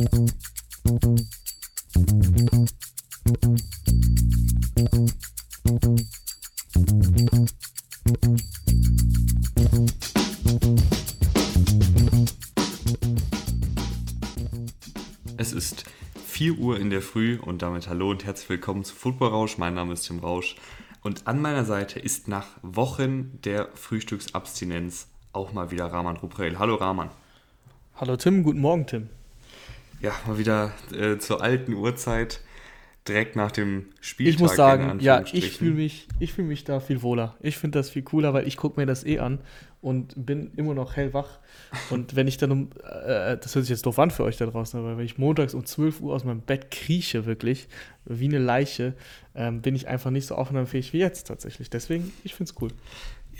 Es 0.00 0.06
ist 15.52 15.84
4 16.24 16.58
Uhr 16.58 16.80
in 16.80 16.88
der 16.88 17.02
Früh 17.02 17.38
und 17.38 17.60
damit 17.60 17.88
hallo 17.88 18.10
und 18.10 18.24
herzlich 18.24 18.48
willkommen 18.48 18.84
zu 18.84 18.94
Football 18.94 19.28
Rausch. 19.28 19.58
Mein 19.58 19.74
Name 19.74 19.92
ist 19.92 20.06
Tim 20.06 20.20
Rausch 20.20 20.56
und 21.02 21.26
an 21.26 21.42
meiner 21.42 21.66
Seite 21.66 21.98
ist 21.98 22.26
nach 22.26 22.46
Wochen 22.62 23.38
der 23.42 23.68
Frühstücksabstinenz 23.74 25.08
auch 25.34 25.52
mal 25.52 25.70
wieder 25.70 25.92
Rahman 25.92 26.16
Ruprel. 26.16 26.58
Hallo 26.58 26.76
Rahman. 26.76 27.10
Hallo 27.96 28.16
Tim, 28.16 28.42
guten 28.42 28.60
Morgen 28.60 28.86
Tim. 28.86 29.10
Ja, 30.00 30.12
mal 30.26 30.38
wieder 30.38 30.72
äh, 30.92 31.18
zur 31.18 31.42
alten 31.42 31.74
Uhrzeit 31.74 32.40
direkt 33.06 33.36
nach 33.36 33.50
dem 33.50 33.86
Spieltag. 34.00 34.34
Ich 34.34 34.40
muss 34.40 34.56
sagen, 34.56 35.00
ja, 35.00 35.24
ich 35.32 35.56
fühle 35.56 35.74
mich, 35.74 36.08
fühl 36.34 36.44
mich 36.44 36.64
da 36.64 36.80
viel 36.80 37.02
wohler. 37.02 37.36
Ich 37.40 37.58
finde 37.58 37.78
das 37.78 37.90
viel 37.90 38.02
cooler, 38.02 38.32
weil 38.32 38.46
ich 38.46 38.56
gucke 38.56 38.78
mir 38.78 38.86
das 38.86 39.04
eh 39.04 39.18
an 39.18 39.40
und 39.80 40.14
bin 40.16 40.52
immer 40.56 40.74
noch 40.74 40.96
hellwach. 40.96 41.38
Und 41.90 42.14
wenn 42.16 42.28
ich 42.28 42.36
dann 42.36 42.52
um, 42.52 42.70
äh, 42.82 43.36
das 43.36 43.54
hört 43.54 43.64
sich 43.64 43.70
jetzt 43.70 43.86
doof 43.86 43.98
an 43.98 44.10
für 44.10 44.24
euch 44.24 44.36
da 44.36 44.46
draußen, 44.46 44.78
aber 44.78 44.96
wenn 44.96 45.04
ich 45.04 45.18
montags 45.18 45.54
um 45.54 45.64
12 45.64 46.00
Uhr 46.00 46.14
aus 46.14 46.24
meinem 46.24 46.42
Bett 46.42 46.70
krieche, 46.70 47.26
wirklich, 47.26 47.68
wie 48.04 48.26
eine 48.26 48.38
Leiche, 48.38 48.94
ähm, 49.34 49.62
bin 49.62 49.74
ich 49.74 49.88
einfach 49.88 50.10
nicht 50.10 50.26
so 50.26 50.34
aufnahmefähig 50.34 50.92
wie 50.92 50.98
jetzt 50.98 51.26
tatsächlich. 51.26 51.70
Deswegen, 51.70 52.12
ich 52.24 52.34
finde 52.34 52.52
es 52.52 52.60
cool. 52.60 52.70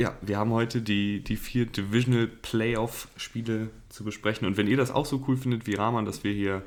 Ja, 0.01 0.17
wir 0.23 0.39
haben 0.39 0.51
heute 0.51 0.81
die, 0.81 1.23
die 1.23 1.37
vier 1.37 1.67
Divisional 1.67 2.27
Playoff-Spiele 2.27 3.69
zu 3.91 4.03
besprechen. 4.03 4.47
Und 4.47 4.57
wenn 4.57 4.67
ihr 4.67 4.79
das 4.79 4.91
auch 4.91 5.05
so 5.05 5.23
cool 5.29 5.37
findet 5.37 5.67
wie 5.67 5.75
Rahman, 5.75 6.07
dass 6.07 6.25
wir 6.25 6.33
hier 6.33 6.63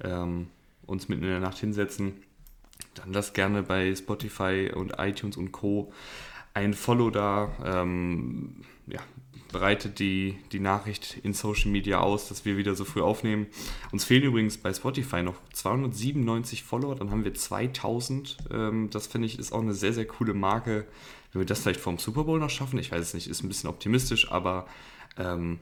ähm, 0.00 0.46
uns 0.86 1.08
mitten 1.08 1.24
in 1.24 1.30
der 1.30 1.40
Nacht 1.40 1.58
hinsetzen, 1.58 2.12
dann 2.94 3.12
lasst 3.12 3.34
gerne 3.34 3.64
bei 3.64 3.92
Spotify 3.96 4.70
und 4.72 4.92
iTunes 4.96 5.36
und 5.36 5.50
Co. 5.50 5.92
ein 6.54 6.72
Follow 6.72 7.10
da. 7.10 7.50
Ähm, 7.64 8.62
ja, 8.86 9.00
breitet 9.50 9.98
die, 9.98 10.38
die 10.52 10.60
Nachricht 10.60 11.18
in 11.24 11.32
Social 11.32 11.72
Media 11.72 11.98
aus, 11.98 12.28
dass 12.28 12.44
wir 12.44 12.56
wieder 12.56 12.76
so 12.76 12.84
früh 12.84 13.00
aufnehmen. 13.00 13.48
Uns 13.90 14.04
fehlen 14.04 14.22
übrigens 14.22 14.56
bei 14.56 14.72
Spotify 14.72 15.24
noch 15.24 15.34
297 15.52 16.62
Follower, 16.62 16.94
dann 16.94 17.10
haben 17.10 17.24
wir 17.24 17.34
2000. 17.34 18.36
Ähm, 18.52 18.88
das 18.90 19.08
finde 19.08 19.26
ich 19.26 19.36
ist 19.36 19.52
auch 19.52 19.62
eine 19.62 19.74
sehr, 19.74 19.92
sehr 19.92 20.06
coole 20.06 20.32
Marke. 20.32 20.86
Wenn 21.32 21.40
wir 21.40 21.46
das 21.46 21.60
vielleicht 21.60 21.80
vom 21.80 21.98
Super 21.98 22.24
Bowl 22.24 22.38
noch 22.38 22.50
schaffen, 22.50 22.78
ich 22.78 22.90
weiß 22.90 23.00
es 23.00 23.14
nicht, 23.14 23.28
ist 23.28 23.42
ein 23.42 23.48
bisschen 23.48 23.68
optimistisch, 23.68 24.30
aber 24.30 24.66
ähm, 25.18 25.58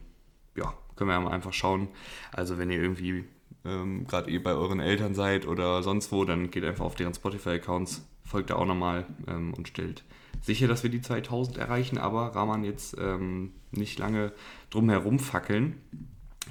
ja, 0.54 0.72
können 0.94 1.10
wir 1.10 1.14
ja 1.14 1.20
mal 1.20 1.32
einfach 1.32 1.52
schauen. 1.52 1.88
Also 2.32 2.58
wenn 2.58 2.70
ihr 2.70 2.80
irgendwie 2.80 3.24
ähm, 3.64 4.06
gerade 4.06 4.30
ihr 4.30 4.42
bei 4.42 4.52
euren 4.52 4.80
Eltern 4.80 5.14
seid 5.14 5.46
oder 5.46 5.82
sonst 5.82 6.12
wo, 6.12 6.24
dann 6.24 6.50
geht 6.50 6.64
einfach 6.64 6.84
auf 6.84 6.94
deren 6.94 7.14
Spotify-Accounts, 7.14 8.06
folgt 8.24 8.50
da 8.50 8.56
auch 8.56 8.66
nochmal 8.66 9.06
ähm, 9.26 9.54
und 9.54 9.68
stellt 9.68 10.04
sicher, 10.42 10.68
dass 10.68 10.82
wir 10.82 10.90
die 10.90 11.00
2000 11.00 11.58
erreichen, 11.58 11.98
aber 11.98 12.34
Rahman 12.34 12.64
jetzt 12.64 12.96
ähm, 12.98 13.52
nicht 13.72 13.98
lange 13.98 14.32
drum 14.70 14.88
herum 14.88 15.18
fackeln. 15.18 15.80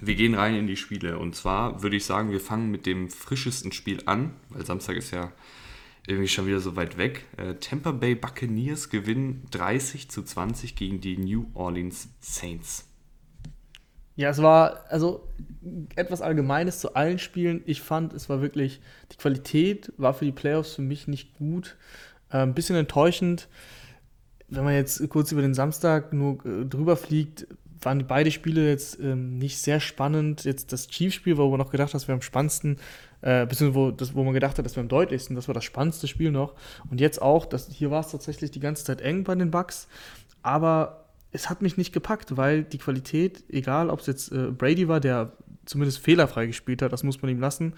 Wir 0.02 0.16
gehen 0.16 0.36
rein 0.36 0.56
in 0.56 0.68
die 0.68 0.76
Spiele 0.76 1.18
und 1.18 1.36
zwar 1.36 1.82
würde 1.82 1.96
ich 1.96 2.06
sagen, 2.06 2.32
wir 2.32 2.42
fangen 2.42 2.70
mit 2.70 2.86
dem 2.86 3.10
frischesten 3.10 3.72
Spiel 3.72 4.04
an, 4.06 4.34
weil 4.50 4.66
Samstag 4.66 4.98
ist 4.98 5.12
ja 5.12 5.32
irgendwie 6.08 6.28
schon 6.28 6.46
wieder 6.48 6.60
so 6.60 6.76
weit 6.76 6.98
weg. 6.98 7.26
Äh, 7.38 7.56
Tampa 7.56 7.92
Bay 7.92 8.16
Buccaneers 8.16 8.90
gewinnen 8.90 9.44
30 9.52 10.10
zu 10.10 10.24
20 10.24 10.76
gegen 10.76 11.02
die 11.02 11.18
New 11.18 11.48
Orleans 11.54 12.10
Saints. 12.20 12.88
Ja, 14.16 14.30
es 14.30 14.42
war 14.42 14.86
also 14.90 15.28
etwas 15.96 16.22
Allgemeines 16.22 16.80
zu 16.80 16.96
allen 16.96 17.20
Spielen. 17.20 17.62
Ich 17.66 17.82
fand, 17.82 18.14
es 18.14 18.30
war 18.30 18.42
wirklich, 18.42 18.80
die 19.12 19.18
Qualität 19.18 19.92
war 19.98 20.14
für 20.14 20.26
die 20.26 20.32
Playoffs 20.32 20.76
für 20.76 20.82
mich 20.82 21.08
nicht 21.08 21.38
gut. 21.38 21.76
Äh, 22.30 22.38
ein 22.38 22.54
bisschen 22.54 22.76
enttäuschend. 22.76 23.50
Wenn 24.48 24.64
man 24.64 24.74
jetzt 24.74 25.08
kurz 25.10 25.32
über 25.32 25.42
den 25.42 25.54
Samstag 25.54 26.14
nur 26.14 26.46
äh, 26.46 26.66
drüber 26.66 26.96
fliegt, 26.96 27.48
waren 27.82 28.08
beide 28.08 28.32
Spiele 28.32 28.70
jetzt 28.70 29.00
ähm, 29.00 29.38
nicht 29.38 29.58
sehr 29.60 29.80
spannend. 29.80 30.46
Jetzt 30.46 30.72
das 30.72 30.88
Chiefs-Spiel, 30.88 31.38
wo 31.38 31.50
man 31.50 31.60
noch 31.60 31.72
gedacht 31.72 31.90
hat, 31.90 31.96
das 31.96 32.08
wäre 32.08 32.16
am 32.16 32.22
spannendsten, 32.22 32.78
äh, 33.22 33.46
beziehungsweise 33.46 33.76
wo, 33.76 33.92
das, 33.92 34.16
wo 34.16 34.24
man 34.24 34.34
gedacht 34.34 34.58
hat, 34.58 34.66
das 34.66 34.76
wäre 34.76 34.84
am 34.84 34.90
deutlichsten, 34.90 35.36
das 35.36 35.48
war 35.48 35.56
das 35.56 35.64
spannendste 35.64 36.08
Spiel 36.08 36.32
noch. 36.32 36.56
Und 36.90 37.02
jetzt 37.02 37.22
auch, 37.22 37.46
das, 37.46 37.70
hier 37.70 37.92
war 37.92 38.02
es 38.02 38.12
tatsächlich 38.12 38.52
die 38.52 38.60
ganze 38.60 38.86
Zeit 38.86 39.02
eng 39.02 39.24
bei 39.24 39.36
den 39.36 39.52
Bucks, 39.52 39.88
aber 40.42 41.06
es 41.32 41.50
hat 41.50 41.62
mich 41.62 41.78
nicht 41.78 41.94
gepackt, 41.94 42.38
weil 42.38 42.64
die 42.64 42.78
Qualität, 42.78 43.44
egal 43.50 43.90
ob 43.90 44.00
es 44.00 44.08
jetzt 44.08 44.32
äh, 44.32 44.52
Brady 44.52 44.88
war, 44.88 45.00
der 45.00 45.34
zumindest 45.66 46.00
fehlerfrei 46.00 46.46
gespielt 46.46 46.82
hat, 46.82 46.94
das 46.94 47.04
muss 47.04 47.22
man 47.22 47.32
ihm 47.32 47.40
lassen, 47.40 47.74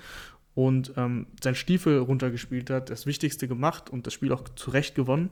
und 0.57 0.93
ähm, 0.97 1.27
sein 1.43 1.53
Stiefel 1.53 1.99
runtergespielt 1.99 2.71
hat, 2.71 2.89
das 2.89 3.05
Wichtigste 3.05 3.47
gemacht 3.47 3.91
und 3.91 4.07
das 4.07 4.13
Spiel 4.13 4.31
auch 4.31 4.43
zu 4.55 4.71
Recht 4.71 4.95
gewonnen. 4.95 5.29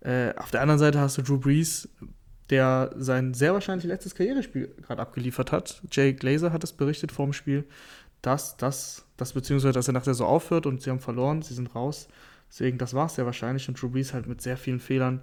Äh, 0.00 0.34
auf 0.36 0.50
der 0.50 0.60
anderen 0.60 0.80
Seite 0.80 0.98
hast 0.98 1.18
du 1.18 1.22
Drew 1.22 1.38
Brees, 1.38 1.88
der 2.50 2.90
sein 2.96 3.32
sehr 3.32 3.54
wahrscheinlich 3.54 3.86
letztes 3.86 4.16
Karrierespiel 4.16 4.74
gerade 4.82 5.00
abgeliefert 5.00 5.52
hat. 5.52 5.80
Jay 5.92 6.12
Glazer 6.12 6.52
hat 6.52 6.64
es 6.64 6.72
berichtet 6.72 7.12
vor 7.12 7.26
dem 7.26 7.32
Spiel, 7.32 7.64
dass 8.22 8.56
das, 8.56 9.04
das 9.16 9.32
beziehungsweise 9.32 9.72
dass 9.72 9.88
er 9.88 9.94
nach 9.94 10.04
der 10.04 10.14
so 10.14 10.26
aufhört 10.26 10.66
und 10.66 10.82
sie 10.82 10.90
haben 10.90 11.00
verloren, 11.00 11.42
sie 11.42 11.54
sind 11.54 11.74
raus. 11.74 12.08
Deswegen, 12.48 12.78
das 12.78 12.94
war 12.94 13.06
es 13.06 13.14
sehr 13.14 13.26
wahrscheinlich 13.26 13.68
und 13.68 13.80
Drew 13.80 13.88
Brees 13.88 14.12
halt 14.12 14.26
mit 14.26 14.40
sehr 14.42 14.56
vielen 14.56 14.80
Fehlern 14.80 15.22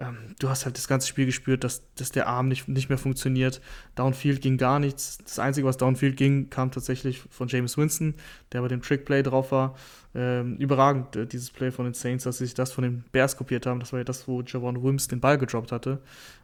ähm, 0.00 0.34
du 0.38 0.48
hast 0.48 0.64
halt 0.64 0.76
das 0.76 0.88
ganze 0.88 1.06
Spiel 1.06 1.26
gespürt, 1.26 1.62
dass, 1.62 1.82
dass 1.94 2.10
der 2.10 2.26
Arm 2.26 2.48
nicht, 2.48 2.66
nicht 2.68 2.88
mehr 2.88 2.98
funktioniert. 2.98 3.60
Downfield 3.94 4.40
ging 4.40 4.56
gar 4.56 4.78
nichts. 4.78 5.18
Das 5.18 5.38
Einzige, 5.38 5.66
was 5.66 5.76
Downfield 5.76 6.16
ging, 6.16 6.48
kam 6.48 6.70
tatsächlich 6.70 7.20
von 7.30 7.48
James 7.48 7.76
Winston, 7.76 8.14
der 8.52 8.62
bei 8.62 8.68
dem 8.68 8.82
Trickplay 8.82 9.22
drauf 9.22 9.52
war. 9.52 9.76
Ähm, 10.12 10.56
überragend, 10.56 11.14
äh, 11.14 11.26
dieses 11.26 11.50
Play 11.50 11.70
von 11.70 11.84
den 11.84 11.94
Saints, 11.94 12.24
dass 12.24 12.38
sie 12.38 12.46
sich 12.46 12.54
das 12.54 12.72
von 12.72 12.82
den 12.82 13.04
Bears 13.12 13.36
kopiert 13.36 13.66
haben. 13.66 13.78
Das 13.78 13.92
war 13.92 14.00
ja 14.00 14.04
das, 14.04 14.26
wo 14.26 14.42
Javon 14.42 14.82
Wims 14.82 15.06
den 15.06 15.20
Ball 15.20 15.38
gedroppt 15.38 15.70
hatte. 15.70 16.00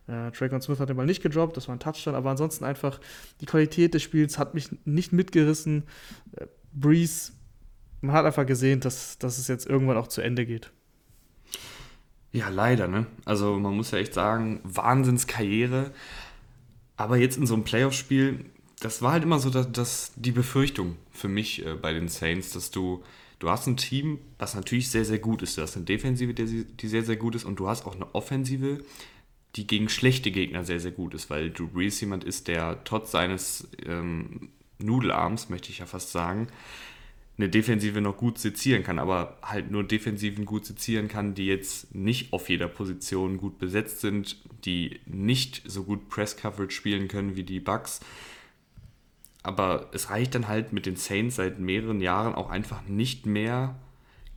Äh, 0.07 0.31
Trayvon 0.31 0.63
Smith 0.63 0.79
hat 0.79 0.89
den 0.89 0.97
Ball 0.97 1.07
nicht 1.07 1.23
gedroppt, 1.23 1.57
das 1.57 1.67
war 1.67 1.75
ein 1.75 1.81
Touchdown, 1.81 2.15
aber 2.15 2.31
ansonsten 2.31 2.65
einfach 2.65 3.01
die 3.41 3.47
Qualität 3.47 3.95
des 3.95 4.03
Spiels 4.03 4.39
hat 4.39 4.55
mich 4.55 4.69
nicht 4.85 5.13
mitgerissen. 5.13 5.83
Äh, 6.37 6.47
Breeze, 6.73 7.33
man 8.03 8.15
hat 8.15 8.25
einfach 8.25 8.47
gesehen, 8.47 8.81
dass, 8.81 9.19
dass 9.19 9.39
es 9.39 9.49
jetzt 9.49 9.67
irgendwann 9.67 9.97
auch 9.97 10.07
zu 10.07 10.21
Ende 10.21 10.47
geht. 10.47 10.71
Ja, 12.33 12.51
leider, 12.51 12.87
ne? 12.87 13.07
Also 13.25 13.59
man 13.59 13.75
muss 13.75 13.91
ja 13.91 13.99
echt 13.99 14.15
sagen, 14.15 14.61
Wahnsinnskarriere. 14.63 15.91
Aber 16.97 17.17
jetzt 17.17 17.39
in 17.39 17.47
so 17.47 17.55
einem 17.55 17.65
Playoff-Spiel, 17.65 18.45
das 18.81 19.03
war 19.03 19.13
halt 19.13 19.23
immer 19.23 19.39
so 19.39 19.51
dass, 19.51 19.73
dass 19.73 20.13
die 20.17 20.33
Befürchtung 20.33 20.97
für 21.11 21.29
mich 21.29 21.65
äh, 21.65 21.75
bei 21.75 21.93
den 21.93 22.09
Saints, 22.09 22.51
dass 22.51 22.71
du, 22.71 23.03
du 23.39 23.51
hast 23.51 23.67
ein 23.67 23.77
Team, 23.77 24.19
was 24.39 24.55
natürlich 24.55 24.89
sehr, 24.91 25.05
sehr 25.05 25.19
gut 25.19 25.43
ist. 25.43 25.57
Du 25.57 25.63
hast 25.63 25.77
eine 25.77 25.85
Defensive, 25.85 26.35
die, 26.35 26.89
sehr, 26.89 27.03
sehr 27.03 27.17
gut 27.17 27.35
ist 27.35 27.45
und 27.45 27.59
du 27.59 27.69
hast 27.69 27.87
auch 27.87 27.95
eine 27.95 28.15
Offensive, 28.15 28.81
die 29.57 29.67
gegen 29.67 29.89
schlechte 29.89 30.31
Gegner 30.31 30.65
sehr, 30.65 30.81
sehr 30.81 30.91
gut 30.91 31.15
ist, 31.15 31.31
weil 31.31 31.51
Drew 31.51 31.69
Brees 31.69 32.01
jemand 32.01 32.25
ist, 32.25 32.49
der 32.49 32.83
trotz 32.85 33.11
seines 33.11 33.69
ähm, 33.87 34.51
Nudelarms, 34.79 35.49
möchte 35.49 35.71
ich 35.71 35.79
ja 35.79 35.87
fast 35.87 36.13
sagen, 36.13 36.49
eine 37.39 37.49
Defensive 37.51 38.01
noch 38.01 38.17
gut 38.17 38.39
sezieren 38.39 38.83
kann, 38.83 38.99
aber 38.99 39.39
halt 39.43 39.71
nur 39.71 39.85
Defensiven 39.85 40.47
gut 40.47 40.65
sezieren 40.65 41.09
kann, 41.09 41.35
die 41.35 41.47
jetzt 41.47 41.95
nicht 41.95 42.33
auf 42.33 42.49
jeder 42.49 42.69
Position 42.69 43.37
gut 43.37 43.59
besetzt 43.59 44.01
sind, 44.01 44.39
die 44.65 45.01
nicht 45.05 45.63
so 45.67 45.85
gut 45.85 46.09
Press-Coverage 46.09 46.75
spielen 46.75 47.09
können 47.09 47.37
wie 47.37 47.45
die 47.45 47.61
Bucks. 47.61 48.01
Aber 49.47 49.91
es 49.93 50.11
reicht 50.11 50.35
dann 50.35 50.49
halt 50.49 50.73
mit 50.73 50.87
den 50.87 50.97
Saints 50.97 51.37
seit 51.37 51.59
mehreren 51.59 52.01
Jahren 52.01 52.35
auch 52.35 52.51
einfach 52.51 52.83
nicht 52.83 53.27
mehr 53.27 53.77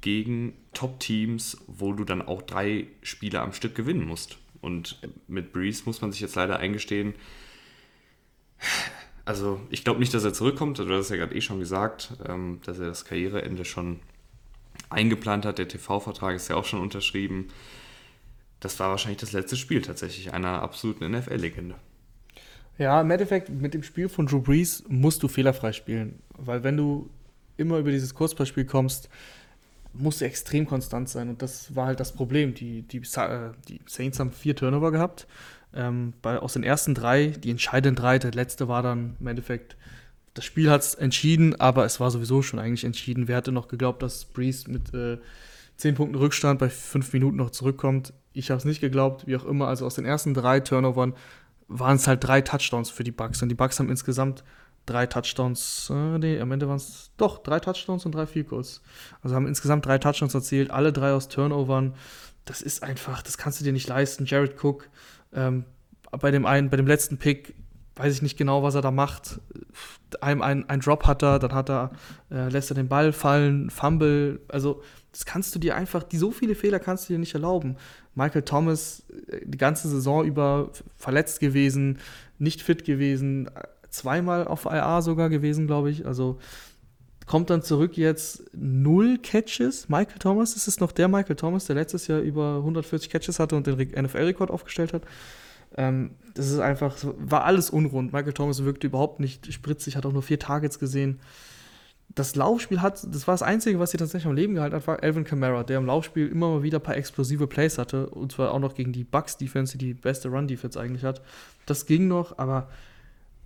gegen 0.02 0.54
Top-Teams, 0.74 1.58
wo 1.68 1.94
du 1.94 2.04
dann 2.04 2.22
auch 2.22 2.42
drei 2.42 2.88
Spiele 3.02 3.42
am 3.42 3.54
Stück 3.54 3.76
gewinnen 3.76 4.06
musst. 4.06 4.38
Und 4.62 5.00
mit 5.28 5.52
Breeze 5.52 5.84
muss 5.86 6.02
man 6.02 6.12
sich 6.12 6.22
jetzt 6.22 6.36
leider 6.36 6.60
eingestehen, 6.60 7.16
also 9.26 9.62
ich 9.70 9.84
glaube 9.84 10.00
nicht, 10.00 10.12
dass 10.14 10.24
er 10.24 10.34
zurückkommt, 10.34 10.80
also 10.80 10.92
du 10.92 10.98
hast 10.98 11.12
ja 11.12 11.16
gerade 11.16 11.36
eh 11.36 11.42
schon 11.42 11.60
gesagt, 11.60 12.14
ähm, 12.28 12.62
dass 12.66 12.80
er 12.80 12.88
das 12.88 13.06
Karriereende 13.06 13.64
schon 13.64 14.00
eingeplant 14.90 15.46
hat. 15.46 15.60
Der 15.60 15.68
TV-Vertrag 15.68 16.36
ist 16.36 16.48
ja 16.48 16.56
auch 16.56 16.66
schon 16.66 16.82
unterschrieben. 16.82 17.50
Das 18.60 18.80
war 18.80 18.90
wahrscheinlich 18.90 19.20
das 19.20 19.32
letzte 19.32 19.56
Spiel 19.56 19.84
tatsächlich 19.84 20.34
einer 20.34 20.64
absoluten 20.64 21.10
NFL-Legende. 21.12 21.76
Ja, 22.80 23.02
im 23.02 23.12
Endeffekt 23.12 23.50
mit 23.50 23.74
dem 23.74 23.84
Spiel 23.84 24.10
von 24.10 24.26
Drew 24.26 24.42
Brees 24.42 24.84
musst 24.88 25.22
du 25.22 25.28
fehlerfrei 25.28 25.74
spielen, 25.74 26.20
weil 26.38 26.64
wenn 26.64 26.78
du 26.78 27.10
immer 27.58 27.78
über 27.78 27.92
dieses 27.92 28.16
Kurzballspiel 28.16 28.64
kommst, 28.64 29.10
musst 29.94 30.22
du 30.22 30.26
extrem 30.26 30.66
konstant 30.66 31.10
sein 31.10 31.30
und 31.30 31.42
das 31.42 31.76
war 31.76 31.88
halt 31.88 32.00
das 32.00 32.14
Problem. 32.14 32.54
Die, 32.54 32.84
die, 32.84 33.00
äh, 33.00 33.50
die 33.68 33.82
Saints 33.86 34.20
haben 34.20 34.32
vier 34.32 34.56
Turnover 34.56 34.92
gehabt 34.92 35.28
ähm, 35.74 36.14
bei, 36.22 36.40
aus 36.40 36.54
den 36.54 36.64
ersten 36.64 36.96
drei, 36.96 37.28
die 37.28 37.52
entscheidenden 37.52 37.96
drei, 37.96 38.18
der 38.18 38.32
letzte 38.32 38.70
war 38.70 38.82
dann 38.82 39.18
im 39.20 39.28
Endeffekt, 39.28 39.76
das 40.34 40.46
Spiel 40.46 40.70
hat 40.70 40.82
es 40.82 40.96
entschieden, 40.96 41.60
aber 41.60 41.84
es 41.86 42.00
war 42.00 42.12
sowieso 42.12 42.42
schon 42.42 42.60
eigentlich 42.60 42.86
entschieden. 42.86 43.28
Wer 43.28 43.38
hätte 43.38 43.52
noch 43.52 43.68
geglaubt, 43.68 44.02
dass 44.02 44.24
Breeze 44.24 44.72
mit 44.72 44.94
äh, 44.94 45.18
10 45.78 45.96
Punkten 45.96 46.16
Rückstand 46.16 46.60
bei 46.60 46.70
fünf 46.70 47.12
Minuten 47.12 47.36
noch 47.38 47.50
zurückkommt? 47.50 48.14
Ich 48.32 48.52
habe 48.52 48.60
es 48.60 48.66
nicht 48.66 48.80
geglaubt, 48.80 49.28
wie 49.28 49.36
auch 49.36 49.44
immer. 49.44 49.68
Also 49.68 49.86
aus 49.86 49.96
den 49.96 50.06
ersten 50.06 50.34
drei 50.34 50.62
Turnovern 50.62 51.14
waren 51.70 51.96
es 51.96 52.08
halt 52.08 52.24
drei 52.24 52.42
Touchdowns 52.42 52.90
für 52.90 53.04
die 53.04 53.12
Bucks. 53.12 53.42
Und 53.42 53.50
die 53.50 53.56
Bucks 53.56 53.80
haben 53.80 53.90
insgesamt 53.90 54.44
drei 54.86 55.06
Touchdowns, 55.06 55.90
äh, 55.94 56.18
nee, 56.18 56.40
am 56.40 56.52
Ende 56.52 56.68
waren 56.68 56.78
es 56.78 57.12
doch 57.18 57.38
drei 57.38 57.60
Touchdowns 57.60 58.06
und 58.06 58.14
drei 58.14 58.26
Field 58.26 58.50
Goals. 58.50 58.82
Also 59.22 59.36
haben 59.36 59.48
insgesamt 59.48 59.86
drei 59.86 60.00
Touchdowns 60.00 60.34
erzielt, 60.34 60.72
alle 60.72 60.92
drei 60.92 61.14
aus 61.14 61.30
Turnovern. 61.30 61.94
Das 62.46 62.62
ist 62.62 62.84
einfach, 62.84 63.22
das 63.22 63.38
kannst 63.38 63.60
du 63.60 63.64
dir 63.64 63.74
nicht 63.74 63.88
leisten. 63.88 64.26
Jared 64.26 64.62
Cook, 64.62 64.90
ähm, 65.34 65.66
bei 66.12 66.32
dem 66.32 66.46
einen, 66.46 66.70
bei 66.70 66.78
dem 66.78 66.88
letzten 66.88 67.18
Pick, 67.18 67.54
weiß 67.96 68.14
ich 68.16 68.22
nicht 68.22 68.38
genau, 68.38 68.64
was 68.64 68.76
er 68.76 68.82
da 68.82 68.92
macht. 68.92 69.40
Ein, 70.22 70.42
ein, 70.42 70.68
ein 70.70 70.80
Drop 70.80 71.06
hat 71.06 71.22
er, 71.22 71.38
dann 71.38 71.54
hat 71.54 71.70
er, 71.70 71.92
äh, 72.32 72.50
lässt 72.50 72.72
er 72.72 72.76
den 72.76 72.88
Ball 72.88 73.14
fallen, 73.14 73.70
Fumble. 73.70 74.40
Also, 74.48 74.82
das 75.12 75.26
kannst 75.26 75.54
du 75.54 75.60
dir 75.60 75.76
einfach, 75.76 76.04
die 76.04 76.18
so 76.18 76.32
viele 76.32 76.56
Fehler 76.56 76.80
kannst 76.80 77.10
du 77.10 77.14
dir 77.14 77.20
nicht 77.20 77.34
erlauben. 77.34 77.78
Michael 78.20 78.44
Thomas 78.44 79.04
äh, 79.28 79.40
die 79.46 79.58
ganze 79.58 79.88
Saison 79.88 80.26
über 80.26 80.72
verletzt 80.98 81.40
gewesen, 81.40 82.00
nicht 82.38 82.62
fit 82.62 82.86
gewesen, 82.86 83.50
zweimal 83.90 84.48
auf 84.48 84.66
IA 84.66 85.02
sogar 85.02 85.30
gewesen, 85.30 85.68
glaube 85.68 85.90
ich. 85.90 86.06
Also 86.06 86.38
kommt 87.26 87.50
dann 87.50 87.62
zurück 87.62 87.98
jetzt 87.98 88.44
null 88.54 89.18
Catches. 89.20 89.88
Michael 89.88 90.20
Thomas, 90.20 90.56
ist 90.56 90.68
es 90.68 90.80
noch 90.80 90.92
der 90.92 91.08
Michael 91.08 91.36
Thomas, 91.36 91.66
der 91.66 91.76
letztes 91.76 92.08
Jahr 92.08 92.20
über 92.20 92.58
140 92.58 93.10
Catches 93.10 93.40
hatte 93.40 93.56
und 93.56 93.68
den 93.68 93.78
NFL-Rekord 93.78 94.52
aufgestellt 94.52 94.94
hat. 94.94 95.04
Ähm, 95.78 96.12
das 96.34 96.50
ist 96.50 96.60
einfach, 96.60 96.98
war 97.18 97.46
alles 97.46 97.70
unrund. 97.70 98.14
Michael 98.14 98.34
Thomas 98.34 98.64
wirkte 98.64 98.88
überhaupt 98.88 99.20
nicht 99.20 99.54
spritzig, 99.54 99.96
hat 99.96 100.06
auch 100.06 100.14
nur 100.14 100.24
vier 100.24 100.40
Targets 100.40 100.80
gesehen. 100.80 101.20
Das 102.16 102.36
Laufspiel 102.36 102.82
hat, 102.82 103.06
das 103.14 103.28
war 103.28 103.34
das 103.34 103.44
Einzige, 103.44 103.80
was 103.80 103.92
sie 103.92 103.98
tatsächlich 103.98 104.28
am 104.28 104.36
Leben 104.36 104.56
gehalten 104.56 104.76
hat, 104.76 104.88
war 104.88 105.02
Alvin 105.04 105.24
Kamara, 105.24 105.64
der 105.64 105.78
im 105.78 105.86
Laufspiel 105.86 106.28
immer 106.28 106.50
mal 106.50 106.64
wieder 106.64 106.80
ein 106.80 106.84
paar 106.84 106.98
explosive 106.98 107.48
Plays 107.48 107.78
hatte. 107.78 108.10
Und 108.10 108.32
zwar 108.32 108.52
auch 108.52 108.60
noch 108.60 108.74
gegen 108.74 108.92
die 108.92 109.04
Bucks-Defense, 109.04 109.78
die 109.78 109.88
die 109.88 109.94
beste 109.94 110.30
Run-Defense 110.30 110.80
eigentlich 110.80 111.04
hat. 111.04 111.22
Das 111.66 111.86
ging 111.86 112.08
noch, 112.08 112.38
aber 112.40 112.68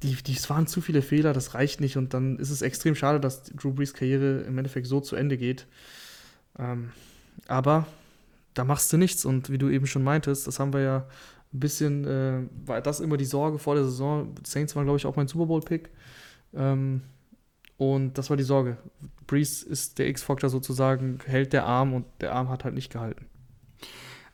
die, 0.01 0.15
die, 0.15 0.33
es 0.33 0.49
waren 0.49 0.67
zu 0.67 0.81
viele 0.81 1.01
Fehler, 1.01 1.33
das 1.33 1.53
reicht 1.53 1.81
nicht. 1.81 1.97
Und 1.97 2.13
dann 2.13 2.37
ist 2.37 2.49
es 2.49 2.61
extrem 2.61 2.95
schade, 2.95 3.19
dass 3.19 3.43
Drew 3.43 3.71
Brees 3.71 3.93
Karriere 3.93 4.41
im 4.41 4.57
Endeffekt 4.57 4.87
so 4.87 4.99
zu 5.01 5.15
Ende 5.15 5.37
geht. 5.37 5.67
Ähm, 6.57 6.91
aber 7.47 7.85
da 8.53 8.63
machst 8.63 8.91
du 8.93 8.97
nichts. 8.97 9.25
Und 9.25 9.49
wie 9.49 9.57
du 9.57 9.69
eben 9.69 9.87
schon 9.87 10.03
meintest, 10.03 10.47
das 10.47 10.59
haben 10.59 10.73
wir 10.73 10.81
ja 10.81 10.97
ein 11.53 11.59
bisschen, 11.59 12.05
äh, 12.05 12.39
war 12.65 12.81
das 12.81 12.99
immer 12.99 13.17
die 13.17 13.25
Sorge 13.25 13.59
vor 13.59 13.75
der 13.75 13.85
Saison. 13.85 14.33
Saints 14.43 14.75
war, 14.75 14.83
glaube 14.83 14.97
ich, 14.97 15.05
auch 15.05 15.15
mein 15.15 15.27
Super 15.27 15.45
Bowl-Pick. 15.45 15.89
Ähm, 16.55 17.01
und 17.77 18.17
das 18.17 18.29
war 18.29 18.37
die 18.37 18.43
Sorge. 18.43 18.77
Brees 19.27 19.63
ist 19.63 19.99
der 19.99 20.07
X-Faktor 20.07 20.49
sozusagen, 20.49 21.19
hält 21.25 21.53
der 21.53 21.65
Arm 21.65 21.93
und 21.93 22.05
der 22.21 22.33
Arm 22.33 22.49
hat 22.49 22.63
halt 22.63 22.75
nicht 22.75 22.91
gehalten. 22.91 23.27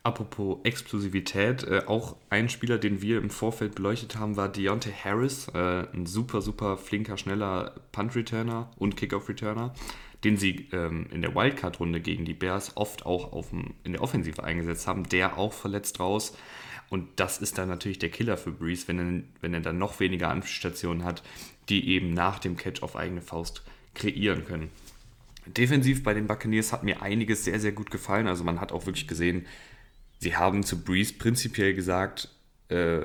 Apropos 0.01 0.59
Explosivität, 0.63 1.63
äh, 1.63 1.83
auch 1.86 2.15
ein 2.30 2.47
Spieler, 2.47 2.77
den 2.77 3.01
wir 3.01 3.18
im 3.18 3.30
Vorfeld 3.30 3.75
beleuchtet 3.75 4.18
haben, 4.18 4.38
war 4.38 4.47
Deontay 4.50 4.94
Harris, 4.94 5.50
äh, 5.53 5.86
ein 5.94 6.06
super, 6.06 6.41
super 6.41 6.77
flinker, 6.77 7.18
schneller 7.18 7.75
Punt-Returner 7.91 8.71
und 8.77 8.95
Kickoff-Returner, 8.95 9.74
den 10.24 10.38
sie 10.38 10.69
ähm, 10.71 11.07
in 11.12 11.21
der 11.21 11.36
Wildcard-Runde 11.36 12.00
gegen 12.00 12.24
die 12.24 12.33
Bears 12.33 12.77
oft 12.77 13.06
auch 13.06 13.33
aufm, 13.33 13.74
in 13.83 13.91
der 13.91 14.01
Offensive 14.01 14.41
eingesetzt 14.44 14.88
haben, 14.88 15.03
der 15.03 15.38
auch 15.38 15.53
verletzt 15.53 16.00
raus. 16.00 16.36
Und 16.89 17.19
das 17.19 17.38
ist 17.38 17.57
dann 17.57 17.68
natürlich 17.68 18.00
der 18.00 18.09
Killer 18.09 18.38
für 18.38 18.51
Breeze, 18.51 18.88
wenn 18.88 19.00
er, 19.00 19.24
wenn 19.41 19.53
er 19.53 19.59
dann 19.59 19.77
noch 19.77 20.00
weniger 20.00 20.30
Anspielstationen 20.30 21.03
hat, 21.03 21.24
die 21.69 21.89
eben 21.89 22.13
nach 22.13 22.39
dem 22.39 22.57
Catch 22.57 22.81
auf 22.83 22.95
eigene 22.95 23.21
Faust 23.21 23.63
kreieren 23.94 24.45
können. 24.45 24.69
Defensiv 25.45 26.04
bei 26.04 26.13
den 26.13 26.27
Buccaneers 26.27 26.71
hat 26.71 26.83
mir 26.83 27.01
einiges 27.01 27.45
sehr, 27.45 27.60
sehr 27.60 27.71
gut 27.71 27.92
gefallen. 27.92 28.27
Also 28.27 28.44
man 28.44 28.62
hat 28.62 28.71
auch 28.71 28.86
wirklich 28.86 29.07
gesehen, 29.07 29.45
sie 30.19 30.36
haben 30.36 30.63
zu 30.63 30.83
Breeze 30.83 31.13
prinzipiell 31.13 31.74
gesagt, 31.74 32.30
äh, 32.69 33.01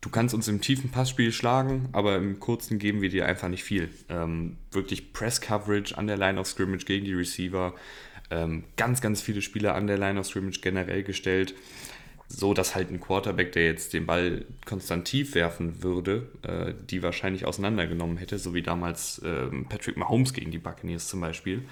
du 0.00 0.10
kannst 0.10 0.34
uns 0.34 0.48
im 0.48 0.60
tiefen 0.60 0.90
Passspiel 0.90 1.32
schlagen, 1.32 1.88
aber 1.92 2.16
im 2.16 2.40
kurzen 2.40 2.78
geben 2.78 3.02
wir 3.02 3.08
dir 3.08 3.26
einfach 3.26 3.48
nicht 3.48 3.62
viel. 3.62 3.88
Ähm, 4.08 4.56
wirklich 4.70 5.12
Press-Coverage 5.12 5.96
an 5.96 6.06
der 6.06 6.16
Line 6.16 6.40
of 6.40 6.46
Scrimmage 6.46 6.84
gegen 6.84 7.04
die 7.04 7.14
Receiver. 7.14 7.74
Ähm, 8.30 8.64
ganz, 8.76 9.00
ganz 9.00 9.20
viele 9.22 9.42
Spieler 9.42 9.74
an 9.74 9.86
der 9.86 9.98
Line 9.98 10.18
of 10.18 10.26
Scrimmage 10.26 10.60
generell 10.60 11.02
gestellt 11.02 11.54
so, 12.28 12.54
dass 12.54 12.74
halt 12.74 12.90
ein 12.90 13.00
Quarterback, 13.00 13.52
der 13.52 13.66
jetzt 13.66 13.92
den 13.92 14.06
Ball 14.06 14.44
konstant 14.64 15.04
tief 15.06 15.34
werfen 15.34 15.82
würde, 15.82 16.28
äh, 16.42 16.74
die 16.90 17.02
wahrscheinlich 17.02 17.44
auseinandergenommen 17.44 18.16
hätte, 18.16 18.38
so 18.38 18.54
wie 18.54 18.62
damals 18.62 19.18
äh, 19.18 19.46
Patrick 19.68 19.96
Mahomes 19.96 20.32
gegen 20.32 20.50
die 20.50 20.58
Buccaneers 20.58 21.08
zum 21.08 21.20
Beispiel. 21.20 21.62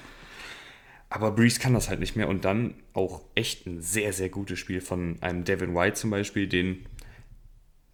Aber 1.08 1.32
Breeze 1.32 1.60
kann 1.60 1.74
das 1.74 1.88
halt 1.88 2.00
nicht 2.00 2.16
mehr 2.16 2.28
und 2.28 2.44
dann 2.44 2.74
auch 2.94 3.22
echt 3.34 3.66
ein 3.66 3.82
sehr, 3.82 4.12
sehr 4.12 4.30
gutes 4.30 4.58
Spiel 4.58 4.80
von 4.80 5.18
einem 5.20 5.44
Devin 5.44 5.74
White 5.74 5.94
zum 5.94 6.10
Beispiel, 6.10 6.46
den 6.46 6.86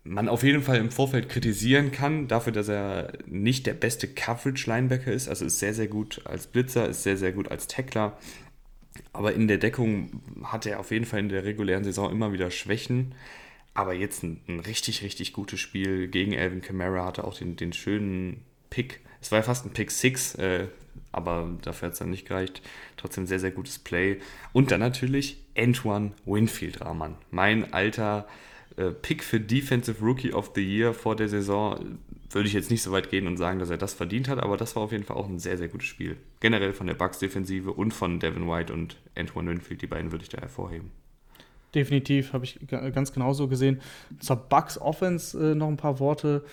man 0.05 0.29
auf 0.29 0.43
jeden 0.43 0.63
Fall 0.63 0.77
im 0.79 0.91
Vorfeld 0.91 1.29
kritisieren 1.29 1.93
kann, 1.93 2.29
dafür, 2.29 2.53
dass 2.53 2.69
er 2.69 3.13
nicht 3.27 3.67
der 3.67 3.75
beste 3.75 4.09
Coverage-Linebacker 4.09 5.13
ist. 5.13 5.29
Also 5.29 5.45
ist 5.45 5.59
sehr, 5.59 5.75
sehr 5.75 5.89
gut 5.89 6.23
als 6.25 6.47
Blitzer, 6.47 6.89
ist 6.89 7.03
sehr, 7.03 7.17
sehr 7.17 7.33
gut 7.33 7.51
als 7.51 7.67
Tackler, 7.67 8.17
aber 9.13 9.33
in 9.33 9.49
der 9.49 9.59
Deckung 9.59 10.23
hat 10.45 10.67
er 10.67 10.81
auf 10.81 10.91
jeden 10.91 11.05
Fall 11.05 11.21
in 11.21 11.29
der 11.29 11.45
regulären 11.45 11.85
Saison 11.85 12.11
immer 12.11 12.33
wieder 12.33 12.51
Schwächen. 12.51 13.15
Aber 13.75 13.93
jetzt 13.93 14.23
ein, 14.23 14.41
ein 14.49 14.61
richtig, 14.61 15.03
richtig 15.03 15.33
gutes 15.33 15.61
Spiel 15.61 16.09
gegen 16.09 16.37
Alvin 16.37 16.63
Kamara 16.63 17.05
hatte 17.05 17.25
auch 17.25 17.37
den, 17.37 17.57
den 17.57 17.73
schönen 17.73 18.43
Pick. 18.71 19.01
Es 19.21 19.31
war 19.31 19.39
ja 19.39 19.43
fast 19.43 19.67
ein 19.67 19.73
Pick 19.73 19.91
6, 19.91 20.35
äh, 20.37 20.67
aber 21.13 21.57
dafür 21.63 21.87
hat 21.87 21.93
es 21.93 21.99
dann 21.99 22.11
nicht 22.11 22.27
gereicht. 22.27 22.63
Trotzdem 22.97 23.27
sehr, 23.27 23.41
sehr 23.41 23.51
gutes 23.51 23.79
Play. 23.79 24.19
Und 24.53 24.71
dann 24.71 24.81
natürlich 24.81 25.39
Antoine 25.57 26.13
Winfield 26.25 26.81
Rahman. 26.81 27.17
Mein 27.31 27.73
alter 27.73 28.27
Pick 29.03 29.25
für 29.25 29.41
Defensive 29.41 30.05
Rookie 30.05 30.33
of 30.33 30.53
the 30.55 30.63
Year 30.63 30.95
vor 30.95 31.17
der 31.17 31.29
Saison 31.29 31.99
würde 32.31 32.49
ich 32.49 32.55
jetzt 32.55 32.71
nicht 32.71 32.83
so 32.83 32.93
weit 32.93 33.11
gehen 33.11 33.27
und 33.27 33.37
sagen, 33.37 33.59
dass 33.59 33.71
er 33.71 33.79
das 33.79 33.95
verdient 33.95 34.29
hat, 34.29 34.39
aber 34.39 34.57
das 34.57 34.77
war 34.77 34.83
auf 34.83 34.93
jeden 34.93 35.05
Fall 35.05 35.17
auch 35.17 35.29
ein 35.29 35.39
sehr, 35.39 35.57
sehr 35.57 35.69
gutes 35.69 35.87
Spiel. 35.87 36.17
Generell 36.41 36.73
von 36.73 36.87
der 36.87 36.95
Bucks-Defensive 36.95 37.73
und 37.73 37.93
von 37.93 38.21
Devin 38.21 38.49
White 38.49 38.73
und 38.73 38.97
Antoine 39.17 39.51
Winfield, 39.51 39.83
die 39.83 39.87
beiden 39.87 40.13
würde 40.13 40.25
ich 40.25 40.29
da 40.29 40.39
hervorheben. 40.39 40.91
Definitiv, 41.75 42.33
habe 42.33 42.45
ich 42.45 42.59
ganz 42.69 43.13
genauso 43.13 43.49
gesehen. 43.49 43.81
Zur 44.21 44.37
Bucks 44.37 44.79
Offense 44.79 45.53
äh, 45.53 45.55
noch 45.55 45.69
ein 45.69 45.77
paar 45.77 46.01
Worte. 46.01 46.45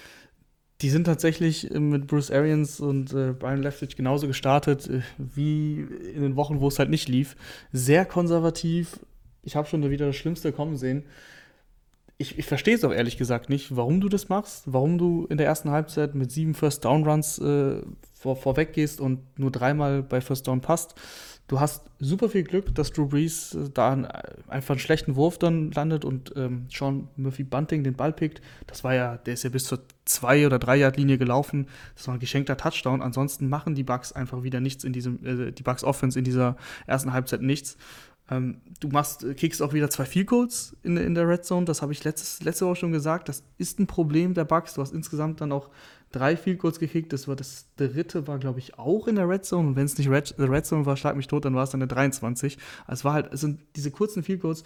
Die 0.82 0.90
sind 0.90 1.06
tatsächlich 1.06 1.72
äh, 1.72 1.80
mit 1.80 2.08
Bruce 2.08 2.32
Arians 2.32 2.80
und 2.80 3.14
äh, 3.14 3.32
Brian 3.32 3.62
Leftwich 3.62 3.96
genauso 3.96 4.28
gestartet 4.28 4.90
äh, 4.90 5.02
wie 5.18 5.82
in 6.14 6.22
den 6.22 6.36
Wochen, 6.36 6.60
wo 6.60 6.68
es 6.68 6.80
halt 6.80 6.90
nicht 6.90 7.08
lief. 7.08 7.36
Sehr 7.72 8.06
konservativ. 8.06 9.00
Ich 9.44 9.56
habe 9.56 9.68
schon 9.68 9.90
wieder 9.90 10.08
das 10.08 10.16
Schlimmste 10.16 10.52
kommen 10.52 10.76
sehen 10.76 11.04
ich, 12.18 12.40
ich 12.40 12.46
verstehe 12.46 12.76
es 12.76 12.84
auch 12.84 12.94
ehrlich 12.94 13.18
gesagt 13.18 13.50
nicht, 13.50 13.76
warum 13.76 14.00
du 14.00 14.08
das 14.08 14.30
machst, 14.30 14.64
warum 14.66 14.98
du 14.98 15.26
in 15.30 15.38
der 15.38 15.48
ersten 15.48 15.72
Halbzeit 15.72 16.16
mit 16.16 16.32
sieben 16.32 16.54
First 16.54 16.86
Down 16.86 17.04
Runs 17.04 17.40
äh, 17.40 17.82
vor, 18.14 18.36
vorweg 18.38 18.74
gehst 18.74 19.02
und 19.02 19.20
nur 19.38 19.52
dreimal 19.52 20.02
bei 20.02 20.22
First 20.22 20.48
Down 20.48 20.62
passt. 20.62 20.96
Du 21.48 21.60
hast 21.60 21.84
super 22.00 22.28
viel 22.28 22.44
Glück, 22.44 22.74
dass 22.74 22.92
Drew 22.92 23.06
Brees 23.06 23.54
äh, 23.54 23.70
da 23.72 23.92
einfach 24.48 24.72
einen 24.72 24.80
schlechten 24.80 25.16
Wurf 25.16 25.38
dann 25.38 25.72
landet 25.72 26.06
und 26.06 26.34
ähm, 26.38 26.68
Sean 26.72 27.10
Murphy 27.18 27.44
Bunting 27.44 27.84
den 27.84 27.94
Ball 27.94 28.14
pickt. 28.14 28.42
Das 28.66 28.84
war 28.84 28.96
ja, 28.96 29.18
der 29.18 29.36
ist 29.36 29.44
ja 29.44 29.50
bis 29.50 29.66
zur 29.66 29.80
zwei 30.06 30.46
oder 30.46 30.58
drei 30.58 30.78
Yard 30.78 30.98
Linie 30.98 31.18
gelaufen. 31.18 31.68
Das 31.96 32.08
war 32.08 32.16
ein 32.16 32.20
geschenkter 32.20 32.58
Touchdown. 32.58 33.02
Ansonsten 33.02 33.50
machen 33.50 33.76
die 33.76 33.84
Bucks 33.84 34.12
einfach 34.14 34.42
wieder 34.42 34.62
nichts 34.62 34.84
in 34.86 34.94
diesem, 34.94 35.24
äh, 35.26 35.52
die 35.52 35.64
Bucks 35.64 35.84
Offense 35.84 36.18
in 36.18 36.26
dieser 36.26 36.56
ersten 36.88 37.14
Halbzeit 37.14 37.42
nichts. 37.42 37.78
Ähm, 38.30 38.62
du 38.80 38.88
machst, 38.88 39.24
äh, 39.24 39.36
kriegst 39.36 39.62
auch 39.62 39.74
wieder 39.74 39.90
zwei 39.90 40.06
Field 40.06 40.28
Goals 40.28 40.76
in, 40.84 40.98
in 40.98 41.14
der 41.14 41.28
Red 41.28 41.46
Zone. 41.46 41.66
Das 41.66 41.82
habe 41.82 41.92
ich 41.94 42.04
letztes, 42.04 42.42
letzte 42.42 42.66
Woche 42.66 42.78
schon 42.78 42.92
gesagt. 42.92 43.30
Das 43.30 43.44
ist 43.58 43.80
ein 43.80 43.88
Problem 43.88 44.34
der 44.34 44.46
Bugs. 44.46 44.74
Du 44.74 44.82
hast 44.82 44.94
insgesamt 44.94 45.42
dann 45.42 45.52
auch 45.52 45.70
drei 46.12 46.36
Field 46.36 46.60
Goals 46.60 46.80
gekriegt. 46.80 47.14
Das 47.14 47.28
war 47.28 47.36
das 47.36 47.68
dritte, 47.76 48.28
war 48.28 48.40
glaube 48.40 48.60
ich 48.60 48.80
auch 48.80 49.08
in 49.08 49.16
der 49.16 49.30
Red 49.30 49.46
Zone. 49.46 49.68
Und 49.68 49.76
wenn 49.76 49.86
es 49.86 49.98
nicht 49.98 50.10
Red, 50.10 50.36
Red 50.40 50.66
Zone 50.66 50.86
war, 50.86 50.98
schlag 50.98 51.16
mich 51.16 51.28
tot, 51.28 51.46
dann 51.46 51.56
war 51.56 51.64
es 51.64 51.70
dann 51.70 51.82
der 51.82 51.88
23. 51.88 52.58
Also 52.88 53.02
es 53.02 53.06
war 53.06 53.14
halt, 53.14 53.32
es 53.34 53.42
sind 53.42 53.62
diese 53.76 53.92
kurzen 53.92 54.24
Field 54.24 54.42
Goals. 54.42 54.64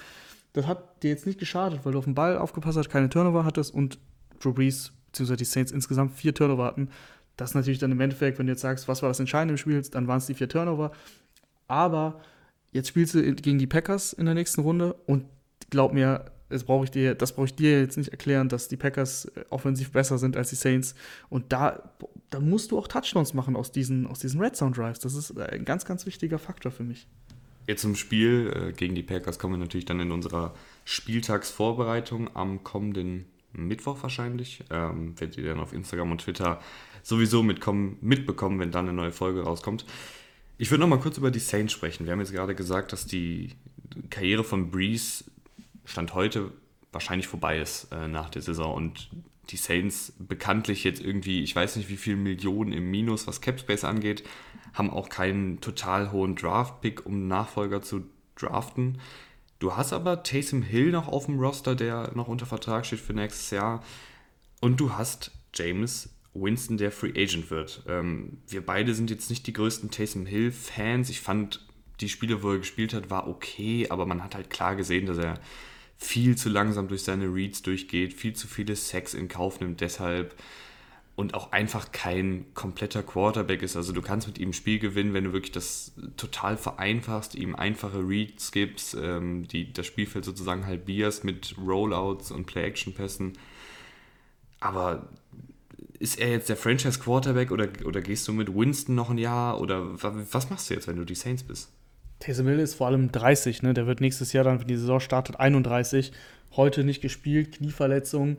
Das 0.53 0.65
hat 0.65 1.03
dir 1.03 1.09
jetzt 1.09 1.25
nicht 1.25 1.39
geschadet, 1.39 1.81
weil 1.83 1.91
du 1.91 1.99
auf 1.99 2.05
den 2.05 2.15
Ball 2.15 2.37
aufgepasst 2.37 2.77
hast, 2.77 2.89
keine 2.89 3.09
Turnover 3.09 3.45
hattest 3.45 3.73
und 3.73 3.99
Drew 4.39 4.53
Brees 4.53 4.93
bzw. 5.11 5.35
die 5.35 5.45
Saints 5.45 5.71
insgesamt 5.71 6.15
vier 6.15 6.33
Turnover 6.33 6.63
hatten. 6.63 6.89
Das 7.35 7.51
ist 7.51 7.55
natürlich 7.55 7.79
dann 7.79 7.91
im 7.91 7.99
Endeffekt, 7.99 8.39
wenn 8.39 8.47
du 8.47 8.53
jetzt 8.53 8.61
sagst, 8.61 8.87
was 8.87 9.01
war 9.01 9.09
das 9.09 9.19
Entscheidende 9.19 9.53
im 9.53 9.57
Spiel, 9.57 9.81
dann 9.81 10.07
waren 10.07 10.17
es 10.17 10.25
die 10.25 10.33
vier 10.33 10.49
Turnover. 10.49 10.91
Aber 11.67 12.19
Jetzt 12.71 12.89
spielst 12.89 13.15
du 13.15 13.33
gegen 13.35 13.57
die 13.57 13.67
Packers 13.67 14.13
in 14.13 14.25
der 14.25 14.35
nächsten 14.35 14.61
Runde 14.61 14.93
und 15.05 15.25
glaub 15.69 15.93
mir, 15.93 16.25
das 16.49 16.63
brauche 16.63 16.83
ich 16.83 16.91
dir, 16.91 17.15
das 17.15 17.33
brauche 17.33 17.45
ich 17.45 17.55
dir 17.55 17.79
jetzt 17.79 17.97
nicht 17.97 18.09
erklären, 18.09 18.49
dass 18.49 18.67
die 18.67 18.77
Packers 18.77 19.25
äh, 19.25 19.45
offensiv 19.49 19.91
besser 19.91 20.17
sind 20.17 20.35
als 20.35 20.49
die 20.49 20.55
Saints. 20.55 20.95
Und 21.29 21.51
da, 21.53 21.93
da 22.29 22.39
musst 22.39 22.71
du 22.71 22.77
auch 22.77 22.87
Touchdowns 22.87 23.33
machen 23.33 23.55
aus 23.55 23.71
diesen, 23.71 24.07
aus 24.07 24.19
diesen 24.19 24.41
Red 24.41 24.55
Zone 24.55 24.71
Drives. 24.71 24.99
Das 24.99 25.13
ist 25.13 25.37
ein 25.37 25.65
ganz, 25.65 25.85
ganz 25.85 26.05
wichtiger 26.05 26.39
Faktor 26.39 26.71
für 26.71 26.83
mich. 26.83 27.07
Jetzt 27.67 27.81
zum 27.81 27.95
Spiel 27.95 28.51
äh, 28.55 28.73
gegen 28.73 28.95
die 28.95 29.03
Packers 29.03 29.37
kommen 29.37 29.53
wir 29.53 29.59
natürlich 29.59 29.85
dann 29.85 29.99
in 29.99 30.11
unserer 30.11 30.55
Spieltagsvorbereitung 30.85 32.35
am 32.35 32.63
kommenden 32.63 33.25
Mittwoch 33.53 34.01
wahrscheinlich. 34.01 34.63
Ähm, 34.71 35.19
werdet 35.19 35.37
ihr 35.37 35.49
dann 35.49 35.59
auf 35.59 35.73
Instagram 35.73 36.11
und 36.11 36.21
Twitter 36.21 36.59
sowieso 37.03 37.43
mitkommen, 37.43 37.97
mitbekommen, 38.01 38.59
wenn 38.59 38.71
dann 38.71 38.87
eine 38.87 38.95
neue 38.95 39.11
Folge 39.11 39.43
rauskommt. 39.43 39.85
Ich 40.61 40.71
würde 40.71 40.81
noch 40.81 40.89
mal 40.89 40.99
kurz 40.99 41.17
über 41.17 41.31
die 41.31 41.39
Saints 41.39 41.71
sprechen. 41.71 42.05
Wir 42.05 42.11
haben 42.11 42.19
jetzt 42.19 42.33
gerade 42.33 42.53
gesagt, 42.53 42.91
dass 42.91 43.05
die 43.05 43.55
Karriere 44.09 44.43
von 44.43 44.71
Breeze 44.71 45.23
Stand 45.85 46.13
heute 46.13 46.51
wahrscheinlich 46.91 47.29
vorbei 47.29 47.59
ist 47.59 47.87
äh, 47.93 48.09
nach 48.09 48.29
der 48.29 48.41
Saison. 48.41 48.75
Und 48.75 49.09
die 49.51 49.55
Saints 49.55 50.11
bekanntlich 50.19 50.83
jetzt 50.83 50.99
irgendwie, 50.99 51.43
ich 51.43 51.55
weiß 51.55 51.77
nicht 51.77 51.87
wie 51.87 51.95
viele 51.95 52.17
Millionen 52.17 52.73
im 52.73 52.91
Minus, 52.91 53.25
was 53.25 53.39
Capspace 53.39 53.85
angeht, 53.85 54.23
haben 54.73 54.89
auch 54.89 55.07
keinen 55.07 55.61
total 55.61 56.11
hohen 56.11 56.35
Draft-Pick, 56.35 57.05
um 57.05 57.29
Nachfolger 57.29 57.81
zu 57.81 58.03
draften. 58.35 58.99
Du 59.59 59.77
hast 59.77 59.93
aber 59.93 60.23
Taysom 60.23 60.61
Hill 60.61 60.91
noch 60.91 61.07
auf 61.07 61.27
dem 61.27 61.39
Roster, 61.39 61.73
der 61.73 62.11
noch 62.15 62.27
unter 62.27 62.45
Vertrag 62.45 62.85
steht 62.85 62.99
für 62.99 63.13
nächstes 63.13 63.49
Jahr. 63.51 63.81
Und 64.59 64.81
du 64.81 64.91
hast 64.91 65.31
James 65.55 66.09
Winston, 66.33 66.77
der 66.77 66.91
Free 66.91 67.11
Agent 67.11 67.49
wird. 67.49 67.83
Ähm, 67.87 68.37
wir 68.47 68.65
beide 68.65 68.93
sind 68.93 69.09
jetzt 69.09 69.29
nicht 69.29 69.47
die 69.47 69.53
größten 69.53 69.91
Taysom 69.91 70.25
Hill-Fans. 70.25 71.09
Ich 71.09 71.21
fand, 71.21 71.65
die 71.99 72.09
Spiele, 72.09 72.43
wo 72.43 72.51
er 72.51 72.59
gespielt 72.59 72.93
hat, 72.93 73.09
war 73.09 73.27
okay, 73.27 73.87
aber 73.89 74.05
man 74.05 74.23
hat 74.23 74.35
halt 74.35 74.49
klar 74.49 74.75
gesehen, 74.75 75.05
dass 75.05 75.17
er 75.17 75.39
viel 75.97 76.37
zu 76.37 76.49
langsam 76.49 76.87
durch 76.87 77.03
seine 77.03 77.25
Reads 77.25 77.61
durchgeht, 77.61 78.13
viel 78.13 78.33
zu 78.33 78.47
viele 78.47 78.75
Sex 78.75 79.13
in 79.13 79.27
Kauf 79.27 79.59
nimmt 79.59 79.81
deshalb 79.81 80.35
und 81.19 81.33
auch 81.33 81.51
einfach 81.51 81.91
kein 81.91 82.45
kompletter 82.53 83.03
Quarterback 83.03 83.61
ist. 83.61 83.75
Also 83.75 83.91
du 83.91 84.01
kannst 84.01 84.25
mit 84.27 84.37
ihm 84.37 84.51
ein 84.51 84.53
Spiel 84.53 84.79
gewinnen, 84.79 85.13
wenn 85.13 85.25
du 85.25 85.33
wirklich 85.33 85.51
das 85.51 85.91
total 86.15 86.55
vereinfachst, 86.55 87.35
ihm 87.35 87.55
einfache 87.55 87.99
Reads 88.07 88.53
gibst, 88.53 88.95
ähm, 88.95 89.45
die, 89.45 89.73
das 89.73 89.85
Spielfeld 89.85 90.23
sozusagen 90.23 90.65
halbierst 90.65 91.25
mit 91.25 91.55
Rollouts 91.57 92.31
und 92.31 92.45
Play-Action-Pässen. 92.45 93.33
Aber 94.61 95.09
ist 95.99 96.19
er 96.19 96.29
jetzt 96.29 96.49
der 96.49 96.55
Franchise-Quarterback 96.55 97.51
oder, 97.51 97.67
oder 97.85 98.01
gehst 98.01 98.27
du 98.27 98.33
mit 98.33 98.53
Winston 98.53 98.95
noch 98.95 99.09
ein 99.09 99.17
Jahr 99.17 99.59
oder 99.59 100.01
was 100.01 100.49
machst 100.49 100.69
du 100.69 100.73
jetzt, 100.73 100.87
wenn 100.87 100.95
du 100.95 101.05
die 101.05 101.15
Saints 101.15 101.43
bist? 101.43 101.71
Taysom 102.19 102.47
Hill 102.47 102.59
ist 102.59 102.75
vor 102.75 102.87
allem 102.87 103.11
30, 103.11 103.63
ne? 103.63 103.73
Der 103.73 103.87
wird 103.87 104.01
nächstes 104.01 104.33
Jahr 104.33 104.43
dann, 104.43 104.59
wenn 104.59 104.67
die 104.67 104.75
Saison 104.75 104.99
startet, 104.99 105.39
31. 105.39 106.11
Heute 106.55 106.83
nicht 106.83 107.01
gespielt, 107.01 107.53
Knieverletzung. 107.53 108.37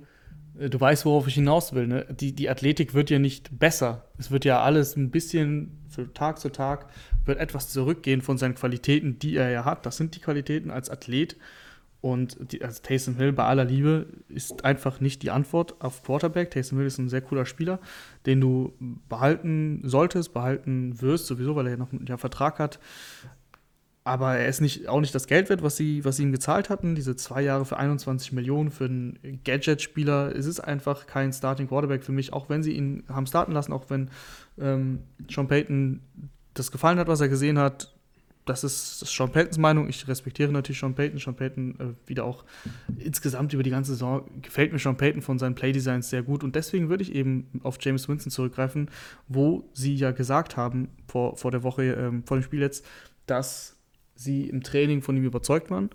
Äh, 0.59 0.71
du 0.71 0.81
weißt, 0.81 1.05
worauf 1.05 1.27
ich 1.27 1.35
hinaus 1.35 1.73
will. 1.73 1.87
Ne? 1.87 2.07
Die, 2.11 2.35
die 2.35 2.51
Athletik 2.51 2.95
wird 2.95 3.11
ja 3.11 3.19
nicht 3.19 3.59
besser. 3.59 4.07
Es 4.19 4.31
wird 4.31 4.45
ja 4.45 4.63
alles 4.63 4.97
ein 4.97 5.11
bisschen 5.11 5.79
für 5.89 6.13
Tag 6.13 6.39
zu 6.39 6.51
Tag 6.51 6.87
wird 7.25 7.39
etwas 7.39 7.69
zurückgehen 7.69 8.23
von 8.23 8.39
seinen 8.39 8.55
Qualitäten, 8.55 9.19
die 9.19 9.37
er 9.37 9.51
ja 9.51 9.65
hat. 9.65 9.87
Das 9.87 9.97
sind 9.97 10.15
die 10.15 10.21
Qualitäten 10.21 10.71
als 10.71 10.91
Athlet. 10.91 11.37
Und 12.01 12.53
die, 12.53 12.65
also 12.65 12.81
Taysom 12.83 13.17
Hill 13.17 13.33
bei 13.33 13.45
aller 13.45 13.65
Liebe 13.65 14.07
ist 14.29 14.65
einfach 14.65 15.01
nicht 15.01 15.23
die 15.23 15.31
Antwort 15.31 15.81
auf 15.81 16.03
Quarterback. 16.03 16.51
Taysom 16.51 16.79
Hill 16.79 16.87
ist 16.87 16.99
ein 16.99 17.09
sehr 17.09 17.21
cooler 17.21 17.45
Spieler, 17.45 17.79
den 18.27 18.41
du 18.41 18.73
behalten 19.09 19.83
solltest, 19.85 20.33
behalten 20.33 21.01
wirst, 21.03 21.27
sowieso, 21.27 21.57
weil 21.57 21.67
er 21.67 21.73
ja 21.73 21.79
noch 21.79 21.93
einen 21.93 22.19
Vertrag 22.19 22.59
hat 22.59 22.79
aber 24.11 24.37
er 24.37 24.49
ist 24.49 24.61
nicht, 24.61 24.89
auch 24.89 25.01
nicht 25.01 25.15
das 25.15 25.27
Geld 25.27 25.51
wert, 25.51 25.63
was 25.63 25.77
sie, 25.77 26.05
was 26.05 26.17
sie 26.17 26.23
ihm 26.23 26.33
gezahlt 26.33 26.71
hatten. 26.71 26.95
Diese 26.95 27.17
zwei 27.17 27.43
Jahre 27.43 27.65
für 27.65 27.77
21 27.77 28.33
Millionen 28.33 28.71
für 28.71 28.87
einen 28.87 29.41
Gadget-Spieler. 29.45 30.35
Es 30.35 30.47
ist 30.47 30.61
einfach 30.61 31.07
kein 31.07 31.33
Starting 31.33 31.69
Quarterback 31.69 32.03
für 32.03 32.13
mich, 32.13 32.33
auch 32.33 32.49
wenn 32.49 32.63
sie 32.63 32.73
ihn 32.73 33.05
haben 33.09 33.27
starten 33.27 33.53
lassen, 33.53 33.73
auch 33.73 33.85
wenn 33.89 34.11
ähm, 34.59 35.01
Sean 35.31 35.49
Payton 35.49 36.01
das 36.55 36.73
gefallen 36.73 36.99
hat, 36.99 37.09
was 37.09 37.21
er 37.21 37.29
gesehen 37.29 37.59
hat. 37.59 37.95
Das 38.47 38.65
ist, 38.65 39.03
das 39.03 39.09
ist 39.09 39.17
Sean 39.17 39.31
Paytons 39.31 39.59
Meinung. 39.59 39.89
Ich 39.89 40.09
respektiere 40.09 40.51
natürlich 40.51 40.79
Sean 40.79 40.95
Payton. 40.95 41.19
Sean 41.19 41.37
Payton 41.37 41.79
äh, 41.79 42.09
wieder 42.09 42.25
auch 42.25 42.45
insgesamt 42.99 43.53
über 43.53 43.63
die 43.63 43.71
ganze 43.71 43.93
Saison 43.93 44.29
gefällt 44.43 44.73
mir 44.73 44.79
Sean 44.79 44.97
Payton 44.97 45.23
von 45.23 45.39
seinen 45.39 45.55
Playdesigns 45.55 46.11
sehr 46.11 46.23
gut. 46.23 46.43
Und 46.43 46.57
deswegen 46.57 46.89
würde 46.89 47.03
ich 47.03 47.15
eben 47.15 47.61
auf 47.63 47.77
James 47.81 48.09
Winston 48.09 48.31
zurückgreifen, 48.31 48.91
wo 49.29 49.69
sie 49.73 49.95
ja 49.95 50.11
gesagt 50.11 50.57
haben 50.57 50.89
vor, 51.07 51.37
vor 51.37 51.51
der 51.51 51.63
Woche, 51.63 51.85
ähm, 51.85 52.25
vor 52.25 52.39
dem 52.39 52.43
Spiel 52.43 52.61
jetzt, 52.61 52.85
dass 53.27 53.77
sie 54.15 54.49
im 54.49 54.63
Training 54.63 55.03
von 55.03 55.17
ihm 55.17 55.25
überzeugt 55.25 55.71
waren 55.71 55.91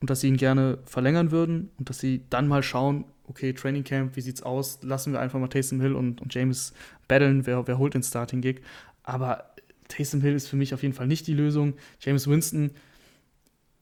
und 0.00 0.10
dass 0.10 0.20
sie 0.20 0.28
ihn 0.28 0.36
gerne 0.36 0.78
verlängern 0.84 1.30
würden 1.30 1.70
und 1.78 1.88
dass 1.88 1.98
sie 1.98 2.22
dann 2.30 2.48
mal 2.48 2.62
schauen, 2.62 3.04
okay, 3.28 3.52
Training 3.52 3.84
Camp, 3.84 4.16
wie 4.16 4.20
sieht's 4.20 4.42
aus? 4.42 4.80
Lassen 4.82 5.12
wir 5.12 5.20
einfach 5.20 5.38
mal 5.38 5.48
Taysom 5.48 5.80
Hill 5.80 5.94
und, 5.94 6.20
und 6.20 6.34
James 6.34 6.72
battlen, 7.08 7.46
wer, 7.46 7.66
wer 7.66 7.78
holt 7.78 7.94
den 7.94 8.02
Starting 8.02 8.40
Gig. 8.40 8.60
Aber 9.02 9.50
Taysom 9.88 10.20
Hill 10.20 10.34
ist 10.34 10.48
für 10.48 10.56
mich 10.56 10.74
auf 10.74 10.82
jeden 10.82 10.94
Fall 10.94 11.06
nicht 11.06 11.26
die 11.26 11.34
Lösung. 11.34 11.74
James 12.00 12.26
Winston, 12.26 12.70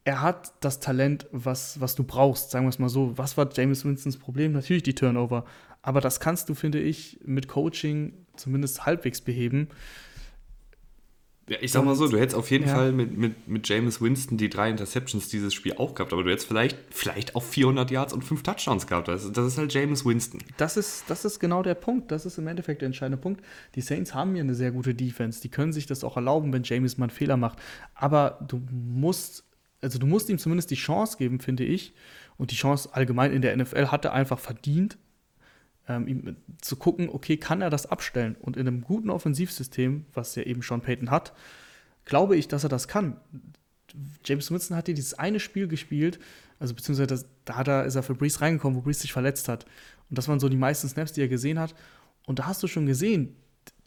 er 0.04 0.20
hat 0.20 0.52
das 0.60 0.80
Talent, 0.80 1.26
was, 1.32 1.80
was 1.80 1.94
du 1.94 2.04
brauchst, 2.04 2.50
sagen 2.50 2.66
wir 2.66 2.70
es 2.70 2.78
mal 2.78 2.90
so. 2.90 3.16
Was 3.16 3.36
war 3.36 3.48
James 3.52 3.84
Winstons 3.84 4.18
Problem? 4.18 4.52
Natürlich 4.52 4.82
die 4.82 4.94
Turnover. 4.94 5.44
Aber 5.80 6.00
das 6.00 6.20
kannst 6.20 6.48
du, 6.48 6.54
finde 6.54 6.80
ich, 6.80 7.18
mit 7.24 7.48
Coaching 7.48 8.12
zumindest 8.36 8.84
halbwegs 8.84 9.20
beheben. 9.20 9.68
Ja, 11.46 11.58
ich 11.60 11.72
sag 11.72 11.84
mal 11.84 11.94
so, 11.94 12.08
du 12.08 12.18
hättest 12.18 12.36
auf 12.36 12.50
jeden 12.50 12.66
ja. 12.66 12.74
Fall 12.74 12.92
mit, 12.92 13.18
mit, 13.18 13.48
mit 13.48 13.68
James 13.68 14.00
Winston 14.00 14.38
die 14.38 14.48
drei 14.48 14.70
Interceptions 14.70 15.28
dieses 15.28 15.52
Spiel 15.52 15.74
auch 15.76 15.94
gehabt, 15.94 16.14
aber 16.14 16.22
du 16.22 16.30
hättest 16.30 16.48
vielleicht, 16.48 16.78
vielleicht 16.90 17.36
auch 17.36 17.42
400 17.42 17.90
Yards 17.90 18.14
und 18.14 18.24
fünf 18.24 18.42
Touchdowns 18.42 18.86
gehabt. 18.86 19.08
Das, 19.08 19.30
das 19.30 19.46
ist 19.46 19.58
halt 19.58 19.74
James 19.74 20.06
Winston. 20.06 20.40
Das 20.56 20.78
ist, 20.78 21.04
das 21.08 21.26
ist 21.26 21.40
genau 21.40 21.62
der 21.62 21.74
Punkt. 21.74 22.10
Das 22.10 22.24
ist 22.24 22.38
im 22.38 22.46
Endeffekt 22.46 22.80
der 22.80 22.86
entscheidende 22.86 23.18
Punkt. 23.18 23.44
Die 23.74 23.82
Saints 23.82 24.14
haben 24.14 24.32
hier 24.32 24.42
eine 24.42 24.54
sehr 24.54 24.72
gute 24.72 24.94
Defense. 24.94 25.42
Die 25.42 25.50
können 25.50 25.74
sich 25.74 25.84
das 25.84 26.02
auch 26.02 26.16
erlauben, 26.16 26.50
wenn 26.52 26.62
James 26.62 26.96
mal 26.96 27.06
einen 27.06 27.10
Fehler 27.10 27.36
macht. 27.36 27.58
Aber 27.94 28.38
du 28.48 28.62
musst, 28.70 29.44
also 29.82 29.98
du 29.98 30.06
musst 30.06 30.30
ihm 30.30 30.38
zumindest 30.38 30.70
die 30.70 30.76
Chance 30.76 31.18
geben, 31.18 31.40
finde 31.40 31.64
ich. 31.64 31.92
Und 32.38 32.52
die 32.52 32.56
Chance 32.56 32.88
allgemein 32.92 33.32
in 33.32 33.42
der 33.42 33.54
NFL 33.54 33.88
hat 33.88 34.06
er 34.06 34.14
einfach 34.14 34.38
verdient, 34.38 34.96
ähm, 35.88 36.36
zu 36.60 36.76
gucken, 36.76 37.08
okay, 37.08 37.36
kann 37.36 37.60
er 37.60 37.70
das 37.70 37.86
abstellen? 37.86 38.36
Und 38.40 38.56
in 38.56 38.66
einem 38.66 38.82
guten 38.82 39.10
Offensivsystem, 39.10 40.06
was 40.12 40.34
ja 40.34 40.44
eben 40.44 40.62
Sean 40.62 40.80
Payton 40.80 41.10
hat, 41.10 41.32
glaube 42.04 42.36
ich, 42.36 42.48
dass 42.48 42.64
er 42.64 42.68
das 42.68 42.88
kann. 42.88 43.16
James 44.24 44.50
Winston 44.50 44.76
hat 44.76 44.86
hier 44.86 44.94
dieses 44.94 45.14
eine 45.14 45.40
Spiel 45.40 45.68
gespielt, 45.68 46.18
also 46.58 46.74
beziehungsweise 46.74 47.06
das, 47.06 47.26
da 47.44 47.62
er, 47.62 47.84
ist 47.84 47.94
er 47.94 48.02
für 48.02 48.14
Breeze 48.14 48.40
reingekommen, 48.40 48.76
wo 48.76 48.82
Breeze 48.82 49.00
sich 49.00 49.12
verletzt 49.12 49.48
hat. 49.48 49.64
Und 50.10 50.18
das 50.18 50.28
waren 50.28 50.40
so 50.40 50.48
die 50.48 50.56
meisten 50.56 50.88
Snaps, 50.88 51.12
die 51.12 51.20
er 51.20 51.28
gesehen 51.28 51.58
hat. 51.58 51.74
Und 52.26 52.38
da 52.38 52.46
hast 52.46 52.62
du 52.62 52.66
schon 52.66 52.86
gesehen, 52.86 53.36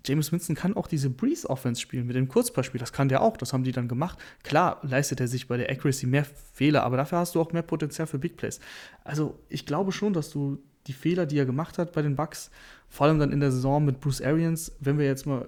James 0.05 0.31
Winston 0.31 0.55
kann 0.55 0.75
auch 0.75 0.87
diese 0.87 1.09
Breeze-Offense 1.09 1.81
spielen 1.81 2.07
mit 2.07 2.15
dem 2.15 2.27
Kurzpassspiel. 2.27 2.79
Das 2.79 2.93
kann 2.93 3.09
der 3.09 3.21
auch, 3.21 3.35
das 3.35 3.51
haben 3.51 3.63
die 3.63 3.71
dann 3.71 3.87
gemacht. 3.87 4.17
Klar 4.43 4.79
leistet 4.83 5.19
er 5.19 5.27
sich 5.27 5.47
bei 5.47 5.57
der 5.57 5.69
Accuracy 5.69 6.07
mehr 6.07 6.25
Fehler, 6.53 6.83
aber 6.83 6.97
dafür 6.97 7.19
hast 7.19 7.35
du 7.35 7.41
auch 7.41 7.51
mehr 7.51 7.61
Potenzial 7.61 8.07
für 8.07 8.19
Big 8.19 8.37
Plays. 8.37 8.59
Also 9.03 9.39
ich 9.49 9.65
glaube 9.65 9.91
schon, 9.91 10.13
dass 10.13 10.29
du 10.29 10.59
die 10.87 10.93
Fehler, 10.93 11.25
die 11.25 11.37
er 11.37 11.45
gemacht 11.45 11.77
hat 11.77 11.93
bei 11.93 12.01
den 12.01 12.15
Bucks, 12.15 12.49
vor 12.87 13.07
allem 13.07 13.19
dann 13.19 13.31
in 13.31 13.39
der 13.39 13.51
Saison 13.51 13.83
mit 13.83 13.99
Bruce 13.99 14.21
Arians, 14.21 14.71
wenn 14.79 14.97
wir 14.97 15.05
jetzt 15.05 15.25
mal 15.25 15.47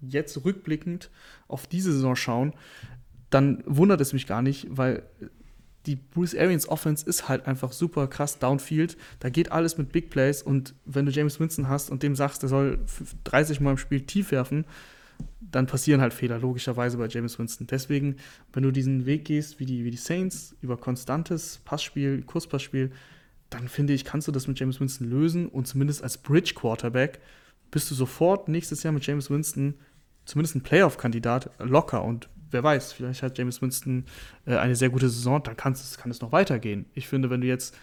jetzt 0.00 0.44
rückblickend 0.44 1.10
auf 1.48 1.66
diese 1.66 1.92
Saison 1.92 2.14
schauen, 2.14 2.52
dann 3.30 3.62
wundert 3.66 4.00
es 4.00 4.12
mich 4.12 4.26
gar 4.26 4.42
nicht, 4.42 4.66
weil 4.70 5.02
die 5.86 5.96
Bruce 5.96 6.34
Arians 6.34 6.68
Offense 6.68 7.04
ist 7.06 7.28
halt 7.28 7.46
einfach 7.46 7.72
super 7.72 8.06
krass 8.06 8.38
downfield. 8.38 8.96
Da 9.18 9.28
geht 9.28 9.52
alles 9.52 9.76
mit 9.76 9.92
Big 9.92 10.10
Plays 10.10 10.42
und 10.42 10.74
wenn 10.84 11.04
du 11.04 11.12
James 11.12 11.38
Winston 11.40 11.68
hast 11.68 11.90
und 11.90 12.02
dem 12.02 12.16
sagst, 12.16 12.42
er 12.42 12.48
soll 12.48 12.78
30 13.24 13.60
Mal 13.60 13.72
im 13.72 13.78
Spiel 13.78 14.00
tief 14.00 14.30
werfen, 14.30 14.64
dann 15.40 15.66
passieren 15.66 16.00
halt 16.00 16.14
Fehler, 16.14 16.38
logischerweise 16.38 16.96
bei 16.96 17.06
James 17.06 17.38
Winston. 17.38 17.66
Deswegen, 17.66 18.16
wenn 18.52 18.62
du 18.62 18.70
diesen 18.70 19.06
Weg 19.06 19.26
gehst, 19.26 19.60
wie 19.60 19.66
die, 19.66 19.84
wie 19.84 19.90
die 19.90 19.96
Saints, 19.96 20.56
über 20.62 20.76
konstantes 20.76 21.60
Passspiel, 21.64 22.22
Kurzpassspiel, 22.22 22.90
dann 23.54 23.68
finde 23.68 23.92
ich, 23.92 24.04
kannst 24.04 24.26
du 24.26 24.32
das 24.32 24.48
mit 24.48 24.58
James 24.58 24.80
Winston 24.80 25.08
lösen 25.08 25.48
und 25.48 25.66
zumindest 25.66 26.02
als 26.02 26.18
Bridge 26.18 26.54
Quarterback 26.54 27.20
bist 27.70 27.90
du 27.90 27.94
sofort 27.94 28.48
nächstes 28.48 28.82
Jahr 28.82 28.92
mit 28.92 29.06
James 29.06 29.30
Winston 29.30 29.74
zumindest 30.24 30.56
ein 30.56 30.62
Playoff-Kandidat 30.62 31.50
locker 31.58 32.02
und 32.02 32.28
wer 32.50 32.62
weiß, 32.62 32.92
vielleicht 32.92 33.22
hat 33.22 33.38
James 33.38 33.62
Winston 33.62 34.06
äh, 34.46 34.56
eine 34.56 34.74
sehr 34.74 34.90
gute 34.90 35.08
Saison, 35.08 35.42
dann 35.42 35.56
kann 35.56 35.72
es 35.72 36.20
noch 36.20 36.32
weitergehen. 36.32 36.86
Ich 36.94 37.06
finde, 37.06 37.30
wenn 37.30 37.40
du 37.42 37.46
jetzt 37.46 37.76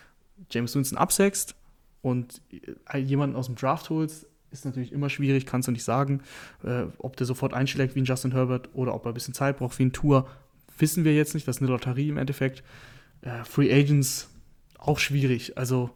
James 0.50 0.76
Winston 0.76 0.98
absägst 0.98 1.56
und 2.02 2.42
äh, 2.92 2.98
jemanden 2.98 3.36
aus 3.36 3.46
dem 3.46 3.56
Draft 3.56 3.90
holst, 3.90 4.28
ist 4.50 4.66
natürlich 4.66 4.92
immer 4.92 5.10
schwierig, 5.10 5.46
kannst 5.46 5.70
du 5.70 5.72
nicht 5.72 5.86
sagen, 5.86 6.22
äh, 6.64 6.84
ob 6.98 7.16
der 7.16 7.26
sofort 7.26 7.54
einschlägt 7.54 7.96
wie 7.96 8.02
ein 8.02 8.06
Justin 8.06 8.34
Herbert 8.34 8.70
oder 8.74 8.94
ob 8.94 9.06
er 9.06 9.12
ein 9.12 9.14
bisschen 9.14 9.34
Zeit 9.34 9.58
braucht 9.60 9.80
wie 9.80 9.86
ein 9.86 9.94
Tour. 9.94 10.28
Wissen 10.78 11.06
wir 11.06 11.14
jetzt 11.14 11.34
nicht, 11.34 11.48
das 11.48 11.58
ist 11.58 11.62
eine 11.62 11.72
Lotterie 11.72 12.10
im 12.10 12.18
Endeffekt. 12.18 12.64
Äh, 13.22 13.46
Free 13.46 13.72
Agents 13.72 14.31
auch 14.82 15.00
schwierig. 15.00 15.58
Also 15.58 15.92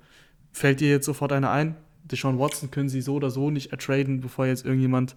fällt 0.51 0.79
dir 0.79 0.89
jetzt 0.89 1.05
sofort 1.05 1.33
einer 1.33 1.51
ein? 1.51 1.75
Deshaun 2.03 2.39
Watson 2.39 2.71
können 2.71 2.87
sie 2.87 3.01
so 3.01 3.15
oder 3.15 3.29
so 3.29 3.49
nicht 3.49 3.71
ertraden, 3.71 4.21
bevor 4.21 4.45
jetzt 4.45 4.63
irgendjemand 4.65 5.15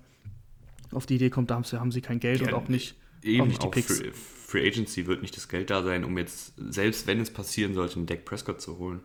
auf 0.90 1.06
die 1.06 1.16
Idee 1.16 1.30
kommt, 1.30 1.50
da 1.50 1.62
haben 1.72 1.92
sie 1.92 2.00
kein 2.00 2.18
Geld 2.18 2.40
ja, 2.40 2.48
und 2.48 2.54
auch 2.54 2.68
nicht, 2.68 2.96
eben 3.22 3.42
auch 3.42 3.46
nicht 3.46 3.62
die 3.62 3.66
auch 3.66 3.70
Picks. 3.70 3.98
Free, 3.98 4.10
Free 4.12 4.66
Agency 4.66 5.06
wird 5.06 5.20
nicht 5.20 5.36
das 5.36 5.48
Geld 5.48 5.68
da 5.68 5.82
sein, 5.82 6.04
um 6.04 6.16
jetzt, 6.16 6.54
selbst 6.56 7.06
wenn 7.06 7.20
es 7.20 7.30
passieren 7.30 7.74
sollte, 7.74 7.96
einen 7.96 8.06
Dak 8.06 8.24
Prescott 8.24 8.60
zu 8.60 8.78
holen. 8.78 9.00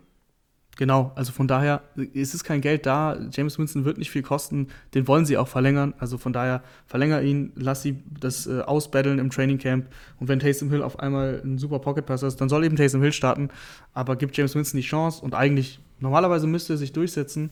Genau, 0.76 1.12
also 1.14 1.30
von 1.30 1.46
daher 1.46 1.82
ist 2.12 2.34
es 2.34 2.42
kein 2.42 2.60
Geld 2.60 2.84
da. 2.84 3.16
James 3.30 3.58
Winston 3.58 3.84
wird 3.84 3.98
nicht 3.98 4.10
viel 4.10 4.22
kosten. 4.22 4.68
Den 4.94 5.06
wollen 5.06 5.24
sie 5.24 5.38
auch 5.38 5.46
verlängern. 5.46 5.94
Also 5.98 6.18
von 6.18 6.32
daher 6.32 6.62
verlänger 6.86 7.22
ihn, 7.22 7.52
lass 7.54 7.82
sie 7.82 8.02
das 8.18 8.46
äh, 8.46 8.60
ausbaddeln 8.60 9.18
im 9.20 9.30
Training 9.30 9.58
Camp. 9.58 9.86
Und 10.18 10.28
wenn 10.28 10.40
Taysom 10.40 10.70
Hill 10.70 10.82
auf 10.82 10.98
einmal 10.98 11.40
ein 11.44 11.58
super 11.58 11.78
Pocket 11.78 12.04
Passer 12.04 12.26
ist, 12.26 12.40
dann 12.40 12.48
soll 12.48 12.64
eben 12.64 12.76
Taysom 12.76 13.02
Hill 13.02 13.12
starten. 13.12 13.50
Aber 13.92 14.16
gibt 14.16 14.36
James 14.36 14.54
Winston 14.56 14.80
die 14.80 14.86
Chance 14.86 15.24
und 15.24 15.34
eigentlich 15.34 15.78
normalerweise 16.00 16.48
müsste 16.48 16.74
er 16.74 16.76
sich 16.76 16.92
durchsetzen. 16.92 17.50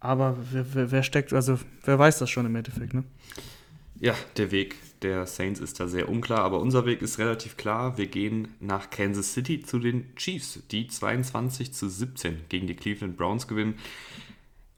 Aber 0.00 0.36
wer, 0.50 0.64
wer, 0.72 0.90
wer 0.92 1.02
steckt, 1.02 1.32
also 1.32 1.58
wer 1.84 1.98
weiß 1.98 2.18
das 2.18 2.30
schon 2.30 2.46
im 2.46 2.56
Endeffekt, 2.56 2.94
ne? 2.94 3.04
Ja, 3.98 4.14
der 4.36 4.50
Weg 4.50 4.76
der 5.02 5.26
Saints 5.26 5.60
ist 5.60 5.80
da 5.80 5.88
sehr 5.88 6.08
unklar, 6.08 6.40
aber 6.40 6.60
unser 6.60 6.86
Weg 6.86 7.02
ist 7.02 7.18
relativ 7.18 7.56
klar. 7.56 7.98
Wir 7.98 8.06
gehen 8.06 8.48
nach 8.60 8.90
Kansas 8.90 9.32
City 9.32 9.62
zu 9.62 9.78
den 9.78 10.14
Chiefs, 10.16 10.60
die 10.70 10.86
22 10.86 11.72
zu 11.72 11.88
17 11.88 12.40
gegen 12.48 12.66
die 12.66 12.76
Cleveland 12.76 13.16
Browns 13.16 13.48
gewinnen. 13.48 13.78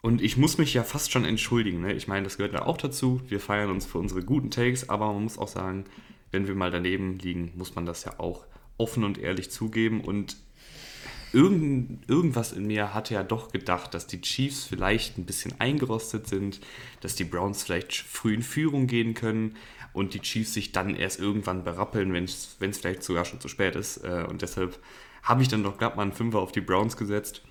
Und 0.01 0.23
ich 0.23 0.37
muss 0.37 0.59
mich 0.59 0.75
ja 0.75 0.85
fast 0.85 1.13
schon 1.13 1.25
entschuldigen. 1.25 1.81
Ne? 1.81 1.93
Ich 1.93 2.09
meine, 2.09 2.25
das 2.25 2.37
gehört 2.37 2.55
da 2.55 2.63
auch 2.63 2.77
dazu. 2.77 3.21
Wir 3.29 3.41
feiern 3.41 3.71
uns 3.71 3.87
für 3.87 3.99
unsere 3.99 4.23
guten 4.23 4.51
Takes, 4.51 4.89
aber 4.89 5.13
man 5.13 5.25
muss 5.25 5.39
auch 5.39 5.49
sagen, 5.49 5.85
wenn 6.31 6.47
wir 6.47 6.55
mal 6.55 6.71
daneben 6.71 7.19
liegen, 7.19 7.53
muss 7.57 7.75
man 7.75 7.87
das 7.87 8.05
ja 8.05 8.19
auch 8.19 8.47
offen 8.77 9.05
und 9.05 9.19
ehrlich 9.19 9.51
zugeben. 9.51 10.01
Und 10.01 10.37
irgend, 11.33 12.09
irgendwas 12.09 12.53
in 12.53 12.67
mir 12.67 12.95
hatte 12.95 13.15
ja 13.15 13.23
doch 13.23 13.53
gedacht, 13.53 13.95
dass 13.95 14.07
die 14.07 14.21
Chiefs 14.21 14.65
vielleicht 14.65 15.19
ein 15.19 15.25
bisschen 15.25 15.61
eingerostet 15.61 16.27
sind, 16.27 16.61
dass 17.01 17.15
die 17.15 17.25
Browns 17.25 17.63
vielleicht 17.63 17.95
früh 17.95 18.35
in 18.35 18.43
Führung 18.43 18.87
gehen 18.87 19.15
können 19.15 19.57
und 19.93 20.15
die 20.15 20.21
Chiefs 20.21 20.55
sich 20.55 20.73
dann 20.73 20.95
erst 20.95 21.19
irgendwann 21.21 21.65
berappeln, 21.65 22.13
wenn 22.13 22.25
es 22.25 22.57
vielleicht 22.59 23.03
sogar 23.03 23.25
schon 23.25 23.41
zu 23.41 23.49
spät 23.49 23.77
ist. 23.77 23.99
Äh, 24.05 24.25
und 24.29 24.43
deshalb 24.43 24.79
habe 25.23 25.43
ich 25.43 25.49
dann 25.49 25.63
doch 25.63 25.79
gerade 25.79 25.97
mal 25.97 26.03
einen 26.03 26.13
Fünfer 26.13 26.39
auf 26.39 26.53
die 26.53 26.61
Browns 26.61 26.97
gesetzt. 26.97 27.43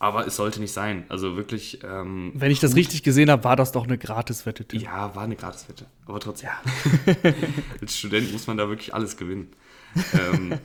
Aber 0.00 0.26
es 0.26 0.36
sollte 0.36 0.60
nicht 0.60 0.72
sein. 0.72 1.04
Also 1.08 1.36
wirklich. 1.36 1.82
Ähm, 1.82 2.30
Wenn 2.34 2.52
ich 2.52 2.60
das 2.60 2.76
richtig 2.76 3.02
gesehen 3.02 3.30
habe, 3.30 3.42
war 3.42 3.56
das 3.56 3.72
doch 3.72 3.84
eine 3.84 3.98
Gratiswette. 3.98 4.64
Tim. 4.64 4.80
Ja, 4.80 5.14
war 5.16 5.24
eine 5.24 5.34
Gratiswette. 5.34 5.86
Aber 6.06 6.20
trotzdem. 6.20 6.50
Ja. 6.50 7.32
Als 7.80 7.98
Student 7.98 8.32
muss 8.32 8.46
man 8.46 8.56
da 8.56 8.68
wirklich 8.68 8.94
alles 8.94 9.16
gewinnen. 9.16 9.48
ähm, 10.12 10.58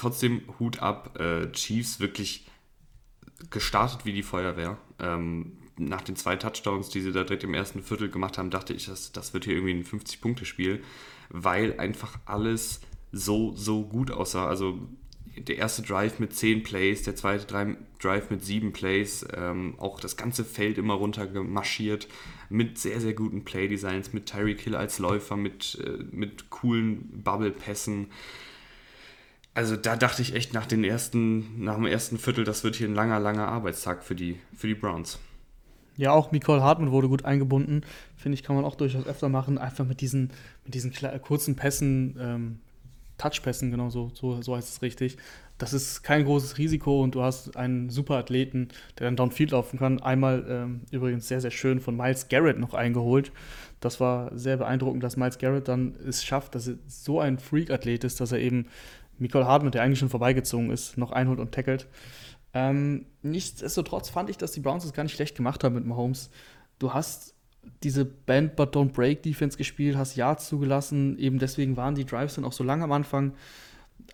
trotzdem 0.00 0.42
Hut 0.58 0.80
ab. 0.80 1.18
Äh, 1.20 1.52
Chiefs 1.52 2.00
wirklich 2.00 2.46
gestartet 3.50 4.04
wie 4.04 4.12
die 4.12 4.22
Feuerwehr. 4.22 4.78
Ähm, 4.98 5.58
nach 5.76 6.02
den 6.02 6.16
zwei 6.16 6.36
Touchdowns, 6.36 6.90
die 6.90 7.00
sie 7.00 7.12
da 7.12 7.24
direkt 7.24 7.44
im 7.44 7.54
ersten 7.54 7.82
Viertel 7.82 8.10
gemacht 8.10 8.36
haben, 8.36 8.50
dachte 8.50 8.74
ich, 8.74 8.86
das, 8.86 9.12
das 9.12 9.32
wird 9.32 9.44
hier 9.44 9.54
irgendwie 9.54 9.74
ein 9.74 9.84
50-Punkte-Spiel, 9.84 10.82
weil 11.30 11.78
einfach 11.78 12.18
alles 12.26 12.80
so, 13.12 13.54
so 13.56 13.84
gut 13.84 14.10
aussah. 14.10 14.46
Also 14.46 14.78
der 15.36 15.56
erste 15.56 15.82
Drive 15.82 16.18
mit 16.18 16.34
10 16.34 16.62
Plays, 16.62 17.02
der 17.02 17.16
zweite 17.16 17.46
Drive 17.98 18.30
mit 18.30 18.44
7 18.44 18.72
Plays, 18.72 19.26
ähm, 19.34 19.74
auch 19.78 20.00
das 20.00 20.16
ganze 20.16 20.44
Feld 20.44 20.76
immer 20.76 20.94
runter 20.94 21.26
gemarschiert 21.26 22.08
mit 22.48 22.78
sehr, 22.78 23.00
sehr 23.00 23.14
guten 23.14 23.44
Playdesigns, 23.44 24.12
mit 24.12 24.26
Tyreek 24.26 24.60
Hill 24.60 24.74
als 24.74 24.98
Läufer, 24.98 25.36
mit, 25.36 25.78
äh, 25.84 26.04
mit 26.10 26.50
coolen 26.50 27.22
Bubble-Pässen. 27.22 28.08
Also 29.54 29.76
da 29.76 29.96
dachte 29.96 30.22
ich 30.22 30.34
echt 30.34 30.54
nach, 30.54 30.66
den 30.66 30.84
ersten, 30.84 31.64
nach 31.64 31.74
dem 31.74 31.86
ersten 31.86 32.18
Viertel, 32.18 32.44
das 32.44 32.62
wird 32.62 32.76
hier 32.76 32.88
ein 32.88 32.94
langer, 32.94 33.18
langer 33.18 33.48
Arbeitstag 33.48 34.04
für 34.04 34.14
die, 34.14 34.38
für 34.56 34.68
die 34.68 34.74
Browns. 34.74 35.18
Ja, 35.96 36.12
auch 36.12 36.32
Nicole 36.32 36.62
Hartmann 36.62 36.92
wurde 36.92 37.08
gut 37.08 37.24
eingebunden. 37.24 37.82
Finde 38.16 38.34
ich, 38.34 38.42
kann 38.42 38.56
man 38.56 38.64
auch 38.64 38.76
durchaus 38.76 39.06
öfter 39.06 39.28
machen. 39.28 39.58
Einfach 39.58 39.84
mit 39.84 40.00
diesen, 40.00 40.30
mit 40.64 40.74
diesen 40.74 40.92
kurzen 41.20 41.56
Pässen, 41.56 42.16
ähm, 42.18 42.60
Touchpässen, 43.18 43.70
genau 43.70 43.90
so, 43.90 44.10
so, 44.14 44.40
so 44.40 44.56
heißt 44.56 44.68
es 44.68 44.82
richtig. 44.82 45.18
Das 45.58 45.74
ist 45.74 46.02
kein 46.02 46.24
großes 46.24 46.56
Risiko 46.56 47.02
und 47.02 47.14
du 47.14 47.22
hast 47.22 47.54
einen 47.54 47.90
super 47.90 48.14
Athleten, 48.14 48.68
der 48.98 49.08
dann 49.08 49.16
Downfield 49.16 49.50
laufen 49.50 49.78
kann. 49.78 50.00
Einmal 50.00 50.46
ähm, 50.48 50.80
übrigens 50.90 51.28
sehr, 51.28 51.42
sehr 51.42 51.50
schön 51.50 51.80
von 51.80 51.98
Miles 51.98 52.28
Garrett 52.28 52.58
noch 52.58 52.72
eingeholt. 52.72 53.30
Das 53.80 54.00
war 54.00 54.30
sehr 54.36 54.56
beeindruckend, 54.56 55.02
dass 55.02 55.18
Miles 55.18 55.36
Garrett 55.36 55.68
dann 55.68 55.94
es 56.06 56.24
schafft, 56.24 56.54
dass 56.54 56.66
er 56.66 56.76
so 56.86 57.20
ein 57.20 57.38
Freak-Athlet 57.38 58.04
ist, 58.04 58.20
dass 58.22 58.32
er 58.32 58.38
eben 58.38 58.68
Nicole 59.20 59.46
Hartmann, 59.46 59.72
der 59.72 59.82
eigentlich 59.82 59.98
schon 59.98 60.08
vorbeigezogen 60.08 60.70
ist, 60.70 60.98
noch 60.98 61.12
einholt 61.12 61.38
und 61.38 61.52
tackelt. 61.52 61.86
Ähm, 62.52 63.06
nichtsdestotrotz 63.22 64.08
fand 64.08 64.30
ich, 64.30 64.36
dass 64.36 64.52
die 64.52 64.60
Browns 64.60 64.84
es 64.84 64.92
gar 64.92 65.04
nicht 65.04 65.14
schlecht 65.14 65.36
gemacht 65.36 65.62
haben 65.62 65.74
mit 65.74 65.86
Mahomes. 65.86 66.30
Du 66.78 66.92
hast 66.92 67.34
diese 67.82 68.04
Band 68.04 68.56
But 68.56 68.74
Don't 68.74 68.92
Break 68.92 69.22
Defense 69.22 69.56
gespielt, 69.56 69.96
hast 69.96 70.16
Yards 70.16 70.48
zugelassen, 70.48 71.18
eben 71.18 71.38
deswegen 71.38 71.76
waren 71.76 71.94
die 71.94 72.06
Drives 72.06 72.34
dann 72.34 72.44
auch 72.44 72.52
so 72.52 72.64
lang 72.64 72.82
am 72.82 72.92
Anfang. 72.92 73.34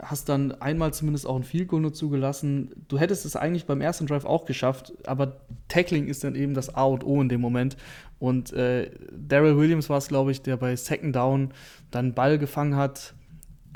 Hast 0.01 0.29
dann 0.29 0.53
einmal 0.61 0.93
zumindest 0.93 1.27
auch 1.27 1.37
ein 1.37 1.45
Field 1.45 1.69
Goal 1.69 1.81
nur 1.81 1.93
zugelassen. 1.93 2.73
Du 2.89 2.99
hättest 2.99 3.25
es 3.25 3.37
eigentlich 3.37 3.65
beim 3.65 3.81
ersten 3.81 4.07
Drive 4.07 4.25
auch 4.25 4.45
geschafft, 4.45 4.93
aber 5.07 5.41
Tackling 5.69 6.09
ist 6.09 6.25
dann 6.25 6.35
eben 6.35 6.53
das 6.53 6.75
A 6.75 6.85
und 6.85 7.05
O 7.05 7.23
in 7.23 7.29
dem 7.29 7.41
Moment. 7.41 7.77
Und 8.19 8.53
äh, 8.53 8.91
Daryl 9.13 9.57
Williams 9.57 9.89
war 9.89 9.99
es, 9.99 10.09
glaube 10.09 10.33
ich, 10.33 10.43
der 10.43 10.57
bei 10.57 10.75
Second 10.77 11.15
Down 11.15 11.55
dann 11.91 12.15
Ball 12.15 12.39
gefangen 12.39 12.77
hat 12.77 13.15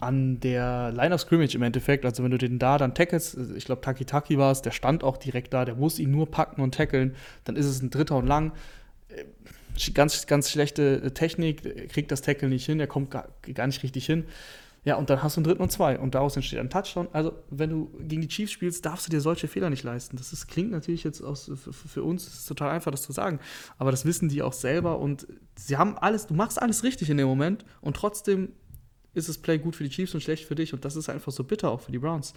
an 0.02 0.40
der 0.40 0.92
Line 0.92 1.14
of 1.14 1.20
Scrimmage 1.20 1.54
im 1.54 1.62
Endeffekt. 1.62 2.04
Also 2.04 2.22
wenn 2.22 2.30
du 2.30 2.38
den 2.38 2.58
da 2.58 2.78
dann 2.78 2.94
tackelst, 2.94 3.36
ich 3.56 3.64
glaube 3.64 3.80
Taki 3.82 4.04
Taki 4.04 4.38
war 4.38 4.52
es, 4.52 4.62
der 4.62 4.70
stand 4.70 5.04
auch 5.04 5.16
direkt 5.16 5.52
da, 5.52 5.64
der 5.64 5.74
muss 5.74 5.98
ihn 5.98 6.10
nur 6.10 6.30
packen 6.30 6.60
und 6.62 6.74
tackeln, 6.74 7.14
dann 7.44 7.56
ist 7.56 7.66
es 7.66 7.82
ein 7.82 7.90
Dritter 7.90 8.16
und 8.16 8.26
lang 8.26 8.52
ganz, 9.94 10.26
ganz 10.26 10.50
schlechte 10.50 11.02
äh, 11.02 11.10
Technik, 11.10 11.88
kriegt 11.90 12.10
das 12.10 12.22
Tackle 12.22 12.48
nicht 12.48 12.66
hin, 12.66 12.80
er 12.80 12.86
kommt 12.86 13.10
gar, 13.10 13.28
gar 13.54 13.66
nicht 13.66 13.82
richtig 13.82 14.06
hin. 14.06 14.24
Ja, 14.82 14.94
und 14.94 15.10
dann 15.10 15.22
hast 15.22 15.36
du 15.36 15.40
einen 15.40 15.44
dritten 15.44 15.62
und 15.62 15.70
zwei 15.70 15.98
und 15.98 16.14
daraus 16.14 16.36
entsteht 16.36 16.58
ein 16.58 16.70
Touchdown. 16.70 17.08
Also, 17.12 17.34
wenn 17.50 17.68
du 17.68 17.90
gegen 18.00 18.22
die 18.22 18.28
Chiefs 18.28 18.52
spielst, 18.52 18.86
darfst 18.86 19.06
du 19.06 19.10
dir 19.10 19.20
solche 19.20 19.46
Fehler 19.46 19.68
nicht 19.68 19.82
leisten. 19.82 20.16
Das 20.16 20.32
ist, 20.32 20.46
klingt 20.46 20.70
natürlich 20.70 21.04
jetzt 21.04 21.20
aus, 21.20 21.52
für, 21.54 21.72
für 21.72 22.02
uns 22.02 22.26
ist 22.26 22.46
total 22.46 22.70
einfach, 22.70 22.90
das 22.90 23.02
zu 23.02 23.12
sagen, 23.12 23.40
aber 23.76 23.90
das 23.90 24.06
wissen 24.06 24.30
die 24.30 24.40
auch 24.40 24.54
selber 24.54 24.98
und 24.98 25.26
sie 25.54 25.76
haben 25.76 25.98
alles, 25.98 26.26
du 26.26 26.34
machst 26.34 26.60
alles 26.60 26.82
richtig 26.82 27.10
in 27.10 27.18
dem 27.18 27.28
Moment 27.28 27.66
und 27.82 27.94
trotzdem 27.94 28.52
ist 29.14 29.28
das 29.28 29.38
Play 29.38 29.58
gut 29.58 29.76
für 29.76 29.84
die 29.84 29.90
Chiefs 29.90 30.14
und 30.14 30.20
schlecht 30.20 30.44
für 30.44 30.54
dich 30.54 30.72
und 30.72 30.84
das 30.84 30.96
ist 30.96 31.08
einfach 31.08 31.32
so 31.32 31.44
bitter 31.44 31.70
auch 31.70 31.80
für 31.80 31.92
die 31.92 31.98
Browns. 31.98 32.34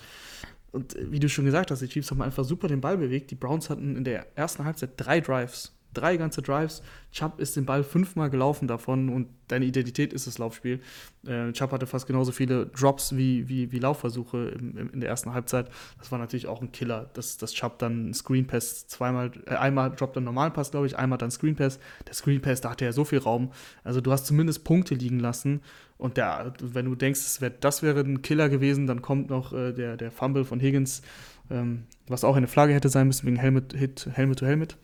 Und 0.71 0.95
äh, 0.95 1.11
wie 1.11 1.19
du 1.19 1.29
schon 1.29 1.45
gesagt 1.45 1.71
hast, 1.71 1.81
die 1.81 1.87
Chiefs 1.87 2.11
haben 2.11 2.21
einfach 2.21 2.43
super 2.43 2.67
den 2.67 2.81
Ball 2.81 2.97
bewegt. 2.97 3.31
Die 3.31 3.35
Browns 3.35 3.69
hatten 3.69 3.95
in 3.95 4.03
der 4.03 4.27
ersten 4.35 4.65
Halbzeit 4.65 4.91
drei 4.97 5.21
Drives 5.21 5.71
drei 5.93 6.17
ganze 6.17 6.41
Drives. 6.41 6.81
Chubb 7.11 7.39
ist 7.39 7.55
den 7.55 7.65
Ball 7.65 7.83
fünfmal 7.83 8.29
gelaufen 8.29 8.67
davon 8.67 9.09
und 9.09 9.27
deine 9.47 9.65
Identität 9.65 10.13
ist 10.13 10.27
das 10.27 10.37
Laufspiel. 10.37 10.81
Äh, 11.25 11.51
Chubb 11.51 11.71
hatte 11.71 11.85
fast 11.85 12.07
genauso 12.07 12.31
viele 12.31 12.67
Drops 12.67 13.15
wie, 13.15 13.47
wie, 13.47 13.71
wie 13.71 13.79
Laufversuche 13.79 14.49
im, 14.49 14.77
im, 14.77 14.89
in 14.91 14.99
der 14.99 15.09
ersten 15.09 15.33
Halbzeit. 15.33 15.69
Das 15.99 16.11
war 16.11 16.19
natürlich 16.19 16.47
auch 16.47 16.61
ein 16.61 16.71
Killer, 16.71 17.09
dass, 17.13 17.37
dass 17.37 17.53
Chubb 17.53 17.79
dann 17.79 18.13
Screen 18.13 18.47
Pass 18.47 18.87
zweimal, 18.87 19.31
äh, 19.45 19.55
einmal 19.55 19.91
droppt 19.91 20.15
dann 20.15 20.23
normalen 20.23 20.53
Pass, 20.53 20.71
glaube 20.71 20.87
ich, 20.87 20.97
einmal 20.97 21.17
dann 21.17 21.31
Screen 21.31 21.55
Pass. 21.55 21.79
Der 22.07 22.13
Screen 22.13 22.41
Pass, 22.41 22.61
da 22.61 22.71
hatte 22.71 22.85
er 22.85 22.93
so 22.93 23.05
viel 23.05 23.19
Raum. 23.19 23.51
Also 23.83 24.01
du 24.01 24.11
hast 24.11 24.25
zumindest 24.25 24.63
Punkte 24.63 24.95
liegen 24.95 25.19
lassen. 25.19 25.61
Und 25.97 26.17
der, 26.17 26.53
wenn 26.59 26.85
du 26.85 26.95
denkst, 26.95 27.21
das, 27.21 27.41
wär, 27.41 27.49
das 27.49 27.83
wäre 27.83 28.01
ein 28.01 28.21
Killer 28.21 28.49
gewesen, 28.49 28.87
dann 28.87 29.01
kommt 29.01 29.29
noch 29.29 29.53
äh, 29.53 29.71
der, 29.71 29.97
der 29.97 30.11
Fumble 30.11 30.43
von 30.43 30.59
Higgins, 30.59 31.01
ähm, 31.49 31.83
was 32.07 32.23
auch 32.23 32.35
eine 32.35 32.47
Flagge 32.47 32.73
hätte 32.73 32.89
sein 32.89 33.07
müssen 33.07 33.25
wegen 33.25 33.37
Helmet, 33.37 33.73
Hit, 33.73 34.09
Helmet 34.11 34.39
to 34.39 34.45
Helmet. 34.45 34.77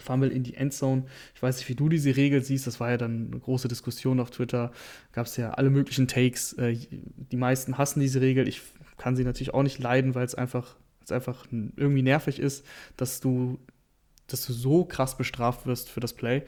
Fumble 0.00 0.30
in 0.30 0.42
die 0.42 0.54
Endzone. 0.54 1.04
Ich 1.34 1.42
weiß 1.42 1.58
nicht, 1.58 1.68
wie 1.68 1.74
du 1.74 1.88
diese 1.88 2.16
Regel 2.16 2.42
siehst. 2.42 2.66
Das 2.66 2.80
war 2.80 2.90
ja 2.90 2.96
dann 2.96 3.28
eine 3.30 3.40
große 3.40 3.68
Diskussion 3.68 4.20
auf 4.20 4.30
Twitter. 4.30 4.72
Gab 5.12 5.26
es 5.26 5.36
ja 5.36 5.52
alle 5.52 5.70
möglichen 5.70 6.08
Takes. 6.08 6.54
Äh, 6.54 6.76
die 6.90 7.36
meisten 7.36 7.78
hassen 7.78 8.00
diese 8.00 8.20
Regel. 8.20 8.48
Ich 8.48 8.62
kann 8.96 9.16
sie 9.16 9.24
natürlich 9.24 9.54
auch 9.54 9.62
nicht 9.62 9.78
leiden, 9.78 10.14
weil 10.14 10.24
es 10.24 10.34
einfach, 10.34 10.76
einfach 11.10 11.46
irgendwie 11.50 12.02
nervig 12.02 12.38
ist, 12.38 12.64
dass 12.96 13.20
du, 13.20 13.58
dass 14.26 14.46
du 14.46 14.52
so 14.52 14.84
krass 14.84 15.16
bestraft 15.16 15.66
wirst 15.66 15.88
für 15.88 16.00
das 16.00 16.12
Play. 16.12 16.42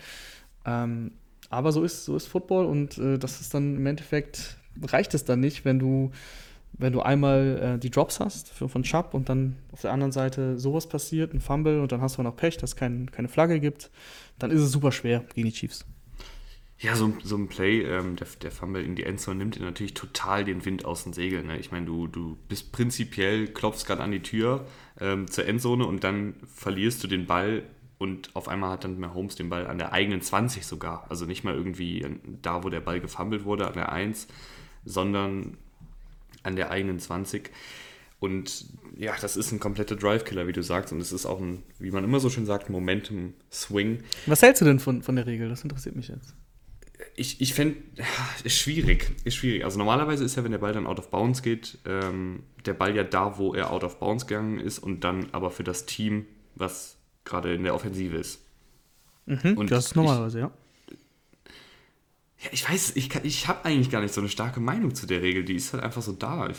Ähm, 0.65 1.13
aber 1.51 1.73
so 1.73 1.83
ist, 1.83 2.05
so 2.05 2.17
ist 2.17 2.27
Football 2.27 2.67
und 2.67 2.99
äh, 2.99 3.19
das 3.19 3.41
ist 3.41 3.53
dann 3.53 3.77
im 3.77 3.87
Endeffekt, 3.87 4.57
reicht 4.83 5.15
es 5.15 5.25
dann 5.25 5.41
nicht, 5.41 5.65
wenn 5.65 5.79
du 5.79 6.11
wenn 6.73 6.93
du 6.93 7.01
einmal 7.01 7.75
äh, 7.77 7.79
die 7.79 7.91
Drops 7.91 8.21
hast 8.21 8.51
für, 8.51 8.69
von 8.69 8.83
Chubb 8.83 9.15
und 9.15 9.29
dann 9.29 9.57
auf 9.73 9.83
der 9.83 9.93
anderen 9.93 10.13
Seite 10.13 10.59
sowas 10.59 10.89
passiert, 10.89 11.35
ein 11.35 11.41
Fumble 11.41 11.81
und 11.81 11.93
dann 11.93 12.01
hast 12.01 12.19
du 12.19 12.23
noch 12.23 12.37
Pech, 12.37 12.57
dass 12.57 12.71
es 12.71 12.77
kein, 12.77 13.11
keine 13.11 13.29
Flagge 13.29 13.61
gibt, 13.61 13.91
dann 14.39 14.51
ist 14.51 14.61
es 14.61 14.73
super 14.73 14.93
schwer 14.93 15.25
gegen 15.35 15.47
die 15.47 15.55
Chiefs. 15.55 15.85
Ja, 16.79 16.97
so, 16.97 17.13
so 17.23 17.37
ein 17.37 17.47
Play, 17.47 17.83
ähm, 17.83 18.17
der, 18.17 18.27
der 18.43 18.51
Fumble 18.51 18.83
in 18.83 18.97
die 18.97 19.05
Endzone 19.05 19.39
nimmt 19.39 19.55
dir 19.55 19.63
natürlich 19.63 19.95
total 19.95 20.45
den 20.45 20.65
Wind 20.65 20.85
aus 20.85 21.05
den 21.05 21.13
Segeln. 21.13 21.47
Ne? 21.47 21.59
Ich 21.59 21.71
meine, 21.71 21.87
du, 21.87 22.09
du 22.09 22.37
bist 22.49 22.73
prinzipiell, 22.73 23.47
klopfst 23.47 23.87
gerade 23.87 24.03
an 24.03 24.11
die 24.11 24.23
Tür 24.23 24.67
ähm, 25.01 25.31
zur 25.31 25.47
Endzone 25.47 25.87
und 25.87 26.03
dann 26.03 26.35
verlierst 26.53 27.05
du 27.05 27.07
den 27.07 27.27
Ball 27.27 27.63
und 27.99 28.35
auf 28.35 28.49
einmal 28.49 28.71
hat 28.71 28.83
dann 28.83 28.99
Mahomes 28.99 29.37
den 29.37 29.49
Ball 29.49 29.69
an 29.69 29.79
der 29.79 29.93
eigenen 29.93 30.23
20 30.23 30.67
sogar. 30.67 31.07
Also 31.09 31.25
nicht 31.25 31.45
mal 31.45 31.55
irgendwie 31.55 32.05
da, 32.43 32.65
wo 32.65 32.69
der 32.69 32.81
Ball 32.81 32.99
gefummelt 32.99 33.45
wurde, 33.45 33.69
an 33.69 33.75
der 33.75 33.93
1, 33.93 34.27
sondern 34.85 35.59
an 36.43 36.57
der 36.57 36.71
eigenen 36.71 36.99
20. 36.99 37.51
Und 38.21 38.67
ja, 38.97 39.15
das 39.21 39.37
ist 39.37 39.51
ein 39.51 39.59
kompletter 39.59 39.97
Drive-Killer, 39.97 40.47
wie 40.47 40.53
du 40.53 40.63
sagst. 40.63 40.93
Und 40.93 41.01
es 41.01 41.11
ist 41.11 41.27
auch 41.27 41.41
ein, 41.41 41.65
wie 41.81 41.91
man 41.91 42.05
immer 42.05 42.21
so 42.21 42.31
schön 42.31 42.47
sagt, 42.47 42.71
Momentum-Swing. 42.71 44.05
Was 44.27 44.43
hältst 44.43 44.61
du 44.61 44.65
denn 44.65 44.79
von, 44.79 45.03
von 45.03 45.17
der 45.17 45.27
Regel? 45.27 45.49
Das 45.49 45.65
interessiert 45.65 45.97
mich 45.97 46.07
jetzt. 46.07 46.35
Ich, 47.17 47.41
ich 47.41 47.53
fände, 47.53 47.79
ist 48.45 48.57
schwierig, 48.57 49.11
ist 49.25 49.35
schwierig. 49.35 49.65
Also 49.65 49.77
normalerweise 49.77 50.25
ist 50.25 50.37
ja, 50.37 50.45
wenn 50.45 50.53
der 50.53 50.59
Ball 50.59 50.73
dann 50.73 50.87
out 50.87 51.01
of 51.01 51.11
bounds 51.11 51.43
geht, 51.43 51.79
ähm, 51.85 52.45
der 52.65 52.75
Ball 52.75 52.95
ja 52.95 53.03
da, 53.03 53.39
wo 53.39 53.55
er 53.55 53.73
out 53.73 53.83
of 53.83 53.99
bounds 53.99 54.29
gegangen 54.29 54.61
ist 54.61 54.79
und 54.79 55.03
dann 55.03 55.27
aber 55.33 55.51
für 55.51 55.65
das 55.65 55.85
Team, 55.87 56.27
was 56.55 56.99
gerade 57.25 57.55
in 57.55 57.65
der 57.65 57.75
Offensive 57.75 58.17
ist. 58.17 58.41
Mhm, 59.27 59.57
und 59.57 59.71
das 59.73 59.87
ist 59.87 59.97
normalerweise, 59.97 60.39
ich, 60.39 60.45
ja. 60.45 60.53
Ja, 62.43 62.49
ich 62.51 62.69
weiß, 62.69 62.97
ich, 62.97 63.11
ich 63.23 63.49
habe 63.49 63.65
eigentlich 63.65 63.91
gar 63.91 64.01
nicht 64.01 64.15
so 64.15 64.21
eine 64.21 64.29
starke 64.29 64.61
Meinung 64.61 64.95
zu 64.95 65.07
der 65.07 65.23
Regel. 65.23 65.45
Die 65.45 65.55
ist 65.55 65.73
halt 65.73 65.83
einfach 65.83 66.03
so 66.03 66.13
da. 66.13 66.49
Ich, 66.49 66.57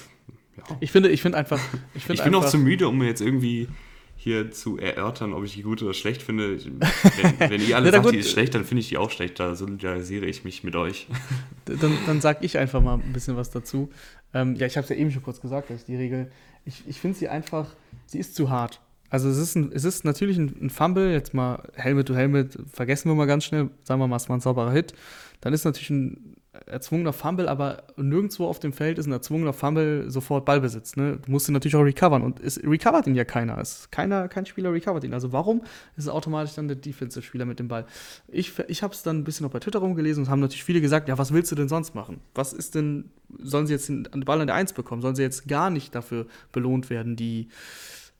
ja. 0.57 0.77
ich 0.79 0.91
finde, 0.91 1.09
ich 1.09 1.21
finde 1.21 1.37
einfach. 1.37 1.59
Ich, 1.93 2.05
find 2.05 2.19
ich 2.19 2.23
bin 2.23 2.35
auch 2.35 2.47
zu 2.47 2.57
müde, 2.57 2.87
um 2.87 2.97
mir 2.97 3.07
jetzt 3.07 3.21
irgendwie 3.21 3.67
hier 4.15 4.51
zu 4.51 4.77
erörtern, 4.77 5.33
ob 5.33 5.43
ich 5.43 5.55
die 5.55 5.63
gut 5.63 5.83
oder 5.83 5.93
schlecht 5.93 6.21
finde. 6.21 6.57
Wenn, 6.63 6.79
wenn 7.49 7.61
ihr 7.61 7.75
alle 7.75 7.91
sagt, 7.91 8.11
die 8.11 8.19
ist 8.19 8.31
schlecht, 8.31 8.55
dann 8.55 8.63
finde 8.63 8.79
ich 8.79 8.87
die 8.87 8.97
auch 8.97 9.11
schlecht. 9.11 9.37
Da 9.39 9.55
solidarisiere 9.55 10.25
ich 10.25 10.45
mich 10.45 10.63
mit 10.63 10.75
euch. 10.77 11.07
Dann, 11.65 11.97
dann 12.05 12.19
sage 12.19 12.39
ich 12.41 12.57
einfach 12.57 12.81
mal 12.81 12.95
ein 12.95 13.13
bisschen 13.13 13.37
was 13.37 13.49
dazu. 13.49 13.89
Ähm, 14.33 14.55
ja, 14.55 14.67
ich 14.67 14.75
habe 14.75 14.83
es 14.83 14.89
ja 14.89 14.97
eben 14.97 15.11
schon 15.11 15.23
kurz 15.23 15.39
gesagt, 15.39 15.69
dass 15.69 15.85
die 15.85 15.95
Regel, 15.95 16.29
ich, 16.65 16.83
ich 16.87 16.99
finde 16.99 17.17
sie 17.17 17.29
einfach, 17.29 17.67
sie 18.05 18.19
ist 18.19 18.35
zu 18.35 18.49
hart. 18.49 18.81
Also 19.13 19.29
es 19.29 19.37
ist, 19.37 19.55
ein, 19.55 19.71
es 19.71 19.85
ist 19.85 20.05
natürlich 20.05 20.39
ein, 20.39 20.55
ein 20.59 20.69
Fumble, 20.71 21.11
jetzt 21.11 21.35
mal 21.35 21.61
Helmet 21.75 22.07
to 22.07 22.15
Helmet, 22.15 22.57
vergessen 22.71 23.11
wir 23.11 23.15
mal 23.15 23.27
ganz 23.27 23.43
schnell, 23.43 23.69
sagen 23.83 24.01
wir 24.01 24.07
mal, 24.07 24.15
es 24.15 24.27
war 24.27 24.35
ein 24.35 24.41
sauberer 24.41 24.71
Hit. 24.71 24.95
Dann 25.39 25.53
ist 25.53 25.65
natürlich 25.65 25.91
ein 25.91 26.35
erzwungener 26.65 27.13
Fumble, 27.13 27.47
aber 27.47 27.83
nirgendwo 27.95 28.47
auf 28.47 28.59
dem 28.59 28.73
Feld 28.73 28.97
ist 28.97 29.05
ein 29.05 29.11
erzwungener 29.11 29.53
Fumble 29.53 30.09
sofort 30.09 30.45
Ballbesitz. 30.45 30.95
Ne? 30.95 31.19
Du 31.23 31.29
musst 31.29 31.47
ihn 31.47 31.53
natürlich 31.53 31.75
auch 31.75 31.83
recovern 31.83 32.23
und 32.23 32.39
es 32.39 32.59
recovert 32.63 33.05
ihn 33.05 33.13
ja 33.13 33.23
keiner. 33.23 33.59
Es, 33.59 33.91
keiner. 33.91 34.27
Kein 34.29 34.47
Spieler 34.47 34.73
recovert 34.73 35.03
ihn. 35.03 35.13
Also 35.13 35.31
warum 35.31 35.61
ist 35.95 36.05
es 36.05 36.09
automatisch 36.09 36.55
dann 36.55 36.67
der 36.67 36.77
Defensive-Spieler 36.77 37.45
mit 37.45 37.59
dem 37.59 37.67
Ball? 37.67 37.85
Ich, 38.29 38.57
ich 38.67 38.81
habe 38.81 38.95
es 38.95 39.03
dann 39.03 39.19
ein 39.19 39.23
bisschen 39.25 39.45
auch 39.45 39.51
bei 39.51 39.59
Twitter 39.59 39.77
rumgelesen 39.77 40.23
und 40.23 40.29
haben 40.31 40.39
natürlich 40.39 40.63
viele 40.63 40.81
gesagt, 40.81 41.07
ja, 41.07 41.19
was 41.19 41.31
willst 41.31 41.51
du 41.51 41.55
denn 41.55 41.69
sonst 41.69 41.93
machen? 41.93 42.19
Was 42.33 42.51
ist 42.51 42.73
denn, 42.73 43.11
sollen 43.37 43.67
sie 43.67 43.73
jetzt 43.73 43.89
den 43.89 44.07
Ball 44.25 44.41
an 44.41 44.47
der 44.47 44.55
Eins 44.55 44.73
bekommen? 44.73 45.03
Sollen 45.03 45.15
sie 45.15 45.21
jetzt 45.21 45.47
gar 45.47 45.69
nicht 45.69 45.93
dafür 45.93 46.25
belohnt 46.51 46.89
werden, 46.89 47.15
die, 47.15 47.49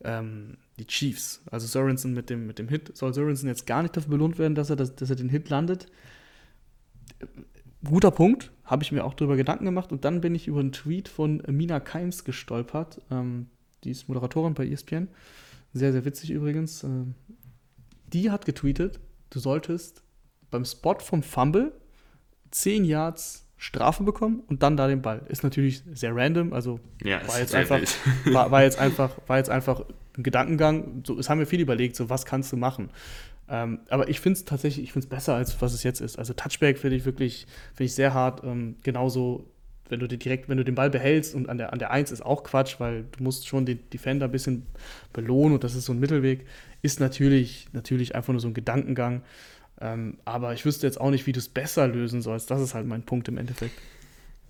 ähm, 0.04 0.58
die 0.80 0.88
Chiefs? 0.88 1.42
Also 1.52 1.68
Sorensen 1.68 2.14
mit 2.14 2.30
dem, 2.30 2.48
mit 2.48 2.60
dem 2.60 2.68
Hit, 2.68 2.96
soll 2.98 3.14
Sorensen 3.14 3.48
jetzt 3.48 3.66
gar 3.66 3.82
nicht 3.82 3.96
dafür 3.96 4.12
belohnt 4.12 4.38
werden, 4.38 4.56
dass 4.56 4.70
er, 4.70 4.76
das, 4.76 4.96
dass 4.96 5.10
er 5.10 5.16
den 5.16 5.30
Hit 5.30 5.50
landet? 5.50 5.88
guter 7.84 8.12
Punkt, 8.12 8.52
habe 8.64 8.84
ich 8.84 8.92
mir 8.92 9.04
auch 9.04 9.14
darüber 9.14 9.36
Gedanken 9.36 9.66
gemacht 9.66 9.92
und 9.92 10.06
dann 10.06 10.22
bin 10.22 10.36
ich 10.36 10.48
über 10.48 10.60
einen 10.60 10.72
Tweet 10.72 11.10
von 11.10 11.44
Mina 11.48 11.80
Keims 11.80 12.24
gestolpert. 12.24 13.02
Ähm, 13.12 13.48
die 13.84 13.92
ist 13.92 14.08
Moderatorin 14.08 14.54
bei 14.54 14.68
ESPN. 14.68 15.10
Sehr, 15.74 15.92
sehr 15.92 16.06
witzig 16.06 16.32
übrigens. 16.32 16.84
Ähm, 16.84 17.16
die 18.08 18.32
hat 18.32 18.46
getweetet, 18.46 19.00
du 19.32 19.40
solltest 19.40 20.04
beim 20.50 20.66
Spot 20.66 21.00
vom 21.00 21.24
Fumble 21.24 21.74
10 22.52 22.86
Yards 22.86 23.43
Strafe 23.64 24.04
bekommen 24.04 24.44
und 24.48 24.62
dann 24.62 24.76
da 24.76 24.90
den 24.90 25.02
Ball. 25.02 25.22
Ist 25.30 25.42
natürlich 25.42 25.84
sehr 25.94 26.14
random, 26.14 26.52
also 26.52 26.82
ja, 27.02 27.26
war, 27.26 27.40
jetzt 27.40 27.56
einfach, 27.56 27.80
war, 28.26 28.52
war, 28.52 28.62
jetzt 28.62 28.78
einfach, 28.80 29.12
war 29.26 29.38
jetzt 29.38 29.50
einfach 29.50 29.86
ein 30.18 30.24
Gedankengang. 30.24 31.02
So, 31.08 31.18
es 31.18 31.30
haben 31.30 31.40
wir 31.40 31.48
viel 31.48 31.62
überlegt, 31.62 31.96
so 31.96 32.10
was 32.10 32.26
kannst 32.26 32.52
du 32.52 32.58
machen. 32.58 32.90
Ähm, 33.48 33.80
aber 33.88 34.10
ich 34.10 34.20
finde 34.20 34.38
es 34.38 34.44
tatsächlich, 34.44 34.84
ich 34.84 34.92
finde 34.92 35.06
es 35.06 35.10
besser, 35.10 35.36
als 35.36 35.62
was 35.62 35.74
es 35.74 35.84
jetzt 35.84 36.02
ist. 36.02 36.20
Also 36.20 36.34
Touchback 36.34 36.78
finde 36.78 36.98
ich 36.98 37.06
wirklich, 37.06 37.48
finde 37.70 37.86
ich 37.86 37.96
sehr 37.96 38.14
hart. 38.14 38.44
Ähm, 38.44 38.76
genauso, 38.84 39.50
wenn 39.88 40.02
du 40.02 40.10
den 40.10 40.20
direkt, 40.20 40.50
wenn 40.50 40.58
du 40.58 40.66
den 40.66 40.76
Ball 40.76 40.90
behältst 40.90 41.34
und 41.34 41.48
an 41.48 41.58
der, 41.58 41.72
an 41.72 41.80
der 41.80 41.92
1 41.92 42.12
ist 42.12 42.22
auch 42.22 42.44
Quatsch, 42.44 42.82
weil 42.82 43.06
du 43.18 43.24
musst 43.24 43.48
schon 43.48 43.66
den 43.66 43.80
Defender 43.92 44.26
ein 44.26 44.32
bisschen 44.32 44.66
belohnen 45.14 45.54
und 45.54 45.64
das 45.64 45.74
ist 45.74 45.86
so 45.86 45.94
ein 45.94 46.00
Mittelweg. 46.02 46.46
Ist 46.82 47.00
natürlich, 47.00 47.70
natürlich 47.72 48.14
einfach 48.14 48.34
nur 48.34 48.42
so 48.42 48.50
ein 48.50 48.54
Gedankengang. 48.54 49.24
Ähm, 49.84 50.18
aber 50.24 50.54
ich 50.54 50.64
wüsste 50.64 50.88
jetzt 50.88 51.00
auch 51.00 51.12
nicht, 51.12 51.28
wie 51.28 51.34
du 51.34 51.40
es 51.40 51.50
besser 51.50 51.88
lösen 51.90 52.22
sollst. 52.22 52.50
Das 52.50 52.62
ist 52.62 52.74
halt 52.74 52.88
mein 52.88 53.04
Punkt 53.04 53.28
im 53.28 53.38
Endeffekt. 53.38 53.78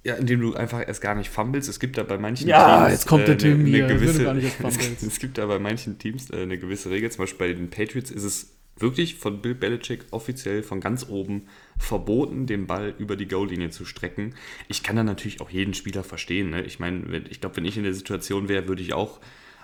Ja, 0.03 0.13
indem 0.15 0.41
du 0.41 0.53
einfach 0.53 0.85
erst 0.85 1.01
gar 1.01 1.15
nicht 1.15 1.29
fummelst. 1.29 1.67
Es 1.67 1.79
gibt 1.79 1.97
da 1.97 2.03
bei 2.03 2.19
manchen 2.19 2.47
ja, 2.47 2.81
Teams. 2.81 2.91
jetzt 2.91 3.07
kommt 3.07 3.27
der 3.27 3.35
äh, 3.35 3.37
Tim 3.37 3.61
eine, 3.61 3.69
hier. 3.69 3.87
Gewisse, 3.87 4.29
es, 4.63 5.03
es 5.03 5.19
gibt 5.19 5.39
da 5.39 5.47
bei 5.47 5.57
manchen 5.57 5.97
Teams 5.97 6.29
äh, 6.29 6.43
eine 6.43 6.59
gewisse 6.59 6.91
Regel. 6.91 7.09
Zum 7.09 7.23
Beispiel 7.23 7.47
bei 7.47 7.53
den 7.53 7.71
Patriots 7.71 8.11
ist 8.11 8.23
es 8.23 8.53
wirklich 8.77 9.15
von 9.15 9.41
Bill 9.41 9.55
Belichick 9.55 10.05
offiziell 10.11 10.61
von 10.61 10.79
ganz 10.81 11.07
oben 11.09 11.47
verboten, 11.79 12.45
den 12.45 12.67
Ball 12.67 12.93
über 12.99 13.15
die 13.15 13.27
Goallinie 13.27 13.71
zu 13.71 13.85
strecken. 13.85 14.35
Ich 14.67 14.83
kann 14.83 14.95
da 14.95 15.03
natürlich 15.03 15.41
auch 15.41 15.49
jeden 15.49 15.73
Spieler 15.73 16.03
verstehen. 16.03 16.51
Ne? 16.51 16.61
Ich 16.63 16.79
meine, 16.79 17.23
ich 17.29 17.41
glaube, 17.41 17.57
wenn 17.57 17.65
ich 17.65 17.77
in 17.77 17.83
der 17.83 17.93
Situation 17.93 18.49
wäre, 18.49 18.67
würde 18.67 18.83
ich 18.83 18.93
auch, 18.93 19.19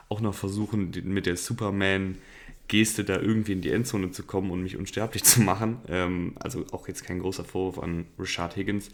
auch 0.07 0.21
noch 0.21 0.33
versuchen, 0.33 0.91
mit 1.03 1.27
der 1.27 1.35
Superman-Geste 2.69 3.03
da 3.03 3.19
irgendwie 3.19 3.53
in 3.53 3.61
die 3.61 3.71
Endzone 3.71 4.11
zu 4.11 4.23
kommen 4.23 4.51
und 4.51 4.63
mich 4.63 4.77
unsterblich 4.77 5.23
zu 5.25 5.41
machen. 5.41 5.79
Ähm, 5.87 6.33
also 6.39 6.65
auch 6.71 6.87
jetzt 6.87 7.03
kein 7.03 7.19
großer 7.19 7.43
Vorwurf 7.43 7.83
an 7.83 8.05
Richard 8.17 8.55
Higgins. 8.55 8.89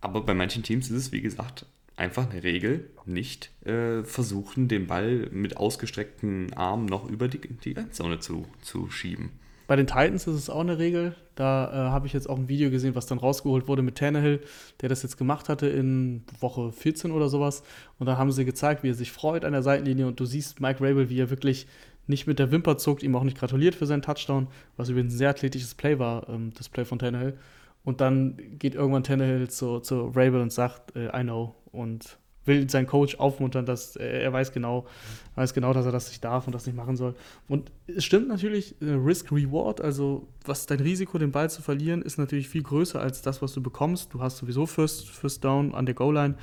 Aber 0.00 0.22
bei 0.22 0.34
manchen 0.34 0.62
Teams 0.62 0.90
ist 0.90 0.96
es, 0.96 1.12
wie 1.12 1.20
gesagt, 1.20 1.66
einfach 1.96 2.30
eine 2.30 2.42
Regel, 2.42 2.88
nicht 3.04 3.50
äh, 3.66 4.02
versuchen, 4.04 4.68
den 4.68 4.86
Ball 4.86 5.28
mit 5.30 5.58
ausgestreckten 5.58 6.54
Armen 6.54 6.86
noch 6.86 7.08
über 7.08 7.28
die, 7.28 7.38
die 7.38 7.76
Endzone 7.76 8.18
zu, 8.18 8.46
zu 8.62 8.90
schieben. 8.90 9.30
Bei 9.66 9.76
den 9.76 9.86
Titans 9.86 10.26
ist 10.26 10.34
es 10.34 10.50
auch 10.50 10.62
eine 10.62 10.78
Regel. 10.78 11.14
Da 11.36 11.70
äh, 11.70 11.90
habe 11.90 12.08
ich 12.08 12.12
jetzt 12.12 12.28
auch 12.28 12.36
ein 12.36 12.48
Video 12.48 12.70
gesehen, 12.70 12.96
was 12.96 13.06
dann 13.06 13.18
rausgeholt 13.18 13.68
wurde 13.68 13.82
mit 13.82 13.98
Tannehill, 13.98 14.40
der 14.80 14.88
das 14.88 15.04
jetzt 15.04 15.16
gemacht 15.16 15.48
hatte 15.48 15.68
in 15.68 16.24
Woche 16.40 16.72
14 16.72 17.12
oder 17.12 17.28
sowas. 17.28 17.62
Und 17.98 18.06
da 18.06 18.16
haben 18.16 18.32
sie 18.32 18.44
gezeigt, 18.44 18.82
wie 18.82 18.90
er 18.90 18.94
sich 18.94 19.12
freut 19.12 19.44
an 19.44 19.52
der 19.52 19.62
Seitenlinie. 19.62 20.08
Und 20.08 20.18
du 20.18 20.24
siehst 20.24 20.60
Mike 20.60 20.80
Rabel, 20.82 21.08
wie 21.08 21.20
er 21.20 21.30
wirklich 21.30 21.68
nicht 22.06 22.26
mit 22.26 22.38
der 22.38 22.50
Wimper 22.50 22.76
zuckt, 22.76 23.02
ihm 23.02 23.14
auch 23.14 23.24
nicht 23.24 23.38
gratuliert 23.38 23.74
für 23.74 23.86
seinen 23.86 24.02
Touchdown, 24.02 24.48
was 24.76 24.88
übrigens 24.88 25.14
ein 25.14 25.18
sehr 25.18 25.30
athletisches 25.30 25.74
Play 25.74 25.98
war, 25.98 26.28
ähm, 26.28 26.52
das 26.56 26.68
Play 26.68 26.84
von 26.84 26.98
Tannehill. 26.98 27.38
Und 27.84 28.00
dann 28.00 28.36
geht 28.58 28.74
irgendwann 28.74 29.04
Tannehill 29.04 29.48
zu, 29.48 29.80
zu 29.80 30.08
Rabel 30.08 30.40
und 30.40 30.52
sagt, 30.52 30.94
äh, 30.96 31.08
I 31.18 31.22
know, 31.22 31.54
und 31.72 32.18
will 32.44 32.68
seinen 32.68 32.86
Coach 32.86 33.16
aufmuntern, 33.16 33.66
dass 33.66 33.96
er 33.96 34.32
weiß 34.32 34.52
genau, 34.52 34.86
weiß 35.34 35.54
genau, 35.54 35.72
dass 35.72 35.86
er 35.86 35.92
das 35.92 36.08
nicht 36.08 36.24
darf 36.24 36.46
und 36.46 36.54
das 36.54 36.66
nicht 36.66 36.74
machen 36.74 36.96
soll. 36.96 37.14
Und 37.48 37.70
es 37.86 38.04
stimmt 38.04 38.28
natürlich, 38.28 38.80
äh, 38.80 38.92
Risk-Reward, 38.92 39.80
also 39.80 40.26
was 40.44 40.66
dein 40.66 40.80
Risiko, 40.80 41.18
den 41.18 41.32
Ball 41.32 41.50
zu 41.50 41.62
verlieren, 41.62 42.02
ist 42.02 42.18
natürlich 42.18 42.48
viel 42.48 42.62
größer 42.62 43.00
als 43.00 43.22
das, 43.22 43.42
was 43.42 43.52
du 43.52 43.62
bekommst. 43.62 44.14
Du 44.14 44.20
hast 44.20 44.38
sowieso 44.38 44.66
First, 44.66 45.08
First 45.08 45.44
Down 45.44 45.74
an 45.74 45.86
der 45.86 45.94
Goal-Line. 45.94 46.34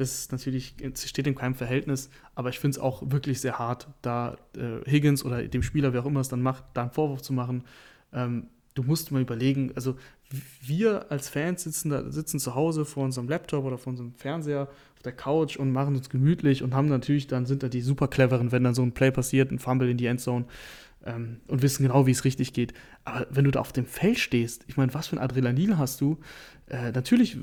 Das 0.00 0.14
ist 0.14 0.32
natürlich, 0.32 0.76
steht 0.94 1.26
in 1.26 1.34
keinem 1.34 1.54
Verhältnis, 1.54 2.08
aber 2.34 2.48
ich 2.48 2.58
finde 2.58 2.76
es 2.76 2.78
auch 2.78 3.02
wirklich 3.10 3.38
sehr 3.38 3.58
hart, 3.58 3.86
da 4.00 4.38
äh, 4.56 4.90
Higgins 4.90 5.26
oder 5.26 5.46
dem 5.46 5.62
Spieler, 5.62 5.92
wer 5.92 6.00
auch 6.00 6.06
immer 6.06 6.20
es 6.20 6.30
dann 6.30 6.40
macht, 6.40 6.64
da 6.72 6.80
einen 6.80 6.90
Vorwurf 6.90 7.20
zu 7.20 7.34
machen. 7.34 7.64
Ähm, 8.14 8.46
du 8.72 8.82
musst 8.82 9.12
mal 9.12 9.20
überlegen, 9.20 9.72
also 9.74 9.96
wir 10.62 11.12
als 11.12 11.28
Fans 11.28 11.64
sitzen, 11.64 11.90
da, 11.90 12.10
sitzen 12.10 12.38
zu 12.38 12.54
Hause 12.54 12.86
vor 12.86 13.04
unserem 13.04 13.28
Laptop 13.28 13.66
oder 13.66 13.76
vor 13.76 13.90
unserem 13.90 14.14
Fernseher 14.14 14.70
auf 14.96 15.02
der 15.04 15.12
Couch 15.12 15.58
und 15.58 15.70
machen 15.70 15.94
uns 15.94 16.08
gemütlich 16.08 16.62
und 16.62 16.72
haben 16.72 16.88
natürlich, 16.88 17.26
dann 17.26 17.44
sind 17.44 17.62
da 17.62 17.68
die 17.68 17.82
super 17.82 18.08
cleveren, 18.08 18.52
wenn 18.52 18.64
dann 18.64 18.74
so 18.74 18.80
ein 18.80 18.92
Play 18.92 19.10
passiert, 19.10 19.50
ein 19.50 19.58
Fumble 19.58 19.90
in 19.90 19.98
die 19.98 20.06
Endzone 20.06 20.46
ähm, 21.04 21.40
und 21.46 21.62
wissen 21.62 21.82
genau, 21.82 22.06
wie 22.06 22.10
es 22.10 22.24
richtig 22.24 22.52
geht. 22.52 22.74
Aber 23.04 23.26
wenn 23.30 23.44
du 23.44 23.50
da 23.50 23.60
auf 23.60 23.72
dem 23.72 23.86
Feld 23.86 24.18
stehst, 24.18 24.64
ich 24.68 24.76
meine, 24.76 24.92
was 24.94 25.08
für 25.08 25.16
ein 25.16 25.22
Adrenalin 25.22 25.78
hast 25.78 26.00
du? 26.00 26.18
Äh, 26.66 26.92
natürlich 26.92 27.36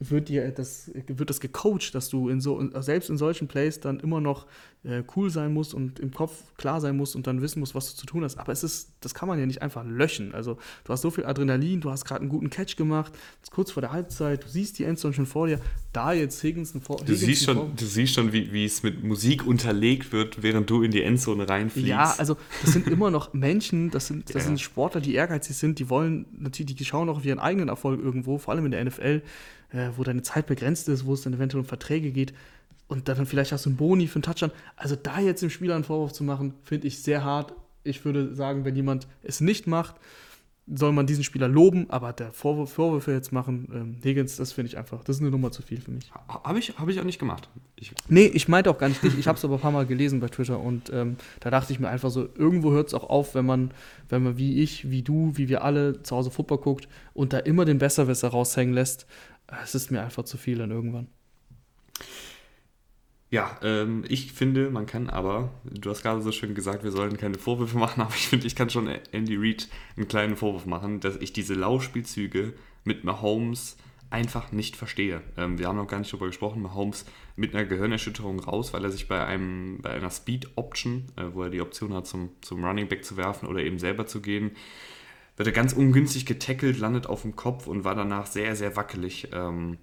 wird 0.00 0.28
dir 0.28 0.50
das, 0.50 0.90
wird 1.06 1.30
das 1.30 1.40
gecoacht, 1.40 1.94
dass 1.94 2.08
du 2.08 2.28
in 2.28 2.40
so, 2.40 2.60
selbst 2.80 3.08
in 3.08 3.16
solchen 3.16 3.46
Plays 3.46 3.78
dann 3.80 4.00
immer 4.00 4.20
noch 4.20 4.46
äh, 4.82 5.02
cool 5.16 5.30
sein 5.30 5.52
musst 5.52 5.72
und 5.72 5.98
im 6.00 6.12
Kopf 6.12 6.42
klar 6.56 6.80
sein 6.80 6.96
musst 6.96 7.16
und 7.16 7.26
dann 7.26 7.40
wissen 7.40 7.60
musst, 7.60 7.74
was 7.74 7.92
du 7.92 7.96
zu 7.96 8.06
tun 8.06 8.24
hast. 8.24 8.38
Aber 8.38 8.52
es 8.52 8.64
ist, 8.64 8.92
das 9.00 9.14
kann 9.14 9.28
man 9.28 9.38
ja 9.38 9.46
nicht 9.46 9.62
einfach 9.62 9.84
löschen. 9.84 10.34
Also 10.34 10.58
du 10.84 10.92
hast 10.92 11.02
so 11.02 11.10
viel 11.10 11.24
Adrenalin, 11.24 11.80
du 11.80 11.90
hast 11.90 12.04
gerade 12.04 12.20
einen 12.20 12.28
guten 12.28 12.50
Catch 12.50 12.76
gemacht, 12.76 13.12
kurz 13.50 13.70
vor 13.70 13.80
der 13.80 13.92
Halbzeit, 13.92 14.44
du 14.44 14.48
siehst 14.48 14.78
die 14.78 14.84
Endzone 14.84 15.14
schon 15.14 15.26
vor 15.26 15.46
dir, 15.46 15.60
da 15.92 16.12
jetzt 16.12 16.42
Higgins 16.42 16.74
ein 16.74 16.80
Vor 16.80 16.96
du 16.96 17.14
siehst 17.14 17.44
schon, 17.44 17.76
Du 17.76 17.86
siehst 17.86 18.14
schon, 18.14 18.32
wie, 18.32 18.52
wie 18.52 18.64
es 18.64 18.82
mit 18.82 19.02
Musik 19.04 19.46
unterlegt 19.46 20.12
wird, 20.12 20.42
während 20.42 20.68
du 20.68 20.82
in 20.82 20.90
die 20.90 21.02
Endzone 21.02 21.48
reinfliegst. 21.48 21.88
Ja, 21.88 22.14
also 22.18 22.36
das 22.62 22.72
sind 22.72 22.86
immer 22.86 23.10
noch 23.10 23.32
Menschen, 23.32 23.90
das 23.90 24.06
sind, 24.06 24.28
das 24.28 24.42
ja. 24.42 24.48
sind 24.48 24.60
Sportler, 24.60 25.00
die 25.00 25.14
ehrgeizig 25.14 25.56
sind, 25.56 25.78
die 25.78 25.90
wollen 25.90 26.26
natürlich, 26.38 26.76
die 26.76 26.84
schauen 26.84 27.08
auch 27.08 27.16
auf 27.16 27.24
ihren 27.24 27.38
eigenen 27.38 27.68
Erfolg 27.68 28.00
irgendwo, 28.02 28.38
vor 28.38 28.54
allem 28.54 28.66
in 28.66 28.70
der 28.72 28.84
NFL, 28.84 29.22
äh, 29.72 29.88
wo 29.96 30.04
deine 30.04 30.22
Zeit 30.22 30.46
begrenzt 30.46 30.88
ist, 30.88 31.04
wo 31.06 31.14
es 31.14 31.22
dann 31.22 31.34
eventuell 31.34 31.60
um 31.60 31.66
Verträge 31.66 32.10
geht 32.10 32.32
und 32.86 33.08
dann 33.08 33.26
vielleicht 33.26 33.52
hast 33.52 33.64
du 33.64 33.70
einen 33.70 33.76
Boni 33.76 34.06
für 34.06 34.16
einen 34.16 34.22
Touchdown. 34.22 34.50
Also 34.76 34.96
da 34.96 35.20
jetzt 35.20 35.42
dem 35.42 35.50
Spieler 35.50 35.74
einen 35.74 35.84
Vorwurf 35.84 36.12
zu 36.12 36.24
machen, 36.24 36.54
finde 36.62 36.86
ich 36.86 37.02
sehr 37.02 37.24
hart. 37.24 37.54
Ich 37.82 38.04
würde 38.04 38.34
sagen, 38.34 38.64
wenn 38.64 38.76
jemand 38.76 39.06
es 39.22 39.40
nicht 39.40 39.66
macht, 39.66 39.96
soll 40.66 40.92
man 40.92 41.06
diesen 41.06 41.24
Spieler 41.24 41.46
loben, 41.46 41.90
aber 41.90 42.12
der 42.12 42.32
Vorwurf, 42.32 42.72
Vorwürfe 42.72 43.12
jetzt 43.12 43.32
machen, 43.32 43.68
ähm, 43.72 43.96
Higgins, 44.02 44.36
das 44.36 44.52
finde 44.52 44.68
ich 44.68 44.78
einfach, 44.78 45.04
das 45.04 45.16
ist 45.16 45.22
eine 45.22 45.30
Nummer 45.30 45.52
zu 45.52 45.60
viel 45.60 45.80
für 45.80 45.90
mich. 45.90 46.10
Habe 46.28 46.58
ich, 46.58 46.78
hab 46.78 46.88
ich 46.88 46.98
auch 46.98 47.04
nicht 47.04 47.18
gemacht. 47.18 47.50
Ich 47.76 47.92
nee, 48.08 48.26
ich 48.26 48.48
meinte 48.48 48.70
auch 48.70 48.78
gar 48.78 48.88
nicht 48.88 49.02
dich. 49.02 49.18
Ich 49.18 49.26
habe 49.26 49.36
es 49.36 49.44
aber 49.44 49.56
ein 49.56 49.60
paar 49.60 49.72
Mal 49.72 49.84
gelesen 49.84 50.20
bei 50.20 50.28
Twitter 50.28 50.58
und 50.58 50.90
ähm, 50.90 51.16
da 51.40 51.50
dachte 51.50 51.72
ich 51.72 51.80
mir 51.80 51.88
einfach 51.88 52.10
so, 52.10 52.28
irgendwo 52.34 52.72
hört 52.72 52.88
es 52.88 52.94
auch 52.94 53.10
auf, 53.10 53.34
wenn 53.34 53.44
man, 53.44 53.72
wenn 54.08 54.22
man 54.22 54.38
wie 54.38 54.62
ich, 54.62 54.90
wie 54.90 55.02
du, 55.02 55.32
wie 55.34 55.48
wir 55.48 55.64
alle 55.64 56.02
zu 56.02 56.16
Hause 56.16 56.30
Football 56.30 56.58
guckt 56.58 56.88
und 57.12 57.34
da 57.34 57.38
immer 57.38 57.66
den 57.66 57.78
Besserwisser 57.78 58.28
raushängen 58.28 58.74
lässt. 58.74 59.06
Es 59.62 59.74
ist 59.74 59.90
mir 59.90 60.02
einfach 60.02 60.24
zu 60.24 60.38
viel 60.38 60.58
dann 60.58 60.70
irgendwann. 60.70 61.08
Ja, 63.34 63.58
ähm, 63.62 64.04
ich 64.06 64.32
finde, 64.32 64.70
man 64.70 64.86
kann 64.86 65.10
aber, 65.10 65.50
du 65.64 65.90
hast 65.90 66.02
gerade 66.02 66.22
so 66.22 66.30
schön 66.30 66.54
gesagt, 66.54 66.84
wir 66.84 66.92
sollen 66.92 67.16
keine 67.16 67.36
Vorwürfe 67.36 67.76
machen, 67.84 68.00
aber 68.00 68.14
ich 68.14 68.28
finde, 68.28 68.46
ich 68.46 68.54
kann 68.54 68.70
schon 68.70 68.86
Andy 69.10 69.34
Reid 69.34 69.68
einen 69.96 70.06
kleinen 70.06 70.36
Vorwurf 70.36 70.66
machen, 70.66 71.00
dass 71.00 71.16
ich 71.16 71.32
diese 71.32 71.54
Laufspielzüge 71.54 72.52
mit 72.84 73.02
Mahomes 73.02 73.76
einfach 74.08 74.52
nicht 74.52 74.76
verstehe. 74.76 75.20
Ähm, 75.36 75.58
wir 75.58 75.66
haben 75.66 75.74
noch 75.74 75.88
gar 75.88 75.98
nicht 75.98 76.12
darüber 76.12 76.28
gesprochen, 76.28 76.62
Mahomes 76.62 77.06
mit 77.34 77.56
einer 77.56 77.64
Gehirnerschütterung 77.64 78.38
raus, 78.38 78.72
weil 78.72 78.84
er 78.84 78.92
sich 78.92 79.08
bei, 79.08 79.26
einem, 79.26 79.80
bei 79.82 79.90
einer 79.90 80.10
Speed-Option, 80.10 81.06
äh, 81.16 81.24
wo 81.32 81.42
er 81.42 81.50
die 81.50 81.60
Option 81.60 81.92
hat, 81.92 82.06
zum, 82.06 82.30
zum 82.40 82.64
Running 82.64 82.86
Back 82.86 83.04
zu 83.04 83.16
werfen 83.16 83.48
oder 83.48 83.64
eben 83.64 83.80
selber 83.80 84.06
zu 84.06 84.22
gehen, 84.22 84.52
wird 85.36 85.48
er 85.48 85.52
ganz 85.52 85.72
ungünstig 85.72 86.24
getackelt, 86.24 86.78
landet 86.78 87.08
auf 87.08 87.22
dem 87.22 87.34
Kopf 87.34 87.66
und 87.66 87.82
war 87.82 87.96
danach 87.96 88.26
sehr, 88.26 88.54
sehr 88.54 88.76
wackelig. 88.76 89.30
Ähm, 89.32 89.78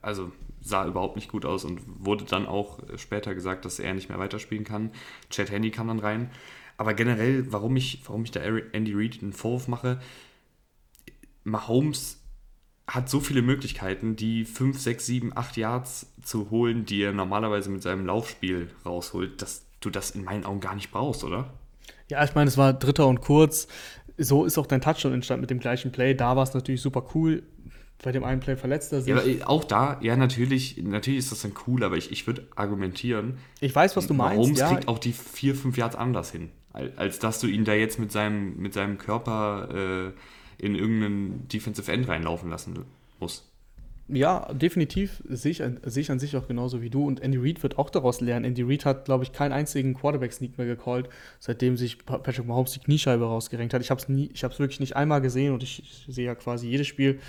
also 0.00 0.30
sah 0.60 0.86
überhaupt 0.86 1.16
nicht 1.16 1.30
gut 1.30 1.44
aus 1.44 1.64
und 1.64 1.80
wurde 1.86 2.24
dann 2.24 2.46
auch 2.46 2.78
später 2.96 3.34
gesagt, 3.34 3.64
dass 3.64 3.78
er 3.78 3.94
nicht 3.94 4.08
mehr 4.08 4.18
weiterspielen 4.18 4.64
kann. 4.64 4.90
Chad 5.30 5.50
Handy 5.50 5.70
kam 5.70 5.88
dann 5.88 5.98
rein. 5.98 6.30
Aber 6.76 6.94
generell, 6.94 7.52
warum 7.52 7.76
ich, 7.76 8.00
warum 8.06 8.24
ich 8.24 8.30
da 8.30 8.40
Andy 8.40 8.94
Reid 8.94 9.18
einen 9.20 9.32
Vorwurf 9.32 9.68
mache, 9.68 10.00
Mahomes 11.44 12.20
hat 12.86 13.08
so 13.08 13.20
viele 13.20 13.42
Möglichkeiten, 13.42 14.16
die 14.16 14.44
5, 14.44 14.78
6, 14.78 15.06
7, 15.06 15.36
8 15.36 15.56
Yards 15.56 16.12
zu 16.22 16.50
holen, 16.50 16.84
die 16.86 17.02
er 17.02 17.12
normalerweise 17.12 17.70
mit 17.70 17.82
seinem 17.82 18.06
Laufspiel 18.06 18.70
rausholt. 18.84 19.40
Das, 19.40 19.66
du 19.80 19.90
das 19.90 20.10
in 20.12 20.24
meinen 20.24 20.44
Augen 20.44 20.60
gar 20.60 20.74
nicht 20.74 20.90
brauchst, 20.90 21.22
oder? 21.22 21.52
Ja, 22.08 22.24
ich 22.24 22.34
meine, 22.34 22.48
es 22.48 22.56
war 22.56 22.72
Dritter 22.72 23.06
und 23.06 23.20
kurz. 23.20 23.68
So 24.18 24.44
ist 24.44 24.58
auch 24.58 24.66
dein 24.66 24.80
Touchdown 24.80 25.12
entstanden 25.12 25.42
mit 25.42 25.50
dem 25.50 25.60
gleichen 25.60 25.92
Play. 25.92 26.14
Da 26.14 26.34
war 26.34 26.42
es 26.42 26.52
natürlich 26.52 26.82
super 26.82 27.06
cool. 27.14 27.44
Bei 28.02 28.12
dem 28.12 28.24
einen 28.24 28.40
Play 28.40 28.56
verletzt 28.56 28.92
er 28.92 29.02
sich. 29.02 29.14
Ja, 29.14 29.46
auch 29.46 29.64
da, 29.64 29.98
ja, 30.00 30.16
natürlich, 30.16 30.78
natürlich 30.82 31.18
ist 31.18 31.32
das 31.32 31.42
dann 31.42 31.52
cool, 31.66 31.84
aber 31.84 31.96
ich, 31.96 32.10
ich 32.10 32.26
würde 32.26 32.46
argumentieren. 32.56 33.34
Ich 33.60 33.74
weiß, 33.74 33.96
was 33.96 34.06
du 34.06 34.14
meinst. 34.14 34.38
Mahomes 34.38 34.58
ja. 34.58 34.68
kriegt 34.68 34.88
auch 34.88 34.98
die 34.98 35.12
vier, 35.12 35.54
fünf 35.54 35.76
Yards 35.76 35.96
anders 35.96 36.32
hin, 36.32 36.48
als 36.96 37.18
dass 37.18 37.40
du 37.40 37.46
ihn 37.46 37.64
da 37.64 37.74
jetzt 37.74 37.98
mit 37.98 38.10
seinem, 38.10 38.56
mit 38.56 38.72
seinem 38.72 38.96
Körper 38.96 40.12
äh, 40.58 40.64
in 40.64 40.74
irgendeinen 40.74 41.48
Defensive 41.48 41.92
End 41.92 42.08
reinlaufen 42.08 42.48
lassen 42.48 42.86
musst. 43.18 43.50
Ja, 44.12 44.52
definitiv 44.52 45.22
sehe 45.28 45.52
ich, 45.52 45.62
sehe 45.84 46.00
ich 46.00 46.10
an 46.10 46.18
sich 46.18 46.36
auch 46.36 46.48
genauso 46.48 46.82
wie 46.82 46.90
du. 46.90 47.06
Und 47.06 47.20
Andy 47.20 47.38
Reid 47.38 47.62
wird 47.62 47.78
auch 47.78 47.90
daraus 47.90 48.20
lernen. 48.20 48.44
Andy 48.44 48.62
Reid 48.62 48.84
hat, 48.84 49.04
glaube 49.04 49.22
ich, 49.22 49.32
keinen 49.32 49.52
einzigen 49.52 49.94
Quarterback-Sneak 49.94 50.58
mehr 50.58 50.66
gecallt, 50.66 51.08
seitdem 51.38 51.76
sich 51.76 52.04
Patrick 52.04 52.44
Mahomes 52.44 52.72
die 52.72 52.80
Kniescheibe 52.80 53.24
rausgerenkt 53.24 53.72
hat. 53.72 53.82
Ich 53.82 53.90
habe 53.90 54.00
es 54.00 54.58
wirklich 54.58 54.80
nicht 54.80 54.96
einmal 54.96 55.20
gesehen 55.20 55.54
und 55.54 55.62
ich, 55.62 55.80
ich 55.80 56.12
sehe 56.12 56.26
ja 56.26 56.34
quasi 56.34 56.68
jedes 56.68 56.88
Spiel. 56.88 57.20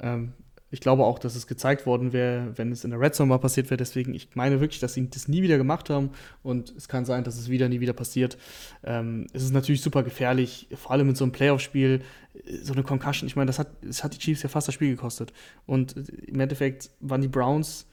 Ähm, 0.00 0.32
ich 0.70 0.80
glaube 0.80 1.04
auch, 1.04 1.18
dass 1.18 1.36
es 1.36 1.46
gezeigt 1.46 1.86
worden 1.86 2.12
wäre, 2.12 2.52
wenn 2.56 2.72
es 2.72 2.82
in 2.84 2.90
der 2.90 3.00
Red 3.00 3.14
Zone 3.14 3.28
mal 3.28 3.38
passiert 3.38 3.70
wäre. 3.70 3.76
Deswegen, 3.76 4.14
ich 4.14 4.34
meine 4.34 4.60
wirklich, 4.60 4.80
dass 4.80 4.94
sie 4.94 5.08
das 5.08 5.28
nie 5.28 5.42
wieder 5.42 5.58
gemacht 5.58 5.90
haben 5.90 6.10
und 6.42 6.74
es 6.76 6.88
kann 6.88 7.04
sein, 7.04 7.22
dass 7.22 7.38
es 7.38 7.48
wieder 7.48 7.68
nie 7.68 7.80
wieder 7.80 7.92
passiert. 7.92 8.36
Ähm, 8.82 9.28
es 9.32 9.44
ist 9.44 9.52
natürlich 9.52 9.80
super 9.80 10.02
gefährlich, 10.02 10.68
vor 10.74 10.90
allem 10.90 11.08
in 11.08 11.14
so 11.14 11.24
einem 11.24 11.32
Playoff-Spiel, 11.32 12.02
so 12.62 12.72
eine 12.72 12.82
Concussion. 12.82 13.28
Ich 13.28 13.36
meine, 13.36 13.46
das 13.46 13.60
hat, 13.60 13.68
das 13.80 14.02
hat 14.02 14.14
die 14.14 14.18
Chiefs 14.18 14.42
ja 14.42 14.48
fast 14.48 14.66
das 14.66 14.74
Spiel 14.74 14.90
gekostet. 14.90 15.32
Und 15.66 15.96
im 15.96 16.40
Endeffekt 16.40 16.90
waren 17.00 17.22
die 17.22 17.28
Browns 17.28 17.86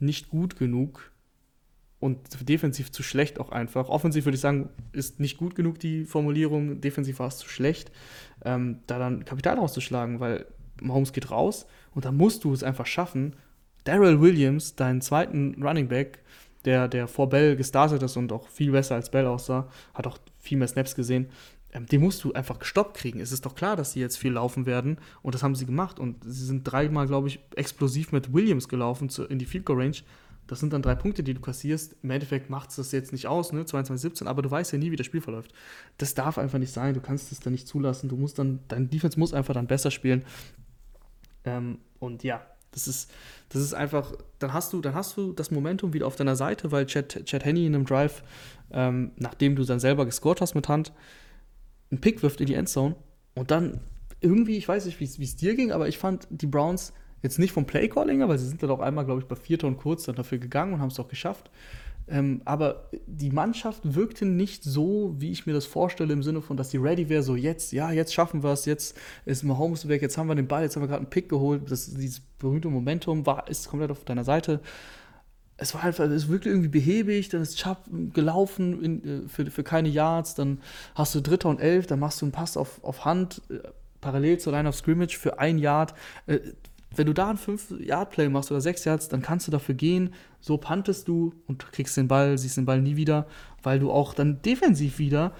nicht 0.00 0.28
gut 0.28 0.56
genug 0.56 1.12
und 2.00 2.48
defensiv 2.48 2.92
zu 2.92 3.02
schlecht 3.02 3.40
auch 3.40 3.50
einfach. 3.50 3.88
Offensiv 3.88 4.24
würde 4.24 4.36
ich 4.36 4.40
sagen, 4.40 4.70
ist 4.92 5.20
nicht 5.20 5.36
gut 5.36 5.54
genug 5.54 5.78
die 5.78 6.04
Formulierung, 6.04 6.80
defensiv 6.80 7.18
war 7.20 7.28
es 7.28 7.38
zu 7.38 7.48
schlecht, 7.48 7.90
ähm, 8.44 8.80
da 8.86 8.98
dann 8.98 9.24
Kapital 9.24 9.56
rauszuschlagen, 9.56 10.20
weil 10.20 10.46
Mahomes 10.80 11.12
geht 11.12 11.30
raus 11.30 11.66
und 11.94 12.04
da 12.04 12.12
musst 12.12 12.44
du 12.44 12.52
es 12.52 12.62
einfach 12.62 12.86
schaffen, 12.86 13.36
Daryl 13.84 14.20
Williams, 14.20 14.76
deinen 14.76 15.00
zweiten 15.00 15.62
Running 15.62 15.88
Back, 15.88 16.22
der, 16.64 16.88
der 16.88 17.08
vor 17.08 17.28
Bell 17.28 17.56
gestartet 17.56 18.02
ist 18.02 18.16
und 18.16 18.32
auch 18.32 18.48
viel 18.48 18.72
besser 18.72 18.96
als 18.96 19.10
Bell 19.10 19.26
aussah, 19.26 19.68
hat 19.94 20.06
auch 20.06 20.18
viel 20.38 20.58
mehr 20.58 20.68
Snaps 20.68 20.94
gesehen, 20.94 21.28
ähm, 21.72 21.86
den 21.86 22.00
musst 22.00 22.24
du 22.24 22.32
einfach 22.32 22.58
gestoppt 22.58 22.96
kriegen. 22.96 23.20
Es 23.20 23.32
ist 23.32 23.44
doch 23.46 23.54
klar, 23.54 23.76
dass 23.76 23.92
sie 23.92 24.00
jetzt 24.00 24.16
viel 24.16 24.32
laufen 24.32 24.66
werden 24.66 24.98
und 25.22 25.34
das 25.34 25.42
haben 25.42 25.54
sie 25.54 25.66
gemacht 25.66 25.98
und 26.00 26.16
sie 26.24 26.44
sind 26.44 26.64
dreimal, 26.64 27.06
glaube 27.06 27.28
ich, 27.28 27.40
explosiv 27.56 28.12
mit 28.12 28.32
Williams 28.32 28.68
gelaufen 28.68 29.08
zu, 29.08 29.24
in 29.24 29.38
die 29.38 29.46
Field 29.46 29.66
Goal 29.66 29.80
Range. 29.80 29.96
Das 30.46 30.60
sind 30.60 30.72
dann 30.72 30.80
drei 30.80 30.94
Punkte, 30.94 31.22
die 31.22 31.34
du 31.34 31.40
kassierst. 31.40 31.96
Im 32.02 32.10
Endeffekt 32.10 32.48
macht 32.48 32.70
es 32.70 32.76
das 32.76 32.90
jetzt 32.92 33.12
nicht 33.12 33.26
aus, 33.26 33.52
ne? 33.52 33.64
22-17, 33.64 34.26
aber 34.26 34.40
du 34.40 34.50
weißt 34.50 34.72
ja 34.72 34.78
nie, 34.78 34.90
wie 34.90 34.96
das 34.96 35.04
Spiel 35.04 35.20
verläuft. 35.20 35.52
Das 35.98 36.14
darf 36.14 36.38
einfach 36.38 36.58
nicht 36.58 36.72
sein. 36.72 36.94
Du 36.94 37.00
kannst 37.00 37.30
es 37.32 37.40
dann 37.40 37.52
nicht 37.52 37.68
zulassen. 37.68 38.08
Du 38.08 38.16
musst 38.16 38.38
dann, 38.38 38.60
dein 38.68 38.88
Defense 38.88 39.18
muss 39.18 39.34
einfach 39.34 39.52
dann 39.52 39.66
besser 39.66 39.90
spielen. 39.90 40.24
Ähm, 41.48 41.78
und 41.98 42.22
ja, 42.22 42.42
das 42.70 42.86
ist, 42.86 43.10
das 43.48 43.62
ist 43.62 43.74
einfach, 43.74 44.12
dann 44.38 44.52
hast 44.52 44.72
du, 44.72 44.80
dann 44.80 44.94
hast 44.94 45.16
du 45.16 45.32
das 45.32 45.50
Momentum 45.50 45.92
wieder 45.92 46.06
auf 46.06 46.16
deiner 46.16 46.36
Seite, 46.36 46.70
weil 46.70 46.86
Chad, 46.86 47.24
Chad 47.24 47.44
Henney 47.44 47.66
in 47.66 47.74
einem 47.74 47.86
Drive, 47.86 48.22
ähm, 48.70 49.12
nachdem 49.16 49.56
du 49.56 49.64
dann 49.64 49.80
selber 49.80 50.04
gescored 50.04 50.40
hast 50.40 50.54
mit 50.54 50.68
Hand, 50.68 50.92
einen 51.90 52.00
Pick 52.00 52.22
wirft 52.22 52.40
in 52.40 52.46
die 52.46 52.54
Endzone 52.54 52.94
und 53.34 53.50
dann 53.50 53.80
irgendwie, 54.20 54.56
ich 54.56 54.68
weiß 54.68 54.84
nicht, 54.86 55.00
wie 55.00 55.04
es 55.04 55.36
dir 55.36 55.54
ging, 55.54 55.72
aber 55.72 55.88
ich 55.88 55.98
fand 55.98 56.26
die 56.30 56.46
Browns 56.46 56.92
jetzt 57.22 57.38
nicht 57.38 57.52
vom 57.52 57.66
Playcalling, 57.66 58.22
aber 58.22 58.36
sie 58.38 58.46
sind 58.46 58.62
dann 58.62 58.70
auch 58.70 58.80
einmal, 58.80 59.04
glaube 59.04 59.20
ich, 59.20 59.26
bei 59.26 59.36
Vierter 59.36 59.66
und 59.66 59.78
Kurz 59.78 60.04
dann 60.04 60.16
dafür 60.16 60.38
gegangen 60.38 60.74
und 60.74 60.80
haben 60.80 60.90
es 60.90 61.00
auch 61.00 61.08
geschafft. 61.08 61.50
Ähm, 62.10 62.40
aber 62.44 62.88
die 63.06 63.30
Mannschaft 63.30 63.94
wirkte 63.94 64.24
nicht 64.24 64.64
so, 64.64 65.14
wie 65.18 65.30
ich 65.30 65.46
mir 65.46 65.52
das 65.52 65.66
vorstelle, 65.66 66.12
im 66.12 66.22
Sinne 66.22 66.40
von, 66.40 66.56
dass 66.56 66.70
die 66.70 66.78
ready 66.78 67.08
wäre, 67.08 67.22
so 67.22 67.36
jetzt, 67.36 67.72
ja, 67.72 67.90
jetzt 67.90 68.14
schaffen 68.14 68.42
wir 68.42 68.52
es, 68.52 68.64
jetzt 68.64 68.96
ist 69.24 69.42
Mahomes 69.44 69.88
weg, 69.88 70.02
jetzt 70.02 70.16
haben 70.16 70.28
wir 70.28 70.34
den 70.34 70.48
Ball, 70.48 70.62
jetzt 70.62 70.76
haben 70.76 70.82
wir 70.82 70.88
gerade 70.88 71.00
einen 71.00 71.10
Pick 71.10 71.28
geholt. 71.28 71.70
Das, 71.70 71.94
dieses 71.94 72.20
berühmte 72.38 72.68
Momentum 72.68 73.26
war, 73.26 73.48
ist 73.48 73.68
komplett 73.68 73.90
auf 73.90 74.04
deiner 74.04 74.24
Seite. 74.24 74.60
Es 75.56 75.74
war 75.74 75.82
einfach, 75.82 76.04
es 76.04 76.28
wirkte 76.28 76.48
irgendwie 76.48 76.68
behäbig, 76.68 77.28
dann 77.30 77.42
ist 77.42 77.58
Chubb 77.58 77.78
gelaufen 78.14 78.82
in, 78.82 79.24
äh, 79.24 79.28
für, 79.28 79.50
für 79.50 79.64
keine 79.64 79.88
Yards, 79.88 80.34
dann 80.34 80.60
hast 80.94 81.14
du 81.14 81.20
Dritter 81.20 81.48
und 81.48 81.60
Elf, 81.60 81.86
dann 81.86 81.98
machst 81.98 82.22
du 82.22 82.26
einen 82.26 82.32
Pass 82.32 82.56
auf, 82.56 82.82
auf 82.84 83.04
Hand, 83.04 83.42
äh, 83.50 83.58
parallel 84.00 84.38
zur 84.38 84.52
Line 84.52 84.68
of 84.68 84.76
Scrimmage 84.76 85.18
für 85.18 85.38
ein 85.38 85.58
Yard. 85.58 85.94
Wenn 86.94 87.06
du 87.06 87.12
da 87.12 87.30
ein 87.30 87.38
5-Yard-Play 87.38 88.28
machst 88.28 88.50
oder 88.50 88.60
6 88.60 88.84
Yards, 88.84 89.08
dann 89.08 89.22
kannst 89.22 89.46
du 89.46 89.50
dafür 89.50 89.74
gehen, 89.74 90.14
so 90.40 90.56
pantest 90.56 91.06
du 91.08 91.34
und 91.46 91.70
kriegst 91.72 91.96
den 91.96 92.08
Ball, 92.08 92.38
siehst 92.38 92.56
den 92.56 92.64
Ball 92.64 92.80
nie 92.80 92.96
wieder, 92.96 93.26
weil 93.62 93.78
du 93.78 93.90
auch 93.90 94.14
dann 94.14 94.40
defensiv 94.42 94.98
wieder 94.98 95.32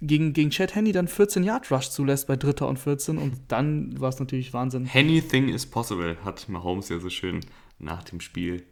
gegen, 0.00 0.32
gegen 0.32 0.50
Chad 0.50 0.74
Henney 0.74 0.92
dann 0.92 1.08
14 1.08 1.44
Yard 1.44 1.70
Rush 1.70 1.90
zulässt 1.90 2.26
bei 2.26 2.36
Dritter 2.36 2.68
und 2.68 2.78
14 2.78 3.18
und 3.18 3.34
dann 3.48 3.98
war 4.00 4.08
es 4.08 4.18
natürlich 4.18 4.52
Wahnsinn. 4.52 4.88
Anything 4.94 5.48
is 5.48 5.66
possible, 5.66 6.16
hat 6.24 6.48
Mahomes 6.48 6.88
ja 6.88 6.98
so 6.98 7.10
schön 7.10 7.40
nach 7.78 8.02
dem 8.04 8.20
Spiel 8.20 8.62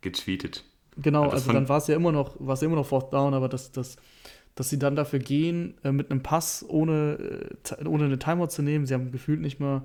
getweetet. 0.00 0.64
Genau, 0.96 1.24
also, 1.24 1.36
also 1.36 1.52
dann 1.52 1.68
war 1.68 1.78
es 1.78 1.86
ja 1.86 1.96
immer 1.96 2.12
noch, 2.12 2.36
war 2.38 2.54
es 2.54 2.60
ja 2.60 2.66
immer 2.66 2.76
noch 2.76 2.86
Fourth 2.86 3.12
Down, 3.12 3.34
aber 3.34 3.48
das, 3.48 3.70
das, 3.72 3.96
dass 4.54 4.70
sie 4.70 4.78
dann 4.78 4.96
dafür 4.96 5.18
gehen, 5.18 5.74
äh, 5.84 5.92
mit 5.92 6.10
einem 6.10 6.22
Pass 6.22 6.64
ohne, 6.66 7.48
äh, 7.78 7.84
ohne 7.86 8.04
eine 8.04 8.18
Timeout 8.18 8.48
zu 8.48 8.62
nehmen, 8.62 8.86
sie 8.86 8.94
haben 8.94 9.12
gefühlt 9.12 9.40
nicht 9.40 9.60
mal 9.60 9.84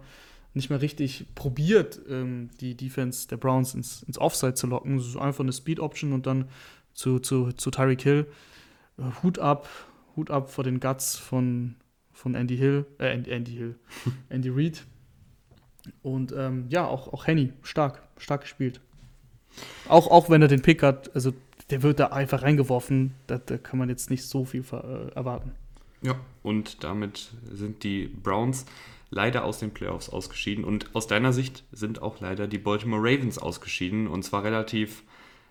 nicht 0.53 0.69
mehr 0.69 0.81
richtig 0.81 1.25
probiert, 1.35 1.99
ähm, 2.07 2.49
die 2.59 2.75
Defense 2.75 3.27
der 3.27 3.37
Browns 3.37 3.73
ins, 3.73 4.03
ins 4.03 4.17
Offside 4.17 4.53
zu 4.53 4.67
locken. 4.67 4.99
So 4.99 5.19
einfach 5.19 5.43
eine 5.43 5.53
Speed-Option 5.53 6.13
und 6.13 6.27
dann 6.27 6.49
zu, 6.93 7.19
zu, 7.19 7.51
zu 7.51 7.71
Tyreek 7.71 8.01
Hill. 8.01 8.27
Äh, 8.97 9.23
Hut 9.23 9.39
ab, 9.39 9.67
Hut 10.15 10.29
ab 10.29 10.51
vor 10.51 10.63
den 10.63 10.79
Guts 10.79 11.15
von, 11.15 11.75
von 12.11 12.35
Andy 12.35 12.57
Hill, 12.57 12.85
äh, 12.99 13.13
Andy, 13.13 13.31
Andy 13.31 13.51
Hill, 13.51 13.75
Andy 14.29 14.49
Reid. 14.49 14.85
Und 16.01 16.33
ähm, 16.37 16.65
ja, 16.69 16.85
auch, 16.87 17.11
auch 17.11 17.27
Henny, 17.27 17.51
stark, 17.63 18.03
stark 18.17 18.41
gespielt. 18.41 18.79
Auch, 19.87 20.07
auch 20.07 20.29
wenn 20.29 20.41
er 20.41 20.47
den 20.47 20.61
Pick 20.61 20.81
hat, 20.81 21.13
also 21.15 21.33
der 21.69 21.83
wird 21.83 21.99
da 21.99 22.07
einfach 22.07 22.43
reingeworfen, 22.43 23.13
da, 23.27 23.37
da 23.37 23.57
kann 23.57 23.79
man 23.79 23.89
jetzt 23.89 24.09
nicht 24.09 24.23
so 24.23 24.45
viel 24.45 24.63
äh, 24.71 25.11
erwarten. 25.13 25.51
Ja, 26.01 26.19
und 26.41 26.83
damit 26.83 27.33
sind 27.51 27.83
die 27.83 28.07
Browns 28.07 28.65
leider 29.13 29.45
aus 29.45 29.59
den 29.59 29.73
Playoffs 29.73 30.09
ausgeschieden. 30.09 30.63
Und 30.63 30.95
aus 30.95 31.07
deiner 31.07 31.33
Sicht 31.33 31.63
sind 31.71 32.01
auch 32.01 32.19
leider 32.19 32.47
die 32.47 32.57
Baltimore 32.57 33.01
Ravens 33.01 33.37
ausgeschieden. 33.37 34.07
Und 34.07 34.23
zwar 34.23 34.43
relativ 34.43 35.03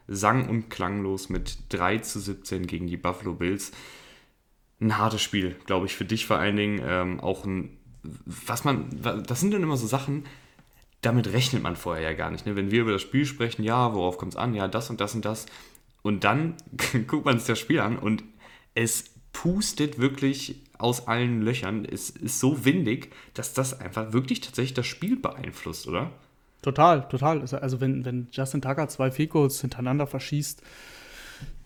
sang- 0.09 0.49
und 0.49 0.69
klanglos 0.69 1.29
mit 1.29 1.59
3 1.71 1.99
zu 1.99 2.21
17 2.21 2.67
gegen 2.67 2.87
die 2.87 2.97
Buffalo 2.97 3.35
Bills. 3.35 3.73
Ein 4.81 4.99
hartes 4.99 5.23
Spiel, 5.23 5.57
glaube 5.65 5.87
ich, 5.87 5.95
für 5.95 6.05
dich 6.05 6.27
vor 6.27 6.39
allen 6.39 6.57
Dingen. 6.57 6.83
Ähm, 6.85 7.21
auch 7.21 7.45
ein, 7.45 7.77
was 8.03 8.65
man, 8.65 8.89
das 9.27 9.41
sind 9.41 9.55
dann 9.55 9.63
immer 9.63 9.77
so 9.77 9.87
Sachen, 9.87 10.25
damit 11.03 11.33
rechnet 11.33 11.63
man 11.63 11.77
vorher 11.77 12.03
ja 12.03 12.13
gar 12.17 12.31
nicht. 12.31 12.47
Ne? 12.47 12.57
Wenn 12.57 12.71
wir 12.71 12.83
über 12.83 12.93
das 12.93 13.03
Spiel 13.03 13.27
sprechen, 13.27 13.63
ja, 13.63 13.95
worauf 13.95 14.19
kommt 14.19 14.33
es 14.33 14.37
an? 14.37 14.55
Ja, 14.55 14.69
das 14.69 14.91
und 14.91 15.01
das 15.01 15.15
und 15.15 15.25
das. 15.25 15.47
Und 16.03 16.25
dann 16.25 16.57
guckt 17.07 17.25
man 17.25 17.39
sich 17.39 17.47
das 17.47 17.59
Spiel 17.59 17.81
an 17.81 17.99
und 17.99 18.25
es 18.75 19.13
pustet 19.33 19.99
wirklich 19.99 20.61
aus 20.83 21.07
allen 21.07 21.43
Löchern. 21.43 21.85
Es 21.85 22.11
ist 22.11 22.41
so 22.41 22.65
windig, 22.65 23.13
dass 23.35 23.55
das 23.55 23.79
einfach 23.79 24.13
wirklich 24.13 24.41
tatsächlich 24.41 24.75
das 24.75 24.87
Spiel 24.87 25.17
beeinflusst, 25.17 25.87
oder? 25.87 26.11
Total, 26.63 27.09
total. 27.09 27.41
Also 27.41 27.81
wenn, 27.81 28.05
wenn 28.05 28.29
Justin 28.31 28.63
Tucker 28.63 28.89
zwei 28.89 29.11
Field 29.11 29.33
hintereinander 29.33 30.07
verschießt, 30.07 30.63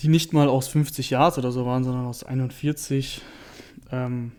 die 0.00 0.09
nicht 0.09 0.33
mal 0.33 0.48
aus 0.48 0.68
50 0.68 1.11
Yards 1.11 1.38
oder 1.38 1.52
so 1.52 1.66
waren, 1.66 1.85
sondern 1.85 2.07
aus 2.07 2.24
41, 2.24 3.20
ähm, 3.90 4.33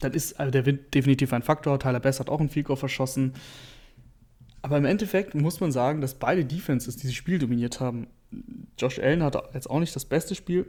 dann 0.00 0.12
ist 0.12 0.38
also 0.40 0.50
der 0.50 0.66
Wind 0.66 0.94
definitiv 0.94 1.32
ein 1.32 1.42
Faktor. 1.42 1.78
Tyler 1.78 2.00
Bess 2.00 2.20
hat 2.20 2.28
auch 2.28 2.40
einen 2.40 2.48
Field 2.48 2.66
verschossen. 2.66 3.34
Aber 4.62 4.78
im 4.78 4.86
Endeffekt 4.86 5.34
muss 5.34 5.60
man 5.60 5.72
sagen, 5.72 6.00
dass 6.00 6.14
beide 6.14 6.44
Defenses 6.44 6.96
dieses 6.96 7.14
Spiel 7.14 7.38
dominiert 7.38 7.80
haben. 7.80 8.06
Josh 8.78 8.98
Allen 8.98 9.22
hat 9.22 9.36
jetzt 9.54 9.68
auch 9.68 9.78
nicht 9.78 9.94
das 9.94 10.06
beste 10.06 10.34
Spiel, 10.34 10.66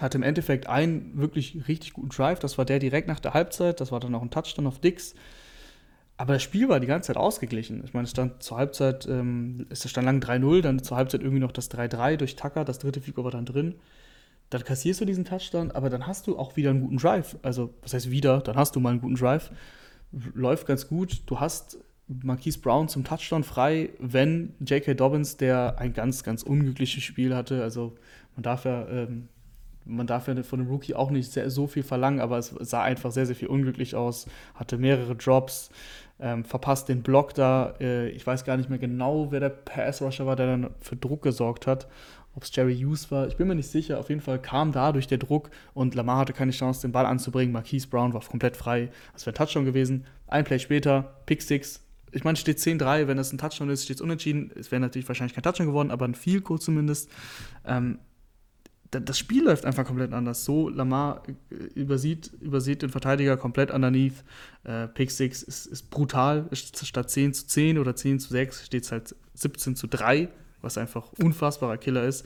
hatte 0.00 0.18
im 0.18 0.22
Endeffekt 0.22 0.66
einen 0.68 1.16
wirklich 1.18 1.68
richtig 1.68 1.92
guten 1.92 2.08
Drive. 2.08 2.38
Das 2.38 2.58
war 2.58 2.64
der 2.64 2.78
direkt 2.78 3.08
nach 3.08 3.20
der 3.20 3.34
Halbzeit. 3.34 3.80
Das 3.80 3.92
war 3.92 4.00
dann 4.00 4.14
auch 4.14 4.22
ein 4.22 4.30
Touchdown 4.30 4.66
auf 4.66 4.80
Dix. 4.80 5.14
Aber 6.16 6.32
das 6.32 6.42
Spiel 6.42 6.68
war 6.68 6.80
die 6.80 6.86
ganze 6.86 7.08
Zeit 7.08 7.16
ausgeglichen. 7.16 7.82
Ich 7.84 7.94
meine, 7.94 8.04
es 8.04 8.10
stand 8.10 8.42
zur 8.42 8.56
Halbzeit, 8.56 9.06
ähm, 9.06 9.66
es 9.70 9.88
stand 9.88 10.04
lang 10.04 10.20
3-0, 10.20 10.62
dann 10.62 10.82
zur 10.82 10.96
Halbzeit 10.96 11.20
irgendwie 11.20 11.40
noch 11.40 11.52
das 11.52 11.70
3-3 11.70 12.16
durch 12.16 12.34
Tucker, 12.34 12.64
das 12.64 12.80
dritte 12.80 13.00
Figur 13.00 13.22
war 13.22 13.30
dann 13.30 13.46
drin. 13.46 13.76
Dann 14.50 14.64
kassierst 14.64 15.00
du 15.00 15.04
diesen 15.04 15.24
Touchdown, 15.24 15.70
aber 15.70 15.90
dann 15.90 16.06
hast 16.06 16.26
du 16.26 16.36
auch 16.36 16.56
wieder 16.56 16.70
einen 16.70 16.80
guten 16.80 16.96
Drive. 16.96 17.36
Also, 17.42 17.72
was 17.82 17.94
heißt 17.94 18.10
wieder? 18.10 18.40
Dann 18.40 18.56
hast 18.56 18.74
du 18.74 18.80
mal 18.80 18.90
einen 18.90 19.00
guten 19.00 19.14
Drive. 19.14 19.52
Läuft 20.34 20.66
ganz 20.66 20.88
gut. 20.88 21.22
Du 21.26 21.38
hast 21.38 21.78
Marquise 22.08 22.58
Brown 22.58 22.88
zum 22.88 23.04
Touchdown 23.04 23.44
frei, 23.44 23.90
wenn 23.98 24.54
J.K. 24.60 24.94
Dobbins, 24.94 25.36
der 25.36 25.78
ein 25.78 25.92
ganz, 25.92 26.24
ganz 26.24 26.42
unglückliches 26.42 27.04
Spiel 27.04 27.34
hatte, 27.34 27.62
also 27.62 27.94
man 28.34 28.42
darf 28.42 28.64
ja 28.64 28.88
ähm, 28.88 29.28
man 29.88 30.06
darf 30.06 30.28
ja 30.28 30.42
von 30.42 30.60
dem 30.60 30.68
Rookie 30.68 30.94
auch 30.94 31.10
nicht 31.10 31.32
sehr, 31.32 31.50
so 31.50 31.66
viel 31.66 31.82
verlangen, 31.82 32.20
aber 32.20 32.38
es 32.38 32.54
sah 32.60 32.82
einfach 32.82 33.10
sehr, 33.10 33.26
sehr 33.26 33.36
viel 33.36 33.48
unglücklich 33.48 33.94
aus, 33.96 34.26
hatte 34.54 34.78
mehrere 34.78 35.16
Drops, 35.16 35.70
ähm, 36.20 36.44
verpasst 36.44 36.88
den 36.88 37.02
Block 37.02 37.34
da. 37.34 37.74
Äh, 37.80 38.10
ich 38.10 38.26
weiß 38.26 38.44
gar 38.44 38.56
nicht 38.56 38.70
mehr 38.70 38.78
genau, 38.78 39.30
wer 39.30 39.40
der 39.40 39.50
Pass-Rusher 39.50 40.26
war, 40.26 40.36
der 40.36 40.46
dann 40.46 40.70
für 40.80 40.96
Druck 40.96 41.22
gesorgt 41.22 41.66
hat. 41.66 41.88
ob 42.34 42.44
es 42.44 42.54
Jerry 42.54 42.76
Hughes 42.76 43.10
war, 43.10 43.26
ich 43.26 43.36
bin 43.36 43.48
mir 43.48 43.56
nicht 43.56 43.70
sicher. 43.70 43.98
Auf 43.98 44.10
jeden 44.10 44.20
Fall 44.20 44.40
kam 44.40 44.70
dadurch 44.70 45.08
der 45.08 45.18
Druck 45.18 45.50
und 45.74 45.94
Lamar 45.96 46.18
hatte 46.18 46.32
keine 46.32 46.52
Chance, 46.52 46.82
den 46.82 46.92
Ball 46.92 47.06
anzubringen. 47.06 47.52
Marquise 47.52 47.88
Brown 47.88 48.12
war 48.12 48.20
komplett 48.20 48.56
frei. 48.56 48.90
Das 49.12 49.26
wäre 49.26 49.34
ein 49.34 49.38
Touchdown 49.38 49.64
gewesen. 49.64 50.04
Ein 50.28 50.44
Play 50.44 50.58
später, 50.58 51.16
Pick 51.26 51.42
Six. 51.42 51.84
Ich 52.12 52.24
meine, 52.24 52.36
steht 52.36 52.58
10-3, 52.58 53.06
wenn 53.06 53.16
das 53.16 53.32
ein 53.32 53.38
Touchdown 53.38 53.70
ist, 53.70 53.84
steht 53.84 53.96
es 53.96 54.00
unentschieden. 54.00 54.50
Es 54.54 54.70
wäre 54.70 54.80
natürlich 54.80 55.08
wahrscheinlich 55.08 55.34
kein 55.34 55.42
Touchdown 55.42 55.66
geworden, 55.66 55.90
aber 55.90 56.06
ein 56.06 56.14
Field 56.14 56.44
Goal 56.44 56.60
zumindest. 56.60 57.10
Ähm, 57.66 57.98
das 58.90 59.18
Spiel 59.18 59.44
läuft 59.44 59.64
einfach 59.64 59.84
komplett 59.84 60.12
anders. 60.12 60.44
So, 60.44 60.68
Lamar 60.68 61.22
äh, 61.50 61.54
übersieht, 61.78 62.30
übersieht 62.40 62.82
den 62.82 62.90
Verteidiger 62.90 63.36
komplett 63.36 63.70
underneath. 63.70 64.24
Äh, 64.64 64.88
Pick 64.88 65.10
6 65.10 65.42
ist, 65.42 65.66
ist 65.66 65.90
brutal. 65.90 66.48
Statt 66.52 67.10
10 67.10 67.34
zu 67.34 67.46
10 67.46 67.78
oder 67.78 67.94
10 67.94 68.20
zu 68.20 68.30
6 68.30 68.66
steht 68.66 68.84
es 68.84 68.92
halt 68.92 69.14
17 69.34 69.76
zu 69.76 69.86
3, 69.86 70.28
was 70.62 70.78
einfach 70.78 71.12
unfassbarer 71.22 71.76
Killer 71.76 72.04
ist. 72.04 72.24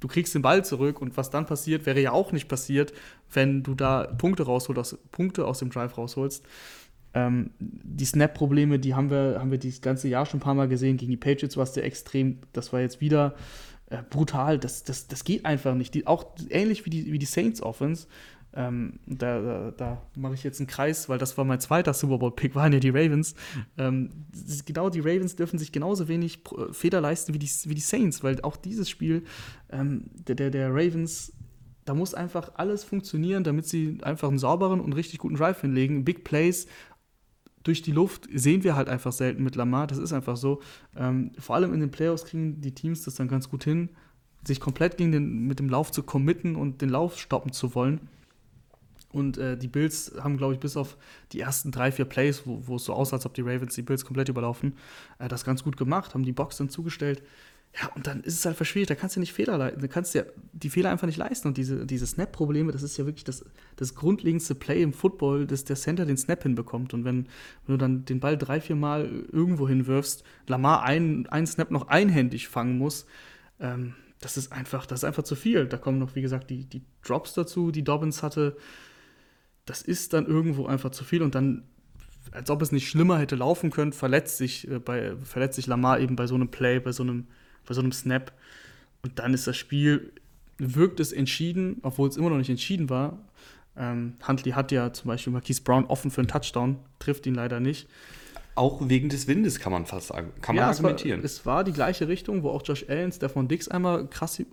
Du 0.00 0.08
kriegst 0.08 0.34
den 0.34 0.42
Ball 0.42 0.62
zurück 0.64 1.00
und 1.00 1.16
was 1.16 1.30
dann 1.30 1.46
passiert, 1.46 1.86
wäre 1.86 2.00
ja 2.00 2.12
auch 2.12 2.32
nicht 2.32 2.46
passiert, 2.46 2.92
wenn 3.32 3.62
du 3.62 3.74
da 3.74 4.04
Punkte 4.04 4.42
rausholst, 4.42 4.78
aus, 4.78 4.98
Punkte 5.12 5.46
aus 5.46 5.60
dem 5.60 5.70
Drive 5.70 5.96
rausholst. 5.96 6.44
Ähm, 7.14 7.52
die 7.58 8.04
Snap-Probleme, 8.04 8.78
die 8.78 8.94
haben 8.94 9.08
wir, 9.08 9.38
haben 9.38 9.50
wir 9.50 9.58
dieses 9.58 9.80
ganze 9.80 10.08
Jahr 10.08 10.26
schon 10.26 10.40
ein 10.40 10.42
paar 10.42 10.54
Mal 10.54 10.68
gesehen. 10.68 10.98
Gegen 10.98 11.12
die 11.12 11.16
Patriots 11.16 11.56
war 11.56 11.62
es 11.62 11.72
sehr 11.72 11.84
extrem. 11.84 12.40
Das 12.52 12.72
war 12.72 12.80
jetzt 12.80 13.00
wieder 13.00 13.34
äh, 13.86 14.02
brutal. 14.08 14.58
Das, 14.58 14.84
das, 14.84 15.08
das 15.08 15.24
geht 15.24 15.44
einfach 15.44 15.74
nicht. 15.74 15.94
Die, 15.94 16.06
auch 16.06 16.24
ähnlich 16.48 16.84
wie 16.86 16.90
die, 16.90 17.12
wie 17.12 17.18
die 17.18 17.26
Saints 17.26 17.62
Offense. 17.62 18.06
Ähm, 18.56 19.00
da, 19.06 19.40
da, 19.40 19.70
da 19.72 20.02
mache 20.14 20.34
ich 20.34 20.44
jetzt 20.44 20.60
einen 20.60 20.68
Kreis, 20.68 21.08
weil 21.08 21.18
das 21.18 21.36
war 21.36 21.44
mein 21.44 21.58
zweiter 21.58 21.92
Super 21.92 22.18
Bowl-Pick, 22.18 22.54
waren 22.54 22.72
ja 22.72 22.78
die 22.78 22.90
Ravens. 22.90 23.34
Ähm, 23.76 24.10
genau, 24.64 24.90
die 24.90 25.00
Ravens 25.00 25.34
dürfen 25.34 25.58
sich 25.58 25.72
genauso 25.72 26.06
wenig 26.06 26.40
äh, 26.56 26.72
Feder 26.72 27.00
leisten 27.00 27.34
wie 27.34 27.40
die, 27.40 27.50
wie 27.64 27.74
die 27.74 27.80
Saints, 27.80 28.22
weil 28.22 28.40
auch 28.42 28.56
dieses 28.56 28.88
Spiel 28.88 29.24
ähm, 29.70 30.04
der, 30.14 30.36
der, 30.36 30.50
der 30.50 30.70
Ravens 30.70 31.32
da 31.84 31.94
muss 31.94 32.14
einfach 32.14 32.52
alles 32.54 32.82
funktionieren, 32.82 33.44
damit 33.44 33.66
sie 33.66 33.98
einfach 34.02 34.28
einen 34.28 34.38
sauberen 34.38 34.80
und 34.80 34.94
richtig 34.94 35.18
guten 35.18 35.36
Drive 35.36 35.60
hinlegen. 35.60 36.04
Big 36.04 36.24
Plays 36.24 36.66
durch 37.64 37.82
die 37.82 37.92
Luft 37.92 38.28
sehen 38.32 38.62
wir 38.62 38.76
halt 38.76 38.88
einfach 38.88 39.12
selten 39.12 39.42
mit 39.42 39.56
Lamar. 39.56 39.86
Das 39.86 39.98
ist 39.98 40.12
einfach 40.12 40.36
so. 40.36 40.60
Ähm, 40.96 41.32
vor 41.38 41.56
allem 41.56 41.74
in 41.74 41.80
den 41.80 41.90
Playoffs 41.90 42.24
kriegen 42.24 42.60
die 42.60 42.72
Teams 42.72 43.02
das 43.02 43.16
dann 43.16 43.26
ganz 43.26 43.48
gut 43.48 43.64
hin, 43.64 43.88
sich 44.46 44.60
komplett 44.60 44.96
gegen 44.98 45.12
den, 45.12 45.46
mit 45.46 45.58
dem 45.58 45.68
Lauf 45.68 45.90
zu 45.90 46.02
committen 46.02 46.56
und 46.56 46.82
den 46.82 46.90
Lauf 46.90 47.18
stoppen 47.18 47.52
zu 47.52 47.74
wollen. 47.74 48.00
Und 49.10 49.38
äh, 49.38 49.56
die 49.56 49.68
Bills 49.68 50.12
haben, 50.20 50.36
glaube 50.36 50.54
ich, 50.54 50.60
bis 50.60 50.76
auf 50.76 50.96
die 51.32 51.40
ersten 51.40 51.70
drei, 51.70 51.92
vier 51.92 52.04
Plays, 52.04 52.42
wo, 52.44 52.76
es 52.76 52.84
so 52.84 52.92
aussah, 52.92 53.16
als 53.16 53.26
ob 53.26 53.32
die 53.34 53.42
Ravens 53.42 53.74
die 53.74 53.82
Bills 53.82 54.04
komplett 54.04 54.28
überlaufen, 54.28 54.74
äh, 55.18 55.28
das 55.28 55.44
ganz 55.44 55.62
gut 55.62 55.76
gemacht, 55.76 56.14
haben 56.14 56.24
die 56.24 56.32
Box 56.32 56.56
dann 56.56 56.68
zugestellt. 56.68 57.22
Ja, 57.80 57.88
und 57.96 58.06
dann 58.06 58.22
ist 58.22 58.34
es 58.34 58.46
halt 58.46 58.56
verschwierig, 58.56 58.86
da 58.86 58.94
kannst 58.94 59.16
du 59.16 59.20
nicht 59.20 59.32
Fehler 59.32 59.58
leisten, 59.58 59.80
da 59.80 59.88
kannst 59.88 60.14
du 60.14 60.18
ja 60.18 60.24
die 60.52 60.70
Fehler 60.70 60.90
einfach 60.90 61.08
nicht 61.08 61.16
leisten. 61.16 61.48
Und 61.48 61.56
diese, 61.56 61.86
diese 61.86 62.06
Snap-Probleme, 62.06 62.70
das 62.70 62.84
ist 62.84 62.96
ja 62.96 63.04
wirklich 63.04 63.24
das, 63.24 63.44
das 63.74 63.96
grundlegendste 63.96 64.54
Play 64.54 64.80
im 64.80 64.92
Football, 64.92 65.46
dass 65.46 65.64
der 65.64 65.74
Center 65.74 66.06
den 66.06 66.16
Snap 66.16 66.44
hinbekommt. 66.44 66.94
Und 66.94 67.04
wenn, 67.04 67.26
wenn 67.66 67.74
du 67.74 67.76
dann 67.76 68.04
den 68.04 68.20
Ball 68.20 68.38
drei, 68.38 68.60
vier 68.60 68.76
Mal 68.76 69.26
irgendwo 69.32 69.68
hinwirfst, 69.68 70.22
Lamar 70.46 70.84
einen, 70.84 71.26
einen 71.26 71.48
Snap 71.48 71.72
noch 71.72 71.88
einhändig 71.88 72.46
fangen 72.46 72.78
muss, 72.78 73.06
ähm, 73.58 73.94
das 74.20 74.36
ist 74.36 74.52
einfach, 74.52 74.86
das 74.86 75.00
ist 75.00 75.04
einfach 75.04 75.24
zu 75.24 75.34
viel. 75.34 75.66
Da 75.66 75.76
kommen 75.76 75.98
noch, 75.98 76.14
wie 76.14 76.22
gesagt, 76.22 76.50
die, 76.50 76.66
die 76.66 76.82
Drops 77.02 77.34
dazu, 77.34 77.72
die 77.72 77.82
Dobbins 77.82 78.22
hatte. 78.22 78.56
Das 79.66 79.82
ist 79.82 80.12
dann 80.12 80.26
irgendwo 80.26 80.66
einfach 80.66 80.90
zu 80.90 81.02
viel 81.02 81.22
und 81.22 81.34
dann 81.34 81.64
als 82.30 82.50
ob 82.50 82.62
es 82.62 82.72
nicht 82.72 82.88
schlimmer 82.88 83.18
hätte 83.18 83.36
laufen 83.36 83.70
können, 83.70 83.92
verletzt 83.92 84.38
sich, 84.38 84.68
äh, 84.70 84.78
bei, 84.78 85.16
verletzt 85.24 85.56
sich 85.56 85.66
Lamar 85.66 85.98
eben 85.98 86.16
bei 86.16 86.26
so 86.26 86.34
einem 86.34 86.48
Play, 86.48 86.80
bei 86.80 86.92
so 86.92 87.02
einem 87.02 87.26
bei 87.66 87.74
so 87.74 87.80
einem 87.80 87.92
Snap. 87.92 88.32
Und 89.02 89.18
dann 89.18 89.34
ist 89.34 89.46
das 89.46 89.56
Spiel, 89.56 90.12
wirkt 90.58 91.00
es 91.00 91.12
entschieden, 91.12 91.78
obwohl 91.82 92.08
es 92.08 92.16
immer 92.16 92.30
noch 92.30 92.38
nicht 92.38 92.50
entschieden 92.50 92.90
war. 92.90 93.18
Ähm, 93.76 94.14
Huntley 94.26 94.52
hat 94.52 94.72
ja 94.72 94.92
zum 94.92 95.08
Beispiel 95.08 95.32
Marquise 95.32 95.62
Brown 95.62 95.84
offen 95.86 96.10
für 96.10 96.20
einen 96.20 96.28
Touchdown, 96.28 96.76
trifft 96.98 97.26
ihn 97.26 97.34
leider 97.34 97.60
nicht. 97.60 97.88
Auch 98.56 98.88
wegen 98.88 99.08
des 99.08 99.26
Windes 99.26 99.58
kann 99.58 99.72
man 99.72 99.84
fast 99.84 100.08
sagen, 100.08 100.32
kann 100.40 100.54
man 100.54 100.64
ja, 100.64 100.70
argumentieren. 100.70 101.24
Es 101.24 101.44
war, 101.44 101.54
es 101.54 101.56
war, 101.56 101.64
die 101.64 101.72
gleiche 101.72 102.06
Richtung, 102.06 102.44
wo 102.44 102.50
auch 102.50 102.62
Josh 102.64 102.84
Allen 102.88 103.10
Stefan 103.10 103.48
Dix 103.48 103.66
einmal 103.66 104.08
krass 104.08 104.38
äh, 104.38 104.44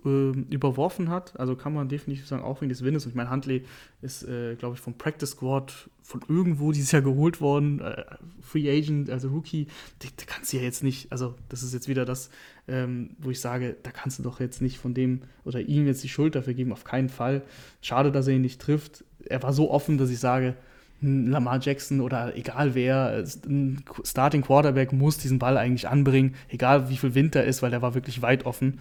überworfen 0.50 1.08
hat. 1.08 1.38
Also 1.38 1.54
kann 1.54 1.72
man 1.72 1.88
definitiv 1.88 2.26
sagen, 2.26 2.42
auch 2.42 2.60
wegen 2.60 2.68
des 2.68 2.82
Windes. 2.82 3.04
Und 3.04 3.10
ich 3.10 3.14
meine, 3.14 3.30
Huntley 3.30 3.64
ist, 4.00 4.24
äh, 4.24 4.56
glaube 4.56 4.74
ich, 4.74 4.80
vom 4.80 4.94
Practice 4.94 5.30
Squad 5.30 5.88
von 6.02 6.20
irgendwo 6.28 6.72
dieses 6.72 6.90
Jahr 6.90 7.02
geholt 7.02 7.40
worden. 7.40 7.80
Äh, 7.80 8.04
Free 8.40 8.68
Agent, 8.68 9.08
also 9.08 9.28
Rookie. 9.28 9.68
Da 10.00 10.08
kannst 10.26 10.52
du 10.52 10.56
ja 10.56 10.64
jetzt 10.64 10.82
nicht, 10.82 11.12
also 11.12 11.36
das 11.48 11.62
ist 11.62 11.72
jetzt 11.72 11.86
wieder 11.86 12.04
das, 12.04 12.28
ähm, 12.66 13.10
wo 13.18 13.30
ich 13.30 13.40
sage, 13.40 13.76
da 13.84 13.92
kannst 13.92 14.18
du 14.18 14.24
doch 14.24 14.40
jetzt 14.40 14.60
nicht 14.60 14.78
von 14.78 14.94
dem 14.94 15.22
oder 15.44 15.60
ihm 15.60 15.86
jetzt 15.86 16.02
die 16.02 16.08
Schuld 16.08 16.34
dafür 16.34 16.54
geben. 16.54 16.72
Auf 16.72 16.82
keinen 16.82 17.08
Fall. 17.08 17.42
Schade, 17.82 18.10
dass 18.10 18.26
er 18.26 18.34
ihn 18.34 18.42
nicht 18.42 18.60
trifft. 18.60 19.04
Er 19.24 19.44
war 19.44 19.52
so 19.52 19.70
offen, 19.70 19.96
dass 19.96 20.10
ich 20.10 20.18
sage, 20.18 20.56
Lamar 21.02 21.60
Jackson 21.60 22.00
oder 22.00 22.36
egal 22.36 22.74
wer, 22.74 23.24
ein 23.46 23.84
Starting 24.04 24.42
Quarterback 24.42 24.92
muss 24.92 25.18
diesen 25.18 25.38
Ball 25.38 25.56
eigentlich 25.56 25.88
anbringen, 25.88 26.36
egal 26.48 26.88
wie 26.88 26.96
viel 26.96 27.14
Wind 27.14 27.34
da 27.34 27.40
ist, 27.40 27.60
weil 27.60 27.70
der 27.70 27.82
war 27.82 27.94
wirklich 27.94 28.22
weit 28.22 28.46
offen. 28.46 28.78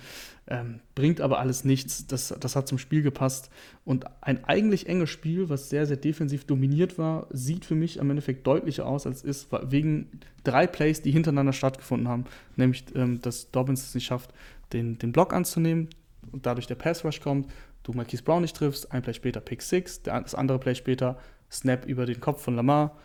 Ähm, 0.47 0.79
bringt 0.95 1.21
aber 1.21 1.39
alles 1.39 1.65
nichts. 1.65 2.05
Das, 2.07 2.34
das 2.39 2.55
hat 2.55 2.67
zum 2.67 2.77
Spiel 2.77 3.01
gepasst. 3.01 3.49
Und 3.86 4.05
ein 4.21 4.43
eigentlich 4.45 4.88
enges 4.88 5.10
Spiel, 5.10 5.49
was 5.49 5.69
sehr, 5.69 5.86
sehr 5.86 5.97
defensiv 5.97 6.45
dominiert 6.45 6.97
war, 6.97 7.27
sieht 7.31 7.65
für 7.65 7.75
mich 7.75 7.99
am 7.99 8.10
Endeffekt 8.10 8.45
deutlicher 8.45 8.86
aus, 8.86 9.07
als 9.07 9.23
es 9.23 9.23
ist, 9.23 9.47
wegen 9.71 10.19
drei 10.43 10.67
Plays, 10.67 11.01
die 11.01 11.12
hintereinander 11.12 11.53
stattgefunden 11.53 12.07
haben. 12.07 12.25
Nämlich, 12.55 12.86
ähm, 12.95 13.21
dass 13.21 13.49
Dobbins 13.51 13.84
es 13.84 13.95
nicht 13.95 14.05
schafft, 14.05 14.31
den, 14.73 14.97
den 14.99 15.12
Block 15.12 15.34
anzunehmen 15.34 15.89
und 16.31 16.45
dadurch 16.45 16.67
der 16.67 16.75
Pass 16.75 17.03
Rush 17.03 17.19
kommt. 17.19 17.47
Du 17.84 17.93
Marquise 17.93 18.23
Brown 18.23 18.41
nicht 18.41 18.55
triffst, 18.55 18.91
ein 18.91 19.01
Play 19.01 19.13
später 19.13 19.41
Pick 19.41 19.62
6, 19.62 20.03
das 20.03 20.36
andere 20.36 20.60
Play 20.60 20.75
später 20.75 21.17
Snap 21.51 21.85
über 21.85 22.05
den 22.05 22.19
Kopf 22.19 22.43
von 22.43 22.55
Lamar, 22.55 22.97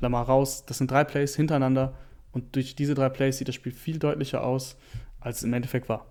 Lamar 0.00 0.26
raus. 0.26 0.64
Das 0.66 0.78
sind 0.78 0.90
drei 0.90 1.04
Plays 1.04 1.36
hintereinander 1.36 1.94
und 2.32 2.54
durch 2.54 2.76
diese 2.76 2.94
drei 2.94 3.08
Plays 3.08 3.38
sieht 3.38 3.48
das 3.48 3.54
Spiel 3.54 3.72
viel 3.72 3.98
deutlicher 3.98 4.42
aus, 4.44 4.76
als 5.20 5.38
es 5.38 5.42
im 5.44 5.52
Endeffekt 5.52 5.88
war. 5.88 6.06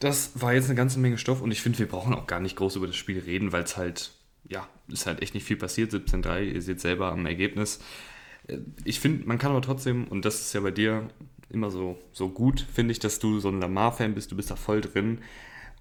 Das 0.00 0.32
war 0.34 0.52
jetzt 0.52 0.66
eine 0.66 0.74
ganze 0.74 0.98
Menge 0.98 1.16
Stoff 1.16 1.42
und 1.42 1.52
ich 1.52 1.62
finde, 1.62 1.78
wir 1.78 1.86
brauchen 1.86 2.12
auch 2.14 2.26
gar 2.26 2.40
nicht 2.40 2.56
groß 2.56 2.76
über 2.76 2.88
das 2.88 2.96
Spiel 2.96 3.20
reden, 3.20 3.52
weil 3.52 3.62
es 3.62 3.76
halt, 3.76 4.10
ja, 4.48 4.66
ist 4.88 5.06
halt 5.06 5.22
echt 5.22 5.34
nicht 5.34 5.46
viel 5.46 5.56
passiert. 5.56 5.92
17-3, 5.92 6.42
ihr 6.42 6.62
seht 6.62 6.80
selber 6.80 7.12
am 7.12 7.24
Ergebnis. 7.24 7.78
Äh, 8.48 8.58
ich 8.84 8.98
finde, 8.98 9.28
man 9.28 9.38
kann 9.38 9.52
aber 9.52 9.62
trotzdem, 9.62 10.08
und 10.08 10.24
das 10.24 10.40
ist 10.40 10.52
ja 10.54 10.60
bei 10.60 10.72
dir 10.72 11.08
immer 11.50 11.70
so, 11.70 11.98
so 12.12 12.30
gut, 12.30 12.66
finde 12.72 12.92
ich, 12.92 12.98
dass 12.98 13.18
du 13.20 13.38
so 13.38 13.48
ein 13.48 13.60
Lamar-Fan 13.60 14.14
bist, 14.14 14.32
du 14.32 14.36
bist 14.36 14.50
da 14.50 14.56
voll 14.56 14.80
drin. 14.80 15.20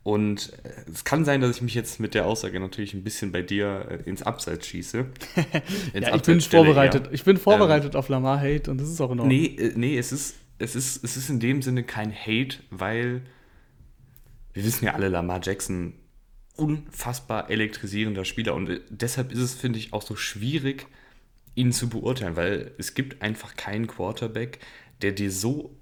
Und 0.03 0.53
äh, 0.63 0.89
es 0.91 1.03
kann 1.03 1.25
sein, 1.25 1.41
dass 1.41 1.57
ich 1.57 1.61
mich 1.61 1.75
jetzt 1.75 1.99
mit 1.99 2.15
der 2.15 2.25
Aussage 2.25 2.59
natürlich 2.59 2.93
ein 2.93 3.03
bisschen 3.03 3.31
bei 3.31 3.41
dir 3.43 3.87
äh, 3.89 4.09
ins 4.09 4.23
Abseits 4.23 4.67
schieße. 4.67 5.05
Ins 5.93 6.07
ja, 6.07 6.15
ich 6.15 6.23
bin 6.23 6.41
vorbereitet. 6.41 7.07
Ja. 7.07 7.11
Ich 7.11 7.23
bin 7.23 7.37
vorbereitet 7.37 7.93
ähm, 7.93 7.99
auf 7.99 8.09
Lamar 8.09 8.39
Hate 8.39 8.71
und 8.71 8.79
das 8.79 8.89
ist 8.89 8.99
auch 8.99 9.11
in 9.11 9.19
Ordnung. 9.19 9.27
Nee, 9.27 9.55
äh, 9.57 9.73
nee 9.75 9.97
es, 9.97 10.11
ist, 10.11 10.35
es, 10.57 10.75
ist, 10.75 11.03
es 11.03 11.17
ist 11.17 11.29
in 11.29 11.39
dem 11.39 11.61
Sinne 11.61 11.83
kein 11.83 12.11
Hate, 12.11 12.57
weil 12.71 13.21
wir 14.53 14.65
wissen 14.65 14.85
ja 14.85 14.93
alle, 14.93 15.07
Lamar 15.07 15.39
Jackson 15.43 15.93
unfassbar 16.55 17.49
elektrisierender 17.49 18.25
Spieler 18.25 18.55
und 18.55 18.81
deshalb 18.89 19.31
ist 19.31 19.39
es, 19.39 19.53
finde 19.53 19.79
ich, 19.79 19.93
auch 19.93 20.01
so 20.01 20.15
schwierig, 20.15 20.87
ihn 21.55 21.71
zu 21.71 21.89
beurteilen, 21.89 22.35
weil 22.35 22.71
es 22.77 22.93
gibt 22.93 23.21
einfach 23.21 23.55
keinen 23.55 23.87
Quarterback, 23.87 24.59
der 25.01 25.11
dir 25.11 25.31
so 25.31 25.75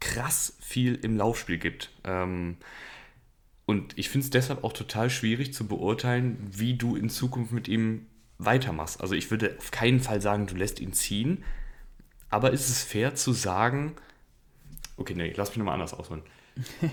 krass 0.00 0.56
viel 0.60 0.94
im 0.96 1.16
Laufspiel 1.16 1.58
gibt. 1.58 1.90
Ähm, 2.04 2.56
und 3.70 3.96
ich 3.96 4.08
finde 4.08 4.24
es 4.24 4.30
deshalb 4.30 4.64
auch 4.64 4.72
total 4.72 5.10
schwierig 5.10 5.54
zu 5.54 5.68
beurteilen, 5.68 6.38
wie 6.50 6.74
du 6.74 6.96
in 6.96 7.08
Zukunft 7.08 7.52
mit 7.52 7.68
ihm 7.68 8.06
weitermachst. 8.36 9.00
Also 9.00 9.14
ich 9.14 9.30
würde 9.30 9.54
auf 9.58 9.70
keinen 9.70 10.00
Fall 10.00 10.20
sagen, 10.20 10.48
du 10.48 10.56
lässt 10.56 10.80
ihn 10.80 10.92
ziehen. 10.92 11.44
Aber 12.30 12.50
ist 12.50 12.68
es 12.68 12.82
fair 12.82 13.14
zu 13.14 13.32
sagen, 13.32 13.94
okay, 14.96 15.14
nee, 15.14 15.32
lass 15.36 15.50
mich 15.50 15.58
nochmal 15.58 15.74
anders 15.74 15.94
ausholen. 15.94 16.24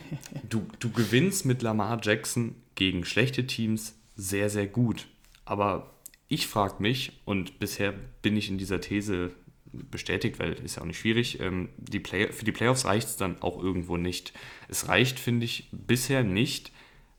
Du, 0.50 0.68
du 0.78 0.92
gewinnst 0.92 1.46
mit 1.46 1.64
Lamar 1.64 2.00
Jackson 2.04 2.54
gegen 2.76 3.06
schlechte 3.06 3.48
Teams 3.48 3.98
sehr, 4.16 4.52
sehr 4.52 4.68
gut. 4.68 5.08
Aber 5.46 5.96
ich 6.28 6.46
frage 6.46 6.76
mich, 6.78 7.22
und 7.26 7.58
bisher 7.58 7.92
bin 8.22 8.38
ich 8.38 8.50
in 8.50 8.60
dieser 8.60 8.82
These 8.82 9.32
bestätigt, 9.72 10.38
weil 10.38 10.54
ist 10.54 10.76
ja 10.76 10.84
auch 10.84 10.88
nicht 10.88 11.00
schwierig. 11.00 11.40
Ähm, 11.40 11.70
die 11.78 12.00
Play 12.00 12.32
für 12.32 12.46
die 12.46 12.52
Playoffs 12.52 12.86
reicht 12.86 13.08
es 13.08 13.18
dann 13.18 13.42
auch 13.42 13.62
irgendwo 13.62 13.98
nicht. 13.98 14.32
Es 14.68 14.88
reicht, 14.88 15.20
finde 15.20 15.46
ich, 15.46 15.70
bisher 15.72 16.24
nicht 16.24 16.72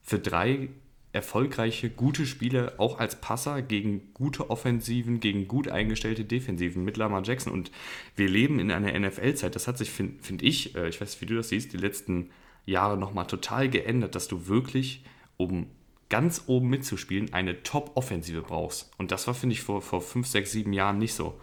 für 0.08 0.18
drei 0.18 0.70
erfolgreiche, 1.12 1.90
gute 1.90 2.24
Spiele, 2.24 2.78
auch 2.78 2.98
als 2.98 3.20
Passer 3.20 3.60
gegen 3.60 4.14
gute 4.14 4.48
Offensiven, 4.48 5.20
gegen 5.20 5.46
gut 5.46 5.68
eingestellte 5.68 6.24
Defensiven 6.24 6.82
mit 6.82 6.96
Lamar 6.96 7.22
Jackson. 7.24 7.52
Und 7.52 7.70
wir 8.16 8.28
leben 8.28 8.58
in 8.58 8.70
einer 8.70 8.98
NFL-Zeit, 8.98 9.54
das 9.54 9.68
hat 9.68 9.76
sich, 9.76 9.90
finde 9.90 10.22
find 10.22 10.42
ich, 10.42 10.74
äh, 10.76 10.88
ich 10.88 11.00
weiß 11.00 11.10
nicht, 11.10 11.20
wie 11.20 11.26
du 11.26 11.34
das 11.34 11.50
siehst, 11.50 11.74
die 11.74 11.78
letzten 11.78 12.30
Jahre 12.64 12.96
nochmal 12.96 13.26
total 13.26 13.68
geändert, 13.68 14.14
dass 14.14 14.28
du 14.28 14.46
wirklich, 14.46 15.04
um 15.36 15.66
ganz 16.08 16.44
oben 16.46 16.70
mitzuspielen, 16.70 17.34
eine 17.34 17.62
Top-Offensive 17.62 18.40
brauchst. 18.40 18.90
Und 18.96 19.12
das 19.12 19.26
war, 19.26 19.34
finde 19.34 19.52
ich, 19.54 19.60
vor, 19.60 19.82
vor 19.82 20.00
fünf, 20.00 20.26
sechs, 20.26 20.52
sieben 20.52 20.72
Jahren 20.72 20.96
nicht 20.96 21.12
so. 21.12 21.38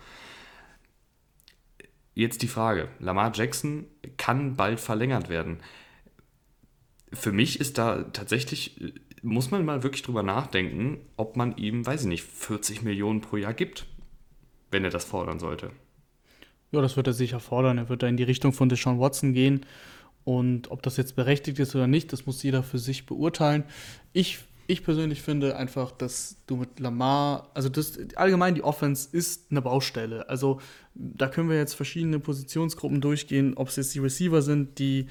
Jetzt 2.15 2.41
die 2.41 2.47
Frage: 2.47 2.87
Lamar 2.97 3.31
Jackson 3.35 3.85
kann 4.17 4.55
bald 4.55 4.79
verlängert 4.79 5.29
werden. 5.29 5.59
Für 7.13 7.31
mich 7.31 7.59
ist 7.59 7.77
da 7.77 8.03
tatsächlich, 8.03 8.93
muss 9.21 9.51
man 9.51 9.65
mal 9.65 9.83
wirklich 9.83 10.03
drüber 10.03 10.23
nachdenken, 10.23 10.99
ob 11.17 11.35
man 11.35 11.57
ihm, 11.57 11.85
weiß 11.85 12.01
ich 12.01 12.07
nicht, 12.07 12.23
40 12.23 12.83
Millionen 12.83 13.21
pro 13.21 13.37
Jahr 13.37 13.53
gibt, 13.53 13.85
wenn 14.71 14.83
er 14.83 14.89
das 14.89 15.05
fordern 15.05 15.39
sollte. 15.39 15.71
Ja, 16.71 16.81
das 16.81 16.97
wird 16.97 17.07
er 17.07 17.13
sicher 17.13 17.39
fordern. 17.39 17.77
Er 17.77 17.89
wird 17.89 18.03
da 18.03 18.07
in 18.07 18.17
die 18.17 18.23
Richtung 18.23 18.51
von 18.51 18.69
Deshaun 18.69 18.99
Watson 18.99 19.33
gehen. 19.33 19.65
Und 20.23 20.71
ob 20.71 20.81
das 20.81 20.97
jetzt 20.97 21.15
berechtigt 21.15 21.59
ist 21.59 21.75
oder 21.75 21.87
nicht, 21.87 22.11
das 22.11 22.25
muss 22.25 22.43
jeder 22.43 22.63
für 22.63 22.79
sich 22.79 23.05
beurteilen. 23.05 23.63
Ich, 24.11 24.39
ich 24.65 24.83
persönlich 24.83 25.21
finde 25.21 25.55
einfach, 25.55 25.91
dass 25.91 26.37
du 26.47 26.57
mit 26.57 26.79
Lamar, 26.79 27.51
also 27.53 27.69
das, 27.69 27.97
allgemein 28.15 28.55
die 28.55 28.63
Offense 28.63 29.07
ist 29.15 29.51
eine 29.51 29.61
Baustelle. 29.61 30.27
Also 30.27 30.59
da 30.95 31.27
können 31.27 31.49
wir 31.49 31.57
jetzt 31.57 31.75
verschiedene 31.75 32.19
Positionsgruppen 32.19 33.01
durchgehen, 33.01 33.53
ob 33.55 33.67
es 33.67 33.75
jetzt 33.75 33.93
die 33.93 33.99
Receiver 33.99 34.41
sind, 34.41 34.79
die 34.79 35.07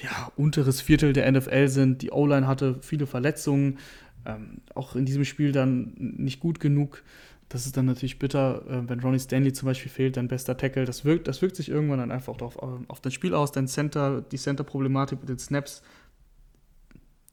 ja, 0.00 0.32
unteres 0.36 0.80
Viertel 0.80 1.12
der 1.12 1.30
NFL 1.30 1.68
sind. 1.68 2.02
Die 2.02 2.10
O-Line 2.10 2.46
hatte 2.46 2.78
viele 2.80 3.06
Verletzungen, 3.06 3.78
ähm, 4.24 4.58
auch 4.74 4.96
in 4.96 5.04
diesem 5.04 5.24
Spiel 5.24 5.52
dann 5.52 5.92
nicht 5.96 6.40
gut 6.40 6.60
genug. 6.60 7.02
Das 7.48 7.66
ist 7.66 7.76
dann 7.76 7.84
natürlich 7.84 8.18
bitter, 8.18 8.64
äh, 8.66 8.88
wenn 8.88 9.00
Ronnie 9.00 9.18
Stanley 9.18 9.52
zum 9.52 9.66
Beispiel 9.66 9.90
fehlt, 9.90 10.16
dein 10.16 10.28
bester 10.28 10.56
Tackle. 10.56 10.84
Das 10.84 11.04
wirkt, 11.04 11.28
das 11.28 11.42
wirkt 11.42 11.56
sich 11.56 11.68
irgendwann 11.68 11.98
dann 11.98 12.10
einfach 12.10 12.40
auf, 12.40 12.56
auf 12.56 13.00
dein 13.00 13.12
Spiel 13.12 13.34
aus, 13.34 13.52
dein 13.52 13.68
Center, 13.68 14.22
die 14.22 14.38
Center-Problematik 14.38 15.20
mit 15.20 15.28
den 15.28 15.38
Snaps. 15.38 15.82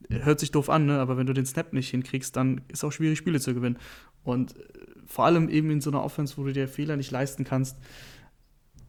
Hört 0.10 0.39
sich 0.39 0.51
doof 0.51 0.70
an, 0.70 0.88
ne? 0.88 0.99
aber 0.99 1.18
wenn 1.18 1.28
du 1.28 1.34
den 1.34 1.45
Snap 1.45 1.72
nicht 1.72 1.89
hinkriegst, 1.89 2.36
dann 2.36 2.62
ist 2.68 2.80
es 2.80 2.84
auch 2.84 2.91
schwierig, 2.91 3.18
Spiele 3.18 3.39
zu 3.39 3.53
gewinnen. 3.53 3.78
Und 4.24 4.57
äh, 4.57 4.64
vor 5.05 5.26
allem 5.26 5.49
eben 5.49 5.72
in 5.72 5.82
so 5.82 5.89
einer 5.89 6.03
Offense, 6.03 6.36
wo 6.38 6.43
du 6.43 6.51
dir 6.51 6.68
Fehler 6.68 6.97
nicht 6.97 7.12
leisten 7.12 7.43
kannst, 7.43 7.78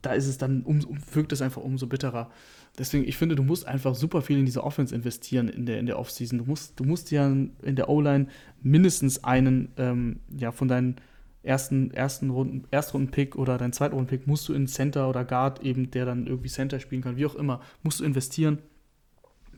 da 0.02 0.12
ist 0.12 0.26
es 0.26 0.38
dann, 0.38 0.62
um, 0.62 0.80
wirkt 1.12 1.32
es 1.32 1.42
einfach 1.42 1.62
umso 1.62 1.86
bitterer. 1.86 2.30
Deswegen, 2.78 3.06
ich 3.06 3.16
finde, 3.16 3.34
du 3.34 3.42
musst 3.42 3.66
einfach 3.66 3.94
super 3.94 4.22
viel 4.22 4.38
in 4.38 4.46
diese 4.46 4.64
Offense 4.64 4.94
investieren 4.94 5.48
in 5.48 5.66
der, 5.66 5.78
in 5.78 5.86
der 5.86 5.98
Offseason. 5.98 6.38
Du 6.38 6.44
musst, 6.44 6.78
du 6.78 6.84
musst 6.84 7.10
ja 7.10 7.26
in 7.26 7.76
der 7.76 7.88
O-Line 7.88 8.28
mindestens 8.62 9.22
einen 9.24 9.72
ähm, 9.76 10.20
ja, 10.36 10.52
von 10.52 10.68
deinen 10.68 10.96
ersten, 11.42 11.90
ersten 11.90 12.30
Runden, 12.30 12.64
Erstrunden-Pick 12.70 13.36
oder 13.36 13.58
deinen 13.58 13.72
Zweitrunden-Pick 13.72 14.26
musst 14.26 14.48
du 14.48 14.54
in 14.54 14.66
Center 14.66 15.08
oder 15.08 15.24
Guard 15.24 15.62
eben, 15.62 15.90
der 15.90 16.04
dann 16.04 16.26
irgendwie 16.26 16.48
Center 16.48 16.80
spielen 16.80 17.02
kann, 17.02 17.16
wie 17.16 17.26
auch 17.26 17.34
immer, 17.34 17.60
musst 17.82 18.00
du 18.00 18.04
investieren. 18.04 18.58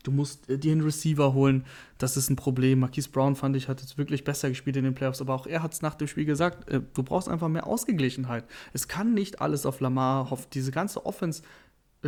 Du 0.03 0.11
musst 0.11 0.49
äh, 0.51 0.59
dir 0.59 0.73
einen 0.73 0.83
Receiver 0.83 1.33
holen. 1.33 1.65
Das 1.99 2.17
ist 2.17 2.29
ein 2.29 2.37
Problem. 2.37 2.81
Marquise 2.81 3.11
Brown, 3.11 3.37
fand 3.37 3.57
ich, 3.57 3.69
hat 3.69 3.81
jetzt 3.81 3.99
wirklich 3.99 4.25
besser 4.25 4.49
gespielt 4.49 4.77
in 4.77 4.85
den 4.85 4.95
Playoffs, 4.95 5.21
aber 5.21 5.35
auch 5.35 5.47
er 5.47 5.63
hat 5.63 5.73
es 5.75 5.83
nach 5.83 5.95
dem 5.95 6.09
Spiel 6.09 6.25
gesagt, 6.25 6.69
äh, 6.71 6.81
du 6.95 7.03
brauchst 7.03 7.29
einfach 7.29 7.49
mehr 7.49 7.67
Ausgeglichenheit. 7.67 8.45
Es 8.73 8.89
kann 8.89 9.15
nicht 9.15 9.41
alles 9.41 9.67
auf 9.67 9.81
Lamar 9.81 10.31
hoffen. 10.31 10.49
Diese 10.53 10.73
ganze 10.73 11.07
Offense, 11.07 11.43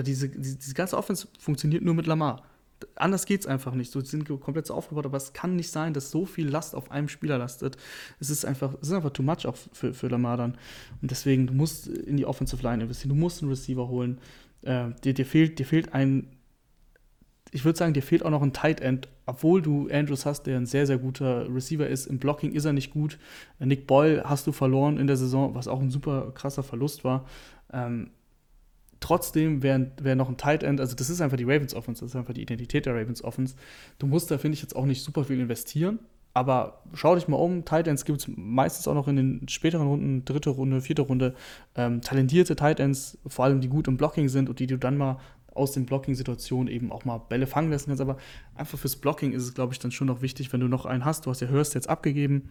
diese, 0.03 0.29
diese, 0.29 0.57
diese 0.57 0.75
ganze 0.75 0.97
Offense 0.97 1.29
funktioniert 1.39 1.85
nur 1.85 1.95
mit 1.95 2.07
Lamar 2.07 2.43
anders 2.97 3.27
geht 3.27 3.41
es 3.41 3.47
einfach 3.47 3.75
nicht. 3.75 3.91
So 3.91 4.01
sind 4.01 4.29
komplett 4.41 4.67
so 4.67 4.75
aufgebaut, 4.75 5.07
aber 5.07 5.17
es 5.17 5.33
kann 5.33 5.57
nicht 5.57 5.71
sein, 5.71 5.95
dass 5.95 6.11
so 6.11 6.27
viel 6.27 6.49
Last 6.49 6.75
auf 6.75 6.91
einem 6.91 7.09
Spieler 7.09 7.39
lastet. 7.39 7.77
Es 8.21 8.31
ist 8.31 8.45
einfach, 8.45 8.75
es 8.81 8.89
ist 8.89 8.95
einfach 8.95 9.11
too 9.11 9.23
much 9.23 9.47
auch 9.47 9.57
für, 9.73 9.95
für 9.95 10.09
Lamar 10.09 10.37
dann. 10.37 10.57
Und 11.01 11.11
deswegen, 11.11 11.47
du 11.47 11.55
musst 11.55 11.89
in 11.89 12.17
die 12.17 12.27
Offensive 12.27 12.63
Line 12.63 12.83
investieren, 12.83 13.11
du 13.11 13.21
musst 13.21 13.43
einen 13.43 13.51
Receiver 13.51 13.89
holen. 13.89 14.19
Äh, 14.63 14.91
dir, 15.03 15.15
dir, 15.15 15.27
fehlt, 15.27 15.59
dir 15.59 15.67
fehlt 15.67 15.93
ein, 15.93 16.29
ich 17.51 17.65
würde 17.65 17.79
sagen, 17.79 17.95
dir 17.95 18.03
fehlt 18.03 18.25
auch 18.25 18.31
noch 18.31 18.43
ein 18.43 18.53
Tight 18.53 18.81
End, 18.81 19.09
obwohl 19.27 19.63
du 19.63 19.89
Andrews 19.91 20.27
hast, 20.27 20.45
der 20.45 20.57
ein 20.57 20.67
sehr, 20.67 20.87
sehr 20.87 20.99
guter 20.99 21.53
Receiver 21.53 21.87
ist. 21.87 22.07
Im 22.07 22.19
Blocking 22.19 22.53
ist 22.53 22.65
er 22.65 22.73
nicht 22.73 22.91
gut. 22.91 23.19
Nick 23.59 23.87
Boyle 23.87 24.25
hast 24.25 24.47
du 24.47 24.53
verloren 24.53 24.99
in 24.99 25.07
der 25.07 25.17
Saison, 25.17 25.55
was 25.55 25.69
auch 25.69 25.81
ein 25.81 25.91
super 25.91 26.33
krasser 26.35 26.63
Verlust 26.63 27.05
war. 27.05 27.27
Ähm, 27.73 28.11
Trotzdem 29.05 29.63
wäre 29.63 29.91
wär 30.01 30.17
noch 30.17 30.31
ein 30.31 30.39
Tight 30.39 30.63
End, 30.63 30.81
also 30.81 30.97
das 30.97 31.11
ist 31.11 31.21
einfach 31.21 31.37
die 31.37 31.45
Ravens 31.45 31.75
Offense, 31.75 32.01
das 32.01 32.13
ist 32.13 32.17
einfach 32.17 32.33
die 32.33 32.41
Identität 32.41 32.87
der 32.87 32.95
Ravens 32.95 33.23
Offense. 33.23 33.55
Du 33.99 34.07
musst 34.07 34.31
da, 34.31 34.39
finde 34.39 34.55
ich, 34.55 34.63
jetzt 34.63 34.75
auch 34.75 34.87
nicht 34.87 35.03
super 35.03 35.25
viel 35.25 35.39
investieren, 35.39 35.99
aber 36.33 36.81
schau 36.95 37.15
dich 37.15 37.29
mal 37.29 37.37
um, 37.37 37.67
Tight 37.67 37.87
Ends 37.87 38.07
gibt 38.07 38.21
es 38.21 38.31
meistens 38.35 38.89
auch 38.89 38.95
noch 38.95 39.07
in 39.07 39.17
den 39.17 39.49
späteren 39.51 39.89
Runden, 39.89 40.25
dritte 40.25 40.49
Runde, 40.49 40.81
vierte 40.81 41.03
Runde, 41.03 41.35
ähm, 41.75 42.01
talentierte 42.01 42.57
Tight 42.57 42.81
Ends, 42.81 43.19
vor 43.27 43.45
allem 43.45 43.61
die 43.61 43.69
gut 43.69 43.89
im 43.89 43.99
Blocking 43.99 44.31
sind 44.31 44.49
und 44.49 44.59
die 44.59 44.67
du 44.67 44.79
dann 44.79 44.97
mal 44.97 45.19
aus 45.53 45.73
den 45.73 45.85
Blocking-Situationen 45.85 46.73
eben 46.73 46.91
auch 46.91 47.05
mal 47.05 47.19
Bälle 47.19 47.47
fangen 47.47 47.71
lassen 47.71 47.89
kannst. 47.89 48.01
Aber 48.01 48.17
einfach 48.55 48.79
fürs 48.79 48.97
Blocking 48.97 49.33
ist 49.33 49.43
es, 49.43 49.53
glaube 49.53 49.75
ich, 49.75 49.81
dann 49.81 49.91
schon 49.91 50.07
noch 50.07 50.23
wichtig, 50.23 50.51
wenn 50.55 50.61
du 50.61 50.69
noch 50.69 50.87
einen 50.87 51.05
hast. 51.05 51.27
Du 51.27 51.31
hast 51.31 51.41
ja 51.41 51.51
Hurst 51.51 51.75
jetzt 51.75 51.91
abgegeben. 51.91 52.49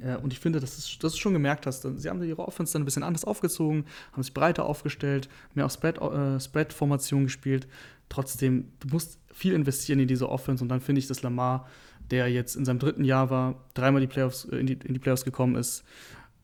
Äh, 0.00 0.16
und 0.16 0.32
ich 0.32 0.40
finde, 0.40 0.60
dass, 0.60 0.98
du 0.98 1.08
schon 1.10 1.32
gemerkt 1.32 1.66
hast, 1.66 1.82
sie 1.82 2.08
haben 2.08 2.22
ihre 2.22 2.46
Offense 2.46 2.72
dann 2.72 2.82
ein 2.82 2.84
bisschen 2.84 3.02
anders 3.02 3.24
aufgezogen, 3.24 3.84
haben 4.12 4.22
sich 4.22 4.34
breiter 4.34 4.64
aufgestellt, 4.64 5.28
mehr 5.54 5.66
auf 5.66 5.72
Spread-Formation 5.72 7.22
äh, 7.22 7.24
gespielt. 7.24 7.66
Trotzdem, 8.08 8.72
du 8.80 8.88
musst 8.88 9.18
viel 9.32 9.52
investieren 9.52 10.00
in 10.00 10.08
diese 10.08 10.28
Offense 10.28 10.62
und 10.62 10.68
dann 10.68 10.80
finde 10.80 11.00
ich, 11.00 11.06
dass 11.06 11.22
Lamar, 11.22 11.68
der 12.10 12.28
jetzt 12.28 12.56
in 12.56 12.64
seinem 12.64 12.78
dritten 12.78 13.04
Jahr 13.04 13.30
war, 13.30 13.64
dreimal 13.74 14.00
die 14.00 14.06
Playoffs, 14.06 14.44
äh, 14.46 14.56
in, 14.56 14.66
die, 14.66 14.74
in 14.74 14.94
die 14.94 15.00
Playoffs 15.00 15.24
gekommen 15.24 15.56
ist, 15.56 15.84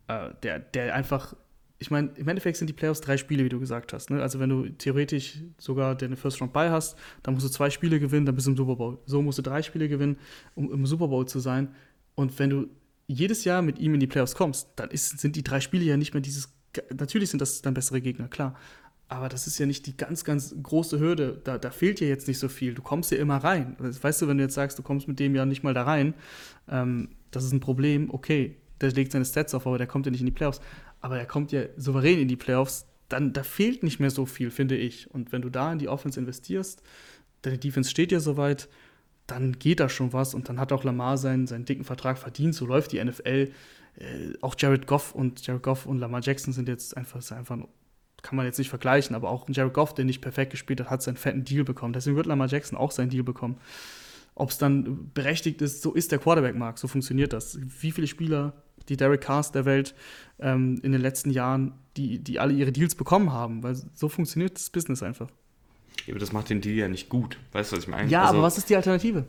äh, 0.09 0.31
der, 0.43 0.59
der 0.59 0.95
einfach 0.95 1.35
ich 1.83 1.91
meine, 1.91 2.11
im 2.15 2.29
Endeffekt 2.29 2.59
sind 2.59 2.69
die 2.69 2.73
Playoffs 2.73 3.01
drei 3.01 3.17
Spiele, 3.17 3.45
wie 3.45 3.49
du 3.49 3.59
gesagt 3.59 3.93
hast. 3.93 4.09
Ne? 4.09 4.23
Also 4.23 4.39
wenn 4.39 4.49
du 4.49 4.69
theoretisch 4.69 5.41
sogar 5.59 5.97
deine 5.97 6.15
First 6.15 6.41
Round 6.41 6.53
bei 6.53 6.71
hast, 6.71 6.97
dann 7.25 7.35
musst 7.35 7.45
du 7.45 7.51
zwei 7.51 7.71
Spiele 7.71 7.99
gewinnen, 7.99 8.25
dann 8.25 8.37
bist 8.37 8.47
du 8.47 8.53
im 8.53 8.57
Super 8.57 8.77
Bowl. 8.77 8.99
So 9.05 9.21
musst 9.21 9.39
du 9.39 9.43
drei 9.43 9.63
Spiele 9.63 9.89
gewinnen, 9.89 10.17
um 10.55 10.73
im 10.73 10.87
Super 10.87 11.09
Bowl 11.09 11.27
zu 11.27 11.41
sein. 11.41 11.75
Und 12.15 12.39
wenn 12.39 12.51
du 12.51 12.69
jedes 13.13 13.45
Jahr 13.45 13.63
mit 13.63 13.79
ihm 13.79 13.95
in 13.95 14.01
die 14.01 14.07
Playoffs 14.07 14.35
kommst, 14.35 14.69
dann 14.77 14.91
ist, 14.91 15.19
sind 15.19 15.37
die 15.37 15.45
drei 15.45 15.61
Spiele 15.61 15.85
ja 15.85 15.97
nicht 15.97 16.15
mehr 16.15 16.21
dieses. 16.21 16.53
Natürlich 16.97 17.31
sind 17.31 17.41
das 17.41 17.63
dann 17.63 17.75
bessere 17.75 18.01
Gegner, 18.01 18.29
klar. 18.29 18.57
Aber 19.09 19.29
das 19.29 19.47
ist 19.47 19.59
ja 19.59 19.67
nicht 19.67 19.87
die 19.87 19.95
ganz, 19.95 20.25
ganz 20.25 20.55
große 20.63 20.99
Hürde. 20.99 21.39
Da, 21.45 21.59
da 21.59 21.71
fehlt 21.71 22.01
dir 22.01 22.09
jetzt 22.09 22.29
nicht 22.29 22.39
so 22.39 22.49
viel. 22.49 22.73
Du 22.73 22.81
kommst 22.81 23.11
ja 23.11 23.19
immer 23.19 23.37
rein. 23.37 23.77
Weißt 23.79 24.23
du, 24.23 24.27
wenn 24.27 24.39
du 24.39 24.45
jetzt 24.45 24.55
sagst, 24.55 24.79
du 24.79 24.83
kommst 24.83 25.07
mit 25.07 25.21
dem 25.21 25.35
ja 25.35 25.45
nicht 25.45 25.63
mal 25.63 25.75
da 25.75 25.83
rein, 25.83 26.15
ähm, 26.67 27.11
das 27.31 27.45
ist 27.45 27.53
ein 27.53 27.61
Problem. 27.61 28.09
Okay, 28.11 28.57
der 28.81 28.91
legt 28.93 29.13
seine 29.13 29.27
Stats 29.27 29.55
auf, 29.55 29.67
aber 29.67 29.77
der 29.77 29.87
kommt 29.87 30.07
ja 30.07 30.13
nicht 30.13 30.23
in 30.23 30.27
die 30.27 30.33
Playoffs. 30.33 30.63
Aber 31.03 31.19
er 31.19 31.27
kommt 31.27 31.53
ja 31.53 31.65
souverän 31.77 32.21
in 32.21 32.29
die 32.29 32.37
Playoffs. 32.37 32.87
Dann 33.11 33.35
da 33.35 33.43
fehlt 33.43 33.83
nicht 33.83 34.01
mehr 34.01 34.11
so 34.11 34.25
viel, 34.25 34.51
finde 34.51 34.77
ich. 34.77 35.11
Und 35.11 35.31
wenn 35.31 35.43
du 35.43 35.51
da 35.51 35.71
in 35.71 35.79
die 35.79 35.89
Offense 35.89 36.19
investierst, 36.19 36.83
deine 37.43 37.59
Defense 37.59 37.91
steht 37.91 38.13
ja 38.13 38.21
soweit, 38.21 38.71
dann 39.33 39.59
geht 39.59 39.81
da 39.81 39.89
schon 39.89 40.13
was 40.13 40.35
und 40.35 40.49
dann 40.49 40.61
hat 40.61 40.73
auch 40.73 40.85
Lamar 40.85 41.19
seinen, 41.19 41.47
seinen 41.47 41.65
dicken 41.65 41.85
Vertrag 41.85 42.19
verdient. 42.19 42.55
So 42.55 42.67
läuft 42.67 42.93
die 42.93 43.03
NFL. 43.03 43.51
Äh, 43.97 44.33
auch 44.41 44.55
Jared 44.59 44.87
Goff 44.87 45.15
und 45.15 45.47
Jared 45.47 45.63
Goff 45.63 45.87
und 45.87 45.99
Lamar 45.99 46.21
Jackson 46.23 46.53
sind 46.53 46.69
jetzt 46.69 46.97
einfach, 46.97 47.19
einfach 47.33 47.59
kann 48.23 48.37
man 48.37 48.47
jetzt 48.47 48.59
nicht 48.59 48.71
vergleichen, 48.71 49.17
aber 49.17 49.31
auch 49.31 49.49
Jared 49.49 49.75
Goff, 49.75 49.95
der 49.95 50.05
nicht 50.05 50.21
perfekt 50.21 50.53
gespielt 50.53 50.81
hat, 50.81 50.91
hat 50.91 51.03
seinen 51.03 51.17
fetten 51.17 51.45
Deal 51.45 51.65
bekommen. 51.65 51.93
Deswegen 51.93 52.17
wird 52.17 52.27
Lamar 52.27 52.47
Jackson 52.47 52.79
auch 52.79 52.93
seinen 52.93 53.11
Deal 53.11 53.25
bekommen. 53.25 53.59
Ob 54.35 54.51
es 54.51 54.59
dann 54.59 55.11
berechtigt 55.13 55.61
ist, 55.61 55.83
so 55.83 55.93
ist 55.93 56.13
der 56.13 56.19
Quarterback-Markt, 56.19 56.79
so 56.79 56.89
funktioniert 56.89 57.33
das. 57.33 57.59
Wie 57.61 57.91
viele 57.91 58.07
Spieler, 58.07 58.55
die 58.89 58.97
Derek 58.97 59.21
Cars 59.21 59.53
der 59.53 59.65
Welt 59.65 59.95
ähm, 60.39 60.81
in 60.83 60.93
den 60.93 61.01
letzten 61.01 61.31
Jahren, 61.31 61.75
die, 61.97 62.19
die 62.19 62.39
alle 62.39 62.55
ihre 62.55 62.73
Deals 62.73 62.95
bekommen 62.95 63.33
haben, 63.33 63.63
weil 63.63 63.75
so 63.75 64.09
funktioniert 64.09 64.57
das 64.57 64.71
Business 64.71 65.03
einfach. 65.03 65.29
Aber 66.09 66.19
das 66.19 66.33
macht 66.33 66.51
den 66.51 66.61
Deal 66.61 66.77
ja 66.77 66.89
nicht 66.89 67.09
gut. 67.09 67.39
Weißt 67.53 67.73
du, 67.73 67.77
was 67.77 67.85
ich 67.85 67.89
meine? 67.89 68.11
Ja, 68.11 68.23
also, 68.23 68.35
aber 68.35 68.43
was 68.43 68.59
ist 68.59 68.69
die 68.69 68.77
Alternative? 68.77 69.25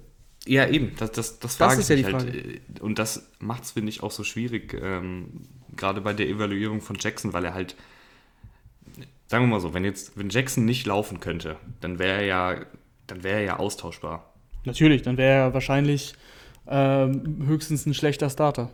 Ja, 0.46 0.68
eben, 0.68 0.94
das, 0.98 1.12
das, 1.12 1.40
das, 1.40 1.58
das 1.58 1.78
ist 1.78 1.90
ja 1.90 1.96
die 1.96 2.06
halt. 2.06 2.16
Frage. 2.16 2.38
Äh, 2.38 2.60
und 2.82 3.00
das 3.00 3.30
macht 3.40 3.64
es, 3.64 3.72
finde 3.72 3.90
ich, 3.90 4.04
auch 4.04 4.12
so 4.12 4.24
schwierig, 4.24 4.74
ähm, 4.74 5.48
gerade 5.76 6.02
bei 6.02 6.14
der 6.14 6.28
Evaluierung 6.28 6.82
von 6.82 6.98
Jackson, 7.00 7.34
weil 7.34 7.46
er 7.46 7.54
halt, 7.54 7.76
sagen 9.28 9.46
wir 9.46 9.48
mal 9.50 9.60
so, 9.60 9.74
wenn 9.74 9.86
jetzt, 9.86 10.18
wenn 10.18 10.30
Jackson 10.30 10.66
nicht 10.66 10.86
laufen 10.86 11.20
könnte, 11.20 11.58
dann 11.80 12.00
wäre 12.00 12.22
er 12.22 12.26
ja, 12.26 12.66
dann 13.08 13.24
wäre 13.24 13.40
er 13.40 13.44
ja 13.44 13.60
austauschbar. 13.60 14.34
Natürlich, 14.66 15.02
dann 15.02 15.18
wäre 15.18 15.46
er 15.46 15.54
wahrscheinlich 15.54 16.14
ähm, 16.68 17.46
höchstens 17.46 17.86
ein 17.86 17.94
schlechter 17.94 18.30
Starter. 18.30 18.70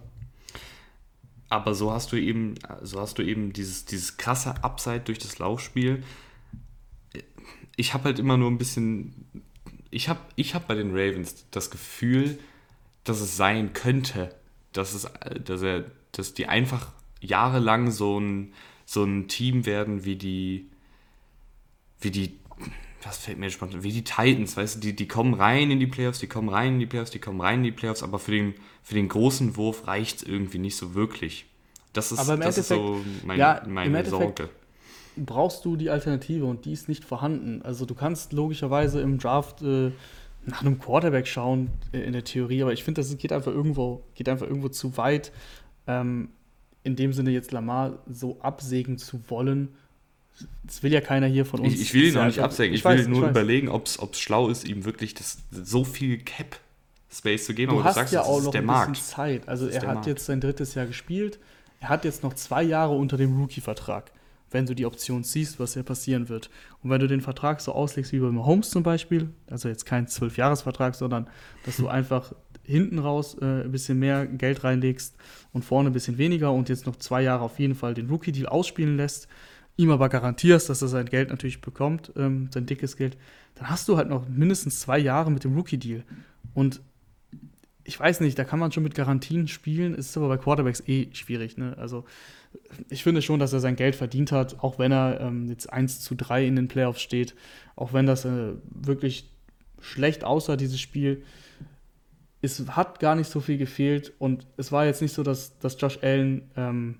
Aber 1.50 1.74
so 1.74 1.92
hast 1.92 2.12
du 2.12 2.16
eben, 2.16 2.56
so 2.84 3.00
hast 3.00 3.18
du 3.18 3.24
eben 3.24 3.54
dieses, 3.54 3.86
dieses 3.86 4.18
krasse 4.18 4.64
Upside 4.64 5.02
durch 5.02 5.18
das 5.18 5.40
Laufspiel. 5.40 6.04
Ich 7.80 7.94
habe 7.94 8.06
halt 8.06 8.20
immer 8.20 8.38
nur 8.38 8.52
ein 8.52 8.58
bisschen 8.58 9.44
ich 9.92 10.10
habe 10.10 10.20
ich 10.36 10.56
hab 10.56 10.68
bei 10.68 10.76
den 10.76 10.92
Ravens 10.92 11.46
das 11.52 11.72
Gefühl, 11.72 12.40
dass 13.04 13.22
es 13.22 13.38
sein 13.38 13.74
könnte, 13.74 14.36
dass, 14.74 14.94
es, 14.94 15.08
dass, 15.44 15.62
er, 15.62 15.86
dass 16.12 16.34
die 16.34 16.48
einfach 16.48 16.92
jahrelang 17.22 17.92
so 17.92 18.20
ein, 18.20 18.54
so 18.86 19.04
ein 19.04 19.28
Team 19.28 19.66
werden 19.66 20.06
wie 20.06 20.16
die, 20.16 20.70
wie 22.00 22.12
die, 22.12 22.40
was 23.04 23.18
fällt 23.18 23.40
mir 23.40 23.50
spontan, 23.50 23.84
wie 23.84 23.92
die 23.92 24.04
Titans, 24.04 24.58
weißt 24.58 24.76
du, 24.76 24.80
die, 24.80 24.96
die 24.96 25.08
kommen 25.08 25.34
rein 25.34 25.72
in 25.72 25.80
die 25.80 25.88
Playoffs, 25.88 26.20
die 26.20 26.28
kommen 26.28 26.50
rein 26.50 26.74
in 26.74 26.80
die 26.80 26.86
Playoffs, 26.86 27.12
die 27.12 27.20
kommen 27.20 27.42
rein 27.42 27.60
in 27.60 27.64
die 27.64 27.72
Playoffs, 27.72 28.04
aber 28.04 28.20
für 28.20 28.32
den, 28.32 28.54
für 28.84 28.94
den 28.94 29.08
großen 29.08 29.56
Wurf 29.58 29.88
reicht 29.88 30.18
es 30.18 30.24
irgendwie 30.24 30.60
nicht 30.60 30.76
so 30.76 30.94
wirklich. 30.94 31.46
Das 31.94 32.12
ist, 32.12 32.28
das 32.28 32.58
ist 32.60 32.68
so 32.68 33.04
mein, 33.26 33.40
ja, 33.40 33.64
meine 33.68 34.06
Sorge 34.06 34.50
brauchst 35.26 35.66
du 35.66 35.76
die 35.76 35.90
Alternative 35.90 36.46
und 36.46 36.66
die 36.66 36.74
ist 36.74 36.90
nicht 36.90 37.04
vorhanden. 37.04 37.62
Also 37.64 37.86
du 37.86 37.96
kannst 37.96 38.34
logischerweise 38.34 39.02
im 39.02 39.18
Draft 39.18 39.62
äh, 39.62 39.92
nach 40.46 40.62
einem 40.62 40.80
Quarterback 40.80 41.28
schauen 41.28 41.70
äh, 41.92 42.00
in 42.00 42.14
der 42.14 42.24
Theorie, 42.24 42.62
aber 42.62 42.74
ich 42.74 42.84
finde, 42.84 43.02
das 43.02 43.16
geht 43.18 43.32
einfach 43.32 43.52
irgendwo, 43.52 44.04
geht 44.16 44.30
einfach 44.30 44.48
irgendwo 44.48 44.70
zu 44.70 44.98
weit. 44.98 45.32
Ähm, 45.88 46.30
in 46.84 46.96
dem 46.96 47.14
Sinne 47.14 47.32
jetzt 47.32 47.52
Lamar 47.52 48.00
so 48.10 48.40
absägen 48.42 48.98
zu 48.98 49.20
wollen, 49.28 49.70
das 50.64 50.82
will 50.84 50.94
ja 50.94 51.02
keiner 51.02 51.28
hier 51.28 51.46
von 51.46 51.60
uns. 51.60 51.74
Ich, 51.74 51.82
ich 51.82 51.94
will 51.94 52.06
ihn 52.06 52.18
auch 52.18 52.26
nicht 52.26 52.40
absägen. 52.40 52.74
Ich, 52.74 52.86
ich 52.86 52.86
will 52.86 53.08
nur 53.08 53.24
ich 53.24 53.30
überlegen, 53.30 53.68
ob 53.70 53.88
es 53.88 54.00
schlau 54.20 54.48
ist, 54.48 54.68
ihm 54.68 54.86
wirklich 54.86 55.14
das, 55.14 55.40
so 55.52 55.84
viel 55.84 56.18
Cap 56.20 56.58
Space 57.12 57.46
zu 57.46 57.54
geben. 57.54 57.72
Du 57.72 57.80
aber 57.80 57.86
hast 57.86 57.96
du 57.96 58.00
sagst, 58.02 58.14
ja 58.14 58.22
auch 58.22 58.38
ist 58.38 58.46
noch 58.46 58.52
der 58.52 58.62
ein 58.62 58.66
Markt. 58.68 58.92
bisschen 58.92 59.16
Zeit. 59.16 59.48
Also 59.48 59.68
er 59.68 59.82
hat 59.82 59.96
Markt. 59.96 60.08
jetzt 60.08 60.26
sein 60.26 60.40
drittes 60.40 60.76
Jahr 60.76 60.86
gespielt. 60.86 61.40
Er 61.80 61.90
hat 61.90 62.06
jetzt 62.06 62.24
noch 62.24 62.34
zwei 62.34 62.64
Jahre 62.64 62.96
unter 62.96 63.18
dem 63.18 63.40
Rookie-Vertrag, 63.40 64.12
wenn 64.52 64.66
du 64.66 64.74
die 64.74 64.86
Option 64.86 65.24
siehst, 65.24 65.60
was 65.60 65.76
ja 65.76 65.84
passieren 65.84 66.30
wird. 66.30 66.50
Und 66.82 66.90
wenn 66.90 67.00
du 67.00 67.08
den 67.08 67.22
Vertrag 67.22 67.62
so 67.62 67.74
auslegst 67.74 68.12
wie 68.12 68.20
bei 68.20 68.30
Mahomes 68.30 68.70
zum 68.70 68.84
Beispiel, 68.84 69.30
also 69.48 69.70
jetzt 69.70 69.86
kein 69.86 70.08
Zwölf-Jahres-Vertrag, 70.08 70.96
sondern 70.96 71.28
dass 71.66 71.78
du 71.78 71.88
einfach 71.88 72.34
hinten 72.64 73.00
raus 73.00 73.36
äh, 73.42 73.64
ein 73.64 73.72
bisschen 73.72 74.00
mehr 74.00 74.28
Geld 74.28 74.64
reinlegst 74.64 75.16
und 75.54 75.66
vorne 75.66 75.90
ein 75.90 75.94
bisschen 75.94 76.18
weniger 76.18 76.52
und 76.52 76.70
jetzt 76.70 76.86
noch 76.86 76.96
zwei 76.98 77.22
Jahre 77.24 77.44
auf 77.44 77.60
jeden 77.60 77.76
Fall 77.76 77.94
den 77.94 78.10
Rookie-Deal 78.10 78.48
ausspielen 78.48 78.96
lässt, 78.96 79.28
ihm 79.76 79.90
aber 79.92 80.10
garantierst, 80.10 80.70
dass 80.70 80.82
er 80.82 80.88
sein 80.88 81.06
Geld 81.06 81.30
natürlich 81.30 81.62
bekommt, 81.62 82.12
ähm, 82.16 82.50
sein 82.54 82.66
dickes 82.66 82.96
Geld, 82.96 83.18
dann 83.56 83.70
hast 83.70 83.88
du 83.88 83.98
halt 83.98 84.10
noch 84.10 84.28
mindestens 84.28 84.80
zwei 84.80 85.00
Jahre 85.00 85.32
mit 85.32 85.44
dem 85.44 85.56
Rookie-Deal. 85.56 86.04
Und 86.54 86.82
ich 87.84 88.00
weiß 88.00 88.20
nicht, 88.20 88.38
da 88.38 88.44
kann 88.44 88.60
man 88.60 88.72
schon 88.72 88.84
mit 88.84 88.94
Garantien 88.94 89.48
spielen, 89.48 89.96
ist 89.96 90.16
aber 90.16 90.28
bei 90.28 90.38
Quarterbacks 90.38 90.84
eh 90.86 91.10
schwierig. 91.14 91.58
Ne? 91.58 91.76
Also 91.78 92.06
ich 92.90 93.04
finde 93.04 93.22
schon, 93.22 93.40
dass 93.40 93.54
er 93.54 93.60
sein 93.60 93.76
Geld 93.76 93.96
verdient 93.96 94.32
hat, 94.32 94.64
auch 94.64 94.80
wenn 94.80 94.92
er 94.92 95.20
ähm, 95.22 95.48
jetzt 95.48 95.72
1 95.72 96.02
zu 96.02 96.16
3 96.16 96.46
in 96.46 96.56
den 96.56 96.68
Playoffs 96.68 97.02
steht, 97.02 97.36
auch 97.76 97.94
wenn 97.94 98.06
das 98.06 98.26
äh, 98.26 98.54
wirklich 98.70 99.30
schlecht 99.80 100.24
aussah, 100.24 100.56
dieses 100.56 100.80
Spiel. 100.80 101.24
Es 102.42 102.60
hat 102.70 103.00
gar 103.00 103.16
nicht 103.16 103.30
so 103.30 103.40
viel 103.42 103.58
gefehlt 103.58 104.14
und 104.18 104.48
es 104.58 104.72
war 104.72 104.86
jetzt 104.86 105.02
nicht 105.02 105.14
so, 105.14 105.24
dass, 105.24 105.58
dass 105.60 105.80
Josh 105.80 106.00
Allen 106.02 106.50
ähm, 106.56 107.00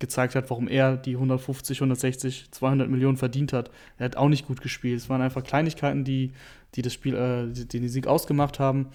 gezeigt 0.00 0.34
hat, 0.34 0.50
warum 0.50 0.66
er 0.66 0.96
die 0.96 1.14
150, 1.14 1.78
160, 1.78 2.50
200 2.50 2.90
Millionen 2.90 3.16
verdient 3.16 3.52
hat. 3.52 3.70
Er 3.98 4.06
hat 4.06 4.16
auch 4.16 4.28
nicht 4.28 4.46
gut 4.46 4.60
gespielt. 4.60 4.98
Es 4.98 5.08
waren 5.08 5.22
einfach 5.22 5.44
Kleinigkeiten, 5.44 6.04
die, 6.04 6.32
die 6.74 6.82
das 6.82 6.92
Spiel, 6.92 7.14
äh, 7.14 7.52
den 7.52 7.88
Sieg 7.88 8.08
ausgemacht 8.08 8.58
haben. 8.58 8.88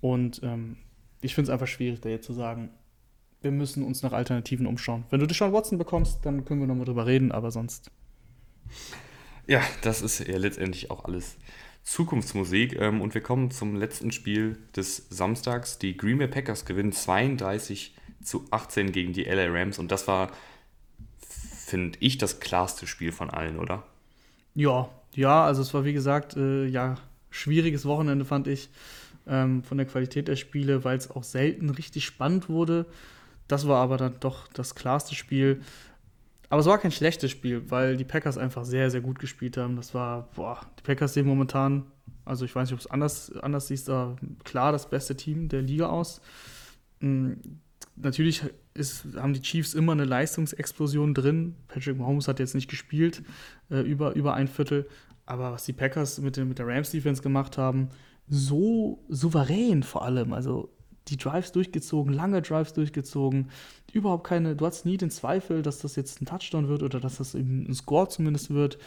Und 0.00 0.40
ähm, 0.42 0.76
ich 1.20 1.34
finde 1.34 1.50
es 1.50 1.52
einfach 1.52 1.66
schwierig, 1.66 2.00
da 2.00 2.08
jetzt 2.08 2.26
zu 2.26 2.32
sagen, 2.32 2.70
wir 3.42 3.50
müssen 3.50 3.82
uns 3.82 4.02
nach 4.02 4.12
Alternativen 4.12 4.66
umschauen. 4.66 5.04
Wenn 5.10 5.20
du 5.20 5.26
Deshaun 5.26 5.52
Watson 5.52 5.78
bekommst, 5.78 6.20
dann 6.24 6.44
können 6.44 6.60
wir 6.60 6.66
nochmal 6.66 6.86
drüber 6.86 7.06
reden, 7.06 7.32
aber 7.32 7.50
sonst. 7.50 7.90
Ja, 9.46 9.62
das 9.82 10.02
ist 10.02 10.26
ja 10.26 10.36
letztendlich 10.38 10.90
auch 10.90 11.04
alles 11.04 11.36
Zukunftsmusik. 11.84 12.80
Ähm, 12.80 13.00
und 13.00 13.14
wir 13.14 13.20
kommen 13.20 13.50
zum 13.50 13.76
letzten 13.76 14.10
Spiel 14.10 14.58
des 14.74 15.06
Samstags. 15.08 15.78
Die 15.78 15.96
Green 15.96 16.18
Bay 16.18 16.28
Packers 16.28 16.64
gewinnen 16.64 16.92
32 16.92 17.94
zu 18.22 18.44
18 18.50 18.92
gegen 18.92 19.12
die 19.12 19.24
LA 19.24 19.46
Rams. 19.46 19.78
Und 19.78 19.92
das 19.92 20.08
war, 20.08 20.32
finde 21.20 21.98
ich, 22.00 22.18
das 22.18 22.40
klarste 22.40 22.86
Spiel 22.86 23.12
von 23.12 23.30
allen, 23.30 23.58
oder? 23.58 23.84
Ja, 24.54 24.88
ja, 25.14 25.44
also 25.44 25.62
es 25.62 25.72
war 25.74 25.84
wie 25.84 25.92
gesagt, 25.92 26.36
äh, 26.36 26.66
ja, 26.66 26.96
schwieriges 27.30 27.84
Wochenende 27.84 28.24
fand 28.24 28.48
ich 28.48 28.68
ähm, 29.26 29.62
von 29.62 29.78
der 29.78 29.86
Qualität 29.86 30.28
der 30.28 30.36
Spiele, 30.36 30.84
weil 30.84 30.96
es 30.96 31.10
auch 31.10 31.24
selten 31.24 31.70
richtig 31.70 32.04
spannend 32.04 32.48
wurde. 32.48 32.86
Das 33.48 33.66
war 33.66 33.82
aber 33.82 33.96
dann 33.96 34.18
doch 34.20 34.48
das 34.48 34.74
klarste 34.74 35.14
Spiel. 35.14 35.60
Aber 36.48 36.60
es 36.60 36.66
war 36.66 36.78
kein 36.78 36.92
schlechtes 36.92 37.30
Spiel, 37.30 37.70
weil 37.70 37.96
die 37.96 38.04
Packers 38.04 38.38
einfach 38.38 38.64
sehr, 38.64 38.90
sehr 38.90 39.00
gut 39.00 39.18
gespielt 39.18 39.56
haben. 39.56 39.76
Das 39.76 39.94
war, 39.94 40.28
boah, 40.34 40.60
die 40.78 40.82
Packers 40.82 41.14
sehen 41.14 41.26
momentan, 41.26 41.84
also 42.24 42.44
ich 42.44 42.54
weiß 42.54 42.68
nicht, 42.68 42.74
ob 42.74 42.80
es 42.80 42.90
anders, 42.90 43.32
anders 43.36 43.68
siehst, 43.68 43.90
aber 43.90 44.16
klar 44.44 44.72
das 44.72 44.88
beste 44.88 45.16
Team 45.16 45.48
der 45.48 45.62
Liga 45.62 45.86
aus. 45.88 46.20
Mhm. 47.00 47.60
Natürlich 47.98 48.42
ist, 48.74 49.06
haben 49.16 49.32
die 49.32 49.40
Chiefs 49.40 49.72
immer 49.72 49.92
eine 49.92 50.04
Leistungsexplosion 50.04 51.14
drin. 51.14 51.56
Patrick 51.66 51.96
Mahomes 51.96 52.28
hat 52.28 52.38
jetzt 52.38 52.54
nicht 52.54 52.68
gespielt, 52.68 53.22
äh, 53.70 53.80
über, 53.80 54.14
über 54.14 54.34
ein 54.34 54.48
Viertel. 54.48 54.86
Aber 55.24 55.52
was 55.52 55.64
die 55.64 55.72
Packers 55.72 56.18
mit, 56.18 56.36
dem, 56.36 56.48
mit 56.48 56.58
der 56.58 56.66
Rams-Defense 56.66 57.22
gemacht 57.22 57.56
haben, 57.58 57.88
so 58.28 59.04
souverän 59.08 59.82
vor 59.82 60.04
allem. 60.04 60.32
Also 60.32 60.75
die 61.08 61.16
Drives 61.16 61.52
durchgezogen, 61.52 62.12
lange 62.12 62.42
Drives 62.42 62.72
durchgezogen. 62.72 63.50
Überhaupt 63.92 64.26
keine, 64.26 64.56
du 64.56 64.66
hast 64.66 64.84
nie 64.84 64.96
den 64.96 65.10
Zweifel, 65.10 65.62
dass 65.62 65.78
das 65.78 65.96
jetzt 65.96 66.20
ein 66.20 66.26
Touchdown 66.26 66.68
wird 66.68 66.82
oder 66.82 67.00
dass 67.00 67.16
das 67.16 67.34
ein 67.34 67.72
Score 67.74 68.08
zumindest 68.08 68.50
wird. 68.50 68.78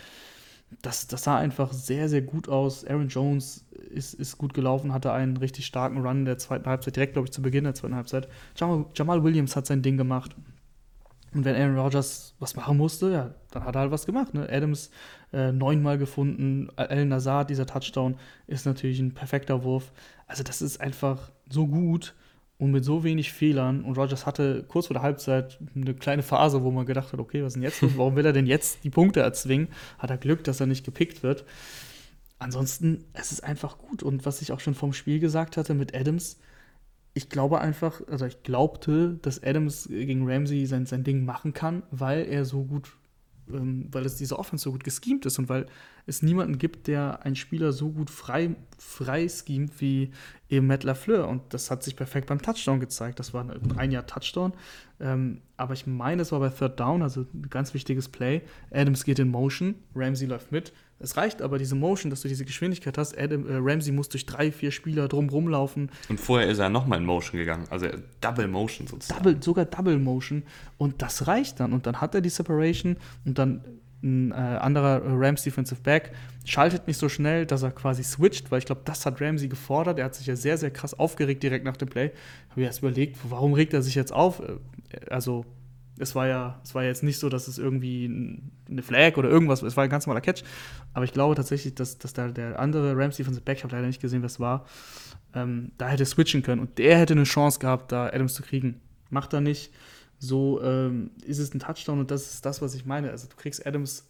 Das, 0.82 1.07
das 1.07 1.24
sah 1.24 1.38
einfach 1.38 1.74
sehr, 1.74 2.09
sehr 2.09 2.22
gut 2.22 2.47
aus. 2.47 2.86
Aaron 2.86 3.07
Jones 3.07 3.65
ist, 3.89 4.13
ist 4.13 4.38
gut 4.38 4.53
gelaufen, 4.53 4.93
hatte 4.93 5.11
einen 5.11 5.38
richtig 5.38 5.65
starken 5.65 6.05
Run 6.05 6.20
in 6.20 6.26
der 6.26 6.38
zweiten 6.38 6.67
Halbzeit, 6.67 6.95
direkt, 6.95 7.13
glaube 7.13 7.28
ich, 7.28 7.32
zu 7.32 7.41
Beginn 7.41 7.63
der 7.63 7.74
zweiten 7.74 7.95
Halbzeit. 7.95 8.28
Jamal, 8.55 8.86
Jamal 8.93 9.24
Williams 9.24 9.55
hat 9.55 9.65
sein 9.65 9.82
Ding 9.82 9.97
gemacht. 9.97 10.36
Und 11.34 11.45
wenn 11.45 11.55
Aaron 11.55 11.78
Rodgers 11.78 12.36
was 12.39 12.55
machen 12.55 12.78
musste, 12.78 13.11
ja, 13.11 13.34
dann 13.51 13.63
hat 13.63 13.76
er 13.76 13.82
halt 13.82 13.91
was 13.91 14.05
gemacht. 14.05 14.34
Ne? 14.34 14.47
Adams 14.49 14.89
äh, 15.32 15.51
neunmal 15.51 15.97
gefunden, 15.97 16.70
Al 16.76 17.05
Nazar, 17.05 17.45
dieser 17.45 17.67
Touchdown, 17.67 18.17
ist 18.47 18.65
natürlich 18.65 18.99
ein 18.99 19.13
perfekter 19.13 19.63
Wurf. 19.63 19.91
Also 20.28 20.43
das 20.43 20.61
ist 20.61 20.82
einfach 20.82 21.32
so 21.50 21.68
gut 21.68 22.16
und 22.58 22.72
mit 22.72 22.84
so 22.84 23.04
wenig 23.04 23.32
Fehlern. 23.32 23.84
Und 23.84 23.97
Rodgers 23.97 24.26
hatte 24.26 24.66
kurz 24.68 24.88
vor 24.88 24.93
der 24.93 25.04
Halbzeit 25.04 25.60
eine 25.76 25.93
kleine 25.93 26.24
Phase, 26.24 26.64
wo 26.64 26.72
man 26.72 26.86
gedacht 26.86 27.14
hat, 27.14 27.20
okay, 27.20 27.41
was 27.41 27.47
ist 27.47 27.54
denn 27.56 27.64
jetzt 27.64 27.82
los? 27.82 27.91
Warum 27.95 28.16
will 28.16 28.26
er 28.26 28.34
denn 28.34 28.47
jetzt 28.47 28.84
die 28.84 28.89
Punkte 28.89 29.22
erzwingen? 29.22 29.70
Hat 29.97 30.10
er 30.10 30.18
Glück, 30.18 30.43
dass 30.43 30.60
er 30.60 30.68
nicht 30.68 30.86
gepickt 30.86 31.24
wird. 31.24 31.45
Ansonsten, 32.38 33.06
es 33.14 33.32
ist 33.32 33.43
einfach 33.43 33.78
gut. 33.78 34.04
Und 34.04 34.26
was 34.26 34.41
ich 34.41 34.52
auch 34.52 34.60
schon 34.60 34.76
vom 34.76 34.93
Spiel 34.93 35.20
gesagt 35.20 35.58
hatte 35.58 35.74
mit 35.74 35.95
Adams, 35.95 36.39
ich 37.14 37.30
glaube 37.30 37.60
einfach, 37.60 38.02
also 38.08 38.26
ich 38.26 38.43
glaubte, 38.43 39.18
dass 39.22 39.43
Adams 39.43 39.88
gegen 39.89 40.30
Ramsey 40.30 40.66
sein, 40.66 40.86
sein 40.86 41.04
Ding 41.04 41.26
machen 41.26 41.54
kann, 41.54 41.84
weil 41.91 42.26
er 42.26 42.45
so 42.45 42.64
gut, 42.64 42.95
weil 43.50 44.06
es 44.06 44.16
diese 44.16 44.38
Offense 44.38 44.64
so 44.64 44.72
gut 44.72 44.84
geschemt 44.84 45.26
ist 45.26 45.39
und 45.39 45.50
weil 45.50 45.66
es 46.06 46.22
niemanden 46.22 46.58
gibt, 46.58 46.88
der 46.88 47.26
einen 47.26 47.36
Spieler 47.36 47.72
so 47.72 47.89
gut 47.89 48.10
frei, 48.10 48.56
frei 48.78 49.28
schemt 49.28 49.80
wie 49.82 50.12
eben 50.50 50.68
Matt 50.68 50.84
LaFleur. 50.84 51.28
Und 51.28 51.54
das 51.54 51.70
hat 51.70 51.84
sich 51.84 51.95
perfekt 51.95 52.28
beim 52.28 52.41
Touchdown 52.41 52.80
gezeigt. 52.80 53.20
Das 53.20 53.34
war 53.34 53.43
ein, 53.43 53.78
ein 53.78 53.91
Jahr 53.91 54.08
Touchdown. 54.08 54.54
Ähm, 55.00 55.41
aber 55.58 55.74
ich 55.74 55.88
meine, 55.88 56.22
es 56.22 56.32
war 56.32 56.39
bei 56.39 56.50
Third 56.50 56.80
Down, 56.80 57.02
also 57.02 57.26
ein 57.34 57.50
ganz 57.50 57.74
wichtiges 57.74 58.10
Play. 58.10 58.41
Adams 58.72 59.04
geht 59.04 59.20
in 59.20 59.30
Motion, 59.30 59.76
Ramsey 59.95 60.28
läuft 60.28 60.52
mit. 60.52 60.74
Es 61.00 61.16
reicht 61.16 61.41
aber 61.41 61.58
diese 61.58 61.76
Motion, 61.76 62.10
dass 62.10 62.22
du 62.22 62.28
diese 62.28 62.45
Geschwindigkeit 62.45 62.97
hast. 62.97 63.18
Adam, 63.18 63.47
äh, 63.47 63.56
Ramsey 63.56 63.93
muss 63.93 64.10
durch 64.10 64.26
drei, 64.26 64.52
vier 64.52 64.72
Spieler 64.72 65.08
drumrum 65.08 65.47
laufen. 65.47 65.89
Und 66.10 66.20
vorher 66.20 66.50
ist 66.50 66.60
er 66.60 66.70
nochmal 66.70 67.00
in 67.00 67.06
Motion 67.06 67.39
gegangen. 67.39 67.66
Also 67.70 67.88
Double 68.20 68.47
Motion 68.47 68.86
sozusagen. 68.88 69.24
Double, 69.24 69.41
sogar 69.41 69.66
Double 69.66 69.97
Motion. 69.97 70.43
Und 70.78 71.02
das 71.02 71.28
reicht 71.28 71.60
dann. 71.60 71.72
Und 71.72 71.86
dann 71.88 72.02
hat 72.02 72.16
er 72.16 72.22
die 72.22 72.30
Separation 72.30 72.97
und 73.26 73.38
dann 73.38 73.64
ein 74.02 74.32
äh, 74.32 74.36
anderer 74.36 75.02
Rams 75.06 75.43
Defensive 75.43 75.82
Back 75.82 76.12
schaltet 76.45 76.88
nicht 76.88 76.97
so 76.97 77.10
schnell, 77.10 77.45
dass 77.45 77.64
er 77.64 77.72
quasi 77.72 78.04
switcht, 78.04 78.50
weil 78.52 78.60
ich 78.60 78.66
glaube, 78.66 78.82
das 78.86 79.06
hat 79.06 79.22
Ramsey 79.22 79.47
gefordert. 79.50 80.00
Er 80.00 80.06
hat 80.06 80.16
sich 80.16 80.28
ja 80.28 80.36
sehr, 80.36 80.58
sehr 80.58 80.72
krass 80.72 80.97
aufgeregt 80.97 81.43
direkt 81.43 81.66
nach 81.66 81.78
dem 81.78 81.89
Play. 81.89 82.12
Habe 82.50 82.62
ich 82.62 82.68
erst 82.68 82.80
überlegt, 82.80 83.18
warum 83.30 83.54
regt 83.54 83.74
er 83.74 83.82
sich 83.82 83.95
jetzt 83.95 84.14
auf? 84.14 84.41
Also, 85.10 85.45
es 86.00 86.16
war 86.16 86.28
ja, 86.28 86.60
es 86.64 86.74
war 86.74 86.84
jetzt 86.84 87.04
nicht 87.04 87.20
so, 87.20 87.30
dass 87.30 87.47
es 87.47 87.58
irgendwie 87.58 88.06
eine 88.70 88.82
Flag 88.82 89.18
oder 89.18 89.30
irgendwas, 89.30 89.62
es 89.62 89.78
war 89.78 89.84
ein 89.84 89.89
ganz 89.89 90.08
normaler 90.08 90.22
Catch. 90.22 90.43
Aber 90.93 91.06
ich 91.06 91.14
glaube 91.14 91.36
tatsächlich, 91.36 91.76
dass, 91.76 91.97
dass 91.97 92.14
da 92.14 92.30
der 92.30 92.60
andere 92.60 92.95
Rams 92.97 93.18
Defensive 93.18 93.43
Back, 93.43 93.58
ich 93.58 93.64
habe 93.64 93.76
leider 93.76 93.88
nicht 93.88 94.02
gesehen, 94.02 94.24
was 94.24 94.39
war, 94.39 94.66
ähm, 95.36 95.72
da 95.78 95.89
hätte 95.89 96.06
switchen 96.06 96.41
können 96.41 96.62
und 96.62 96.78
der 96.78 96.97
hätte 96.97 97.14
eine 97.14 97.26
Chance 97.26 97.60
gehabt, 97.60 97.91
da 97.91 98.08
Adams 98.08 98.34
zu 98.34 98.43
kriegen. 98.43 98.82
Macht 99.10 99.34
er 99.34 99.41
nicht. 99.41 99.72
So 100.18 100.62
ähm, 100.62 101.12
ist 101.26 101.39
es 101.39 101.54
ein 101.54 101.60
Touchdown 101.60 102.00
und 102.00 102.12
das 102.12 102.34
ist 102.34 102.45
das, 102.45 102.62
was 102.62 102.76
ich 102.76 102.86
meine. 102.86 103.12
Also 103.12 103.28
du 103.28 103.36
kriegst 103.36 103.66
Adams, 103.66 104.08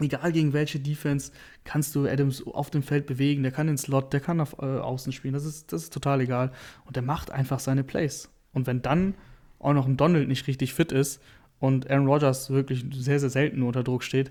egal 0.00 0.32
gegen 0.32 0.52
welche 0.52 0.80
Defense, 0.80 1.32
kannst 1.64 1.94
du 1.94 2.06
Adams 2.06 2.46
auf 2.46 2.70
dem 2.70 2.82
Feld 2.82 3.06
bewegen. 3.06 3.42
Der 3.42 3.52
kann 3.52 3.66
den 3.66 3.78
Slot, 3.78 4.12
der 4.12 4.20
kann 4.20 4.40
auf 4.40 4.56
äh, 4.58 4.64
Außen 4.64 5.12
spielen. 5.12 5.34
Das 5.34 5.44
ist, 5.44 5.72
das 5.72 5.84
ist 5.84 5.92
total 5.92 6.20
egal. 6.20 6.52
Und 6.84 6.96
der 6.96 7.02
macht 7.02 7.30
einfach 7.30 7.60
seine 7.60 7.84
Plays. 7.84 8.30
Und 8.52 8.66
wenn 8.66 8.82
dann 8.82 9.14
auch 9.64 9.72
noch 9.72 9.86
ein 9.86 9.96
Donald 9.96 10.28
nicht 10.28 10.46
richtig 10.46 10.74
fit 10.74 10.92
ist 10.92 11.20
und 11.58 11.90
Aaron 11.90 12.06
Rodgers 12.06 12.50
wirklich 12.50 12.84
sehr, 12.92 13.18
sehr 13.18 13.30
selten 13.30 13.62
unter 13.62 13.82
Druck 13.82 14.02
steht, 14.02 14.30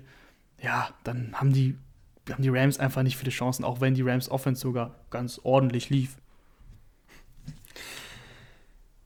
ja, 0.62 0.88
dann 1.02 1.32
haben 1.34 1.52
die, 1.52 1.76
haben 2.30 2.42
die 2.42 2.48
Rams 2.48 2.78
einfach 2.78 3.02
nicht 3.02 3.16
viele 3.16 3.30
Chancen, 3.30 3.64
auch 3.64 3.80
wenn 3.80 3.94
die 3.94 4.02
Rams 4.02 4.30
Offense 4.30 4.60
sogar 4.60 4.94
ganz 5.10 5.40
ordentlich 5.42 5.90
lief. 5.90 6.16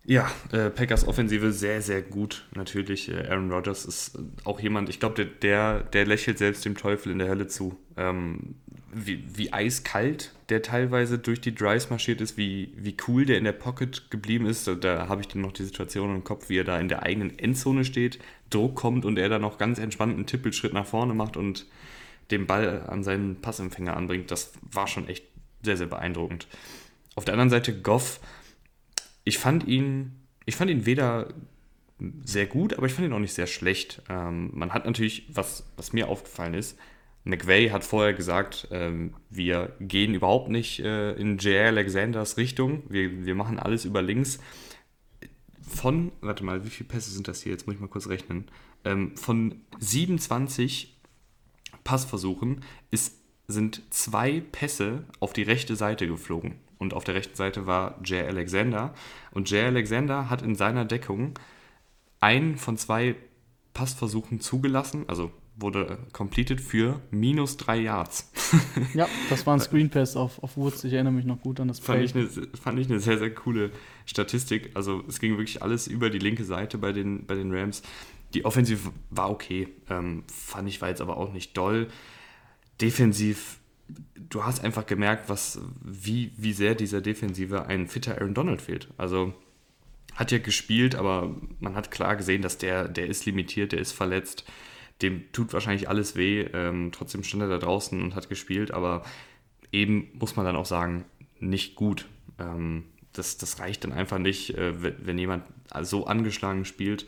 Ja, 0.05 0.31
äh, 0.53 0.70
Packers 0.70 1.07
Offensive 1.07 1.53
sehr, 1.53 1.83
sehr 1.83 2.01
gut. 2.01 2.49
Natürlich, 2.55 3.11
äh, 3.11 3.29
Aaron 3.29 3.53
Rodgers 3.53 3.85
ist 3.85 4.18
auch 4.45 4.59
jemand, 4.59 4.89
ich 4.89 5.01
glaube, 5.01 5.16
der, 5.16 5.26
der, 5.26 5.83
der, 5.83 6.07
lächelt 6.07 6.39
selbst 6.39 6.64
dem 6.64 6.79
Teufel 6.79 7.12
in 7.12 7.18
der 7.18 7.29
Hölle 7.29 7.47
zu. 7.47 7.76
Ähm, 7.97 8.55
wie, 8.93 9.24
wie, 9.34 9.53
eiskalt 9.53 10.32
der 10.49 10.62
teilweise 10.62 11.18
durch 11.18 11.41
die 11.41 11.55
Drives 11.55 11.91
marschiert 11.91 12.20
ist, 12.20 12.36
wie, 12.36 12.72
wie 12.76 12.97
cool 13.07 13.26
der 13.26 13.39
in 13.39 13.45
der 13.45 13.53
Pocket 13.53 14.11
geblieben 14.11 14.47
ist. 14.47 14.68
Da 14.80 15.09
habe 15.09 15.20
ich 15.20 15.28
dann 15.28 15.43
noch 15.43 15.53
die 15.53 15.64
Situation 15.64 16.14
im 16.14 16.24
Kopf, 16.24 16.49
wie 16.49 16.59
er 16.59 16.64
da 16.64 16.78
in 16.80 16.89
der 16.89 17.03
eigenen 17.03 17.39
Endzone 17.39 17.84
steht, 17.84 18.18
Druck 18.49 18.76
kommt 18.76 19.05
und 19.05 19.18
er 19.18 19.28
dann 19.28 19.43
noch 19.43 19.59
ganz 19.59 19.78
entspannt 19.78 20.14
einen 20.14 20.26
Tippelschritt 20.26 20.72
nach 20.72 20.86
vorne 20.86 21.12
macht 21.12 21.36
und 21.36 21.66
den 22.30 22.47
Ball 22.47 22.84
an 22.86 23.03
seinen 23.03 23.41
Passempfänger 23.41 23.97
anbringt. 23.97 24.30
Das 24.30 24.53
war 24.62 24.86
schon 24.86 25.09
echt 25.09 25.24
sehr, 25.62 25.76
sehr 25.76 25.86
beeindruckend. 25.86 26.47
Auf 27.14 27.24
der 27.24 27.34
anderen 27.34 27.51
Seite 27.51 27.78
Goff 27.80 28.20
ich 29.28 29.39
fand 29.39 29.68
ihn, 29.68 30.12
ich 30.47 30.57
fand 30.57 30.70
ihn 30.70 30.86
weder 30.86 31.28
sehr 32.24 32.47
gut, 32.47 32.72
aber 32.74 32.86
ich 32.86 32.95
fand 32.95 33.07
ihn 33.07 33.12
auch 33.12 33.18
nicht 33.18 33.34
sehr 33.34 33.47
schlecht. 33.47 34.03
Ähm, 34.09 34.51
man 34.55 34.72
hat 34.72 34.86
natürlich, 34.86 35.26
was, 35.28 35.64
was 35.76 35.93
mir 35.93 36.09
aufgefallen 36.09 36.55
ist, 36.55 36.78
McVay 37.29 37.68
hat 37.68 37.85
vorher 37.85 38.14
gesagt, 38.14 38.68
ähm, 38.70 39.14
wir 39.29 39.76
gehen 39.81 40.14
überhaupt 40.14 40.49
nicht 40.49 40.81
äh, 40.81 41.12
in 41.12 41.37
J.R. 41.39 41.68
Alexanders 41.68 42.39
Richtung, 42.39 42.83
wir, 42.89 43.26
wir 43.26 43.35
machen 43.35 43.59
alles 43.59 43.85
über 43.85 44.01
links. 44.01 44.39
Von, 45.61 46.12
warte 46.22 46.43
mal, 46.45 46.64
wie 46.64 46.70
viele 46.70 46.89
Pässe 46.89 47.11
sind 47.11 47.29
das 47.29 47.43
hier? 47.43 47.53
Jetzt 47.53 47.66
muss 47.66 47.74
ich 47.74 47.81
mal 47.81 47.89
kurz 47.89 48.09
rechnen. 48.09 48.47
Ähm, 48.85 49.14
von 49.16 49.61
27 49.79 50.99
Passversuchen 51.85 52.64
ist, 52.91 53.14
sind 53.47 53.83
zwei 53.91 54.41
Pässe 54.41 55.05
auf 55.20 55.35
die 55.35 55.43
rechte 55.43 55.76
Seite 55.76 56.07
geflogen. 56.07 56.55
Und 56.79 56.95
auf 56.95 57.05
der 57.05 57.14
rechten 57.14 57.37
Seite 57.37 57.66
war 57.66 58.01
J. 58.05 58.26
Alexander. 58.26 58.95
Und 59.33 59.51
J. 59.51 59.64
Alexander 59.64 60.31
hat 60.31 60.41
in 60.41 60.55
seiner 60.55 60.87
Deckung 60.87 61.35
einen 62.20 62.57
von 62.57 62.79
zwei 62.79 63.16
Passversuchen 63.74 64.41
zugelassen, 64.41 65.05
also 65.09 65.31
wurde 65.61 65.99
completed 66.13 66.61
für 66.61 67.01
minus 67.11 67.57
drei 67.57 67.79
Yards. 67.79 68.31
ja, 68.95 69.09
das 69.29 69.47
war 69.47 69.55
ein 69.55 69.61
Screen 69.61 69.91
Pass 69.91 70.17
auf, 70.17 70.43
auf 70.43 70.57
Woods. 70.57 70.85
Ich 70.85 70.93
erinnere 70.93 71.13
mich 71.13 71.25
noch 71.25 71.41
gut 71.41 71.61
an 71.61 71.69
das 71.69 71.81
Play. 71.81 71.95
Fand 71.95 72.05
ich, 72.05 72.15
eine, 72.15 72.49
fand 72.57 72.79
ich 72.79 72.89
eine 72.89 73.01
sehr, 73.01 73.19
sehr 73.19 73.35
coole 73.35 73.71
Statistik. 74.07 74.71
Also 74.75 75.03
es 75.09 75.19
ging 75.19 75.33
wirklich 75.37 75.63
alles 75.63 75.87
über 75.87 76.11
die 76.11 76.19
linke 76.19 76.45
Seite 76.45 76.79
bei 76.79 76.93
den, 76.93 77.27
bei 77.27 77.35
den 77.35 77.53
Rams. 77.53 77.83
Die 78.35 78.45
Offensive 78.45 78.93
war 79.11 79.31
okay, 79.31 79.69
ähm, 79.89 80.25
fand 80.29 80.69
ich 80.69 80.81
war 80.81 80.91
jetzt 80.91 81.01
aber 81.01 81.17
auch 81.17 81.33
nicht 81.33 81.57
doll. 81.57 81.89
Defensiv, 82.81 83.59
du 84.15 84.45
hast 84.45 84.63
einfach 84.63 84.87
gemerkt, 84.87 85.29
was, 85.29 85.61
wie, 85.83 86.33
wie 86.37 86.53
sehr 86.53 86.75
dieser 86.75 87.01
Defensive 87.01 87.67
ein 87.67 87.89
fitter 87.89 88.19
Aaron 88.19 88.35
Donald 88.35 88.63
fehlt. 88.63 88.89
Also 88.97 89.33
hat 90.15 90.31
ja 90.31 90.39
gespielt, 90.39 90.95
aber 90.95 91.35
man 91.59 91.75
hat 91.75 91.91
klar 91.91 92.17
gesehen, 92.17 92.43
dass 92.43 92.59
der, 92.59 92.89
der 92.89 93.07
ist 93.07 93.25
limitiert, 93.25 93.73
der 93.73 93.81
ist 93.81 93.93
verletzt 93.93 94.45
dem 95.03 95.30
tut 95.32 95.53
wahrscheinlich 95.53 95.88
alles 95.88 96.16
weh. 96.16 96.42
Ähm, 96.53 96.90
trotzdem 96.92 97.22
stand 97.22 97.42
er 97.42 97.49
da 97.49 97.59
draußen 97.59 98.01
und 98.01 98.14
hat 98.14 98.28
gespielt, 98.28 98.70
aber 98.72 99.05
eben 99.72 100.09
muss 100.14 100.36
man 100.36 100.44
dann 100.44 100.57
auch 100.57 100.66
sagen, 100.66 101.05
nicht 101.40 101.76
gut. 101.76 102.07
Ähm, 102.38 102.84
das, 103.12 103.38
das 103.38 103.59
reicht 103.59 103.84
dann 103.84 103.92
einfach 103.92 104.18
nicht, 104.18 104.57
äh, 104.57 104.72
wenn, 105.05 105.18
jemand 105.18 105.44
so 105.82 106.07
angeschlagen 106.07 106.64
spielt. 106.64 107.07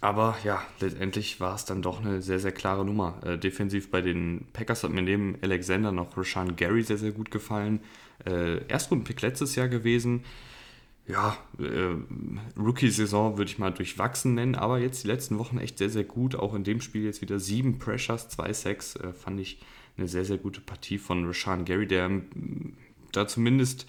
Aber 0.00 0.36
ja, 0.44 0.62
letztendlich 0.80 1.40
war 1.40 1.54
es 1.54 1.64
dann 1.64 1.80
doch 1.80 2.00
eine 2.00 2.20
sehr, 2.20 2.38
sehr 2.38 2.52
klare 2.52 2.84
Nummer. 2.84 3.20
Äh, 3.24 3.38
defensiv 3.38 3.90
bei 3.90 4.02
den 4.02 4.46
Packers 4.52 4.84
hat 4.84 4.90
mir 4.90 5.02
neben 5.02 5.38
Alexander 5.40 5.92
noch 5.92 6.16
Rashan 6.16 6.56
Gary 6.56 6.82
sehr, 6.82 6.98
sehr 6.98 7.12
gut 7.12 7.30
gefallen. 7.30 7.80
Äh, 8.26 8.66
Erstrunden-Pick 8.66 9.22
letztes 9.22 9.54
Jahr 9.54 9.68
gewesen 9.68 10.24
ja, 11.06 11.36
äh, 11.58 11.96
Rookie-Saison 12.58 13.36
würde 13.36 13.50
ich 13.50 13.58
mal 13.58 13.70
durchwachsen 13.70 14.34
nennen, 14.34 14.54
aber 14.54 14.78
jetzt 14.78 15.04
die 15.04 15.08
letzten 15.08 15.38
Wochen 15.38 15.58
echt 15.58 15.78
sehr, 15.78 15.90
sehr 15.90 16.04
gut. 16.04 16.34
Auch 16.34 16.54
in 16.54 16.64
dem 16.64 16.80
Spiel 16.80 17.04
jetzt 17.04 17.20
wieder 17.20 17.38
sieben 17.38 17.78
Pressures, 17.78 18.28
zwei 18.28 18.52
Sacks, 18.52 18.96
äh, 18.96 19.12
fand 19.12 19.40
ich 19.40 19.60
eine 19.96 20.08
sehr, 20.08 20.24
sehr 20.24 20.38
gute 20.38 20.60
Partie 20.60 20.98
von 20.98 21.26
Rashawn 21.26 21.64
Gary, 21.64 21.86
der 21.86 22.06
ähm, 22.06 22.74
da 23.12 23.26
zumindest 23.26 23.86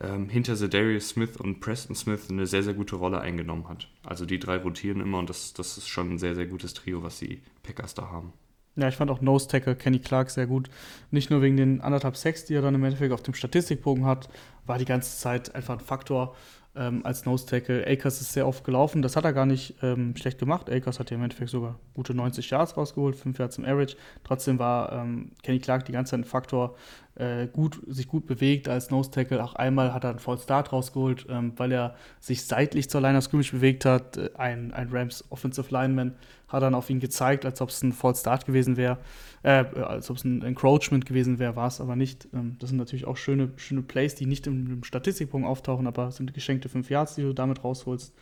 ähm, 0.00 0.28
hinter 0.28 0.56
Darius 0.56 1.10
Smith 1.10 1.36
und 1.36 1.60
Preston 1.60 1.96
Smith 1.96 2.28
eine 2.28 2.46
sehr, 2.46 2.62
sehr 2.62 2.74
gute 2.74 2.96
Rolle 2.96 3.20
eingenommen 3.20 3.68
hat. 3.68 3.88
Also 4.02 4.26
die 4.26 4.38
drei 4.38 4.56
rotieren 4.56 5.00
immer 5.00 5.18
und 5.18 5.30
das, 5.30 5.54
das 5.54 5.78
ist 5.78 5.88
schon 5.88 6.12
ein 6.12 6.18
sehr, 6.18 6.34
sehr 6.34 6.46
gutes 6.46 6.74
Trio, 6.74 7.02
was 7.02 7.18
die 7.18 7.40
Packers 7.62 7.94
da 7.94 8.10
haben. 8.10 8.32
Ja, 8.78 8.86
ich 8.86 8.94
fand 8.94 9.10
auch 9.10 9.20
Nose 9.20 9.48
Tackle 9.48 9.74
Kenny 9.74 9.98
Clark 9.98 10.30
sehr 10.30 10.46
gut. 10.46 10.70
Nicht 11.10 11.30
nur 11.30 11.42
wegen 11.42 11.56
den 11.56 11.80
anderthalb 11.80 12.16
Sacks, 12.16 12.44
die 12.44 12.54
er 12.54 12.62
dann 12.62 12.76
im 12.76 12.84
Endeffekt 12.84 13.12
auf 13.12 13.24
dem 13.24 13.34
Statistikbogen 13.34 14.06
hat, 14.06 14.28
war 14.66 14.78
die 14.78 14.84
ganze 14.84 15.18
Zeit 15.18 15.52
einfach 15.56 15.74
ein 15.74 15.84
Faktor 15.84 16.36
ähm, 16.78 17.04
als 17.04 17.26
Nose 17.26 17.44
Tackle. 17.44 17.84
Akers 17.86 18.20
ist 18.20 18.32
sehr 18.32 18.46
oft 18.46 18.64
gelaufen, 18.64 19.02
das 19.02 19.16
hat 19.16 19.24
er 19.24 19.32
gar 19.32 19.46
nicht 19.46 19.74
ähm, 19.82 20.14
schlecht 20.16 20.38
gemacht. 20.38 20.70
Akers 20.70 21.00
hat 21.00 21.10
ja 21.10 21.16
im 21.16 21.22
Endeffekt 21.22 21.50
sogar 21.50 21.78
gute 21.94 22.14
90 22.14 22.48
Yards 22.48 22.76
rausgeholt, 22.76 23.16
5 23.16 23.38
Yards 23.38 23.58
im 23.58 23.64
Average. 23.64 23.96
Trotzdem 24.24 24.58
war 24.58 24.92
ähm, 24.92 25.32
Kenny 25.42 25.58
Clark 25.58 25.84
die 25.84 25.92
ganze 25.92 26.12
Zeit 26.12 26.20
ein 26.20 26.24
Faktor, 26.24 26.76
äh, 27.16 27.48
gut, 27.48 27.80
sich 27.88 28.06
gut 28.06 28.26
bewegt 28.26 28.68
als 28.68 28.90
Nose 28.90 29.10
Tackle. 29.10 29.42
Auch 29.42 29.54
einmal 29.56 29.92
hat 29.92 30.04
er 30.04 30.10
einen 30.10 30.18
Fall 30.20 30.38
Start 30.38 30.72
rausgeholt, 30.72 31.26
ähm, 31.28 31.52
weil 31.56 31.72
er 31.72 31.96
sich 32.20 32.44
seitlich 32.44 32.88
zur 32.88 33.00
Line 33.00 33.18
of 33.18 33.24
Scrimmage 33.24 33.50
bewegt 33.50 33.84
hat. 33.84 34.16
Äh, 34.16 34.30
ein, 34.38 34.72
ein 34.72 34.88
Rams 34.90 35.24
Offensive 35.30 35.72
Lineman 35.72 36.14
hat 36.46 36.62
dann 36.62 36.74
auf 36.74 36.88
ihn 36.90 37.00
gezeigt, 37.00 37.44
als 37.44 37.60
ob 37.60 37.70
es 37.70 37.82
ein 37.82 37.92
Fall 37.92 38.14
Start 38.14 38.46
gewesen 38.46 38.76
wäre, 38.76 38.98
äh, 39.42 39.64
als 39.76 40.10
ob 40.10 40.16
es 40.16 40.24
ein 40.24 40.42
Encroachment 40.42 41.06
gewesen 41.06 41.38
wäre, 41.38 41.56
war 41.56 41.68
es 41.68 41.80
aber 41.80 41.96
nicht. 41.96 42.28
Ähm, 42.32 42.56
das 42.58 42.70
sind 42.70 42.78
natürlich 42.78 43.06
auch 43.06 43.16
schöne, 43.16 43.50
schöne 43.56 43.82
Plays, 43.82 44.14
die 44.14 44.26
nicht 44.26 44.46
im, 44.46 44.70
im 44.70 44.84
Statistikpunkt 44.84 45.46
auftauchen, 45.46 45.86
aber 45.86 46.10
sind 46.10 46.34
geschenkte 46.34 46.68
5 46.68 46.90
Yards, 46.90 47.14
die 47.14 47.22
du 47.22 47.32
damit 47.32 47.62
rausholst. 47.64 48.14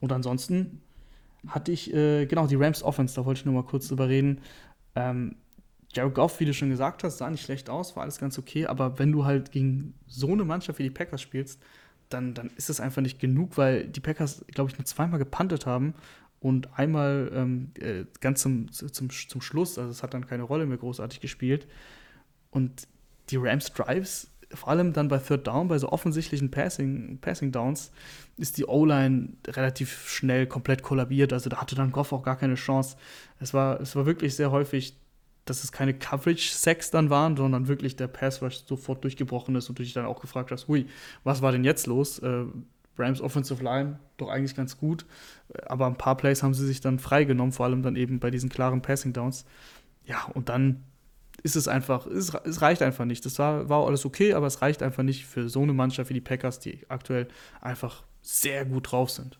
Und 0.00 0.12
ansonsten 0.12 0.80
hatte 1.48 1.72
ich, 1.72 1.92
äh, 1.94 2.26
genau, 2.26 2.46
die 2.46 2.56
Rams 2.56 2.82
Offense, 2.82 3.14
da 3.14 3.24
wollte 3.24 3.40
ich 3.40 3.44
nur 3.44 3.54
mal 3.54 3.64
kurz 3.64 3.88
drüber 3.88 4.08
reden. 4.08 4.40
Ähm, 4.94 5.36
Jared 5.92 6.14
Goff, 6.14 6.40
wie 6.40 6.44
du 6.44 6.52
schon 6.52 6.70
gesagt 6.70 7.04
hast, 7.04 7.18
sah 7.18 7.30
nicht 7.30 7.44
schlecht 7.44 7.70
aus, 7.70 7.96
war 7.96 8.02
alles 8.02 8.18
ganz 8.18 8.38
okay, 8.38 8.66
aber 8.66 8.98
wenn 8.98 9.12
du 9.12 9.24
halt 9.24 9.52
gegen 9.52 9.94
so 10.06 10.32
eine 10.32 10.44
Mannschaft 10.44 10.78
wie 10.78 10.82
die 10.82 10.90
Packers 10.90 11.22
spielst, 11.22 11.62
dann, 12.08 12.34
dann 12.34 12.50
ist 12.56 12.70
es 12.70 12.80
einfach 12.80 13.02
nicht 13.02 13.18
genug, 13.18 13.56
weil 13.56 13.86
die 13.88 14.00
Packers, 14.00 14.44
glaube 14.48 14.70
ich, 14.70 14.78
nur 14.78 14.84
zweimal 14.84 15.18
gepantet 15.18 15.66
haben 15.66 15.94
und 16.40 16.78
einmal 16.78 17.30
ähm, 17.34 17.72
äh, 17.78 18.04
ganz 18.20 18.42
zum, 18.42 18.70
zum, 18.70 19.10
zum 19.10 19.40
Schluss, 19.40 19.78
also 19.78 19.90
es 19.90 20.02
hat 20.02 20.14
dann 20.14 20.26
keine 20.26 20.42
Rolle 20.42 20.66
mehr 20.66 20.78
großartig 20.78 21.20
gespielt. 21.20 21.66
Und 22.50 22.86
die 23.30 23.36
Rams 23.36 23.72
Drives, 23.72 24.30
vor 24.52 24.68
allem 24.68 24.92
dann 24.92 25.08
bei 25.08 25.18
Third 25.18 25.46
Down, 25.46 25.68
bei 25.68 25.78
so 25.78 25.88
offensichtlichen 25.88 26.50
Passing, 26.50 27.18
Passing 27.20 27.52
Downs, 27.52 27.90
ist 28.36 28.58
die 28.58 28.66
O-Line 28.66 29.30
relativ 29.46 30.08
schnell 30.08 30.46
komplett 30.46 30.82
kollabiert. 30.82 31.32
Also 31.32 31.50
da 31.50 31.60
hatte 31.60 31.74
dann 31.74 31.90
Goff 31.90 32.12
auch 32.12 32.22
gar 32.22 32.36
keine 32.36 32.54
Chance. 32.54 32.96
Es 33.40 33.52
war, 33.52 33.80
es 33.80 33.96
war 33.96 34.06
wirklich 34.06 34.36
sehr 34.36 34.50
häufig 34.50 34.96
dass 35.46 35.62
es 35.62 35.72
keine 35.72 35.94
Coverage-Sacks 35.94 36.90
dann 36.90 37.08
waren, 37.08 37.36
sondern 37.36 37.68
wirklich 37.68 37.96
der 37.96 38.08
Pass-Rush 38.08 38.64
sofort 38.66 39.04
durchgebrochen 39.04 39.54
ist 39.54 39.68
und 39.68 39.78
du 39.78 39.84
dich 39.84 39.94
dann 39.94 40.04
auch 40.04 40.20
gefragt 40.20 40.50
hast, 40.50 40.68
hui, 40.68 40.86
was 41.24 41.40
war 41.40 41.52
denn 41.52 41.64
jetzt 41.64 41.86
los? 41.86 42.18
Rams 42.98 43.20
Offensive 43.20 43.62
Line 43.62 43.98
doch 44.16 44.28
eigentlich 44.28 44.54
ganz 44.54 44.78
gut, 44.78 45.06
aber 45.66 45.86
ein 45.86 45.98
paar 45.98 46.16
Plays 46.16 46.42
haben 46.42 46.54
sie 46.54 46.66
sich 46.66 46.80
dann 46.80 46.98
freigenommen, 46.98 47.52
vor 47.52 47.66
allem 47.66 47.82
dann 47.82 47.96
eben 47.96 48.20
bei 48.20 48.30
diesen 48.30 48.48
klaren 48.48 48.82
Passing 48.82 49.12
Downs. 49.12 49.44
Ja, 50.04 50.24
und 50.34 50.48
dann 50.48 50.84
ist 51.42 51.56
es 51.56 51.68
einfach, 51.68 52.06
es, 52.06 52.32
es 52.34 52.62
reicht 52.62 52.82
einfach 52.82 53.04
nicht. 53.04 53.24
Das 53.24 53.38
war, 53.38 53.68
war 53.68 53.86
alles 53.86 54.04
okay, 54.04 54.34
aber 54.34 54.46
es 54.46 54.62
reicht 54.62 54.82
einfach 54.82 55.02
nicht 55.02 55.26
für 55.26 55.48
so 55.48 55.62
eine 55.62 55.72
Mannschaft 55.72 56.10
wie 56.10 56.14
die 56.14 56.20
Packers, 56.20 56.60
die 56.60 56.80
aktuell 56.88 57.28
einfach 57.60 58.04
sehr 58.22 58.64
gut 58.64 58.90
drauf 58.90 59.10
sind. 59.10 59.38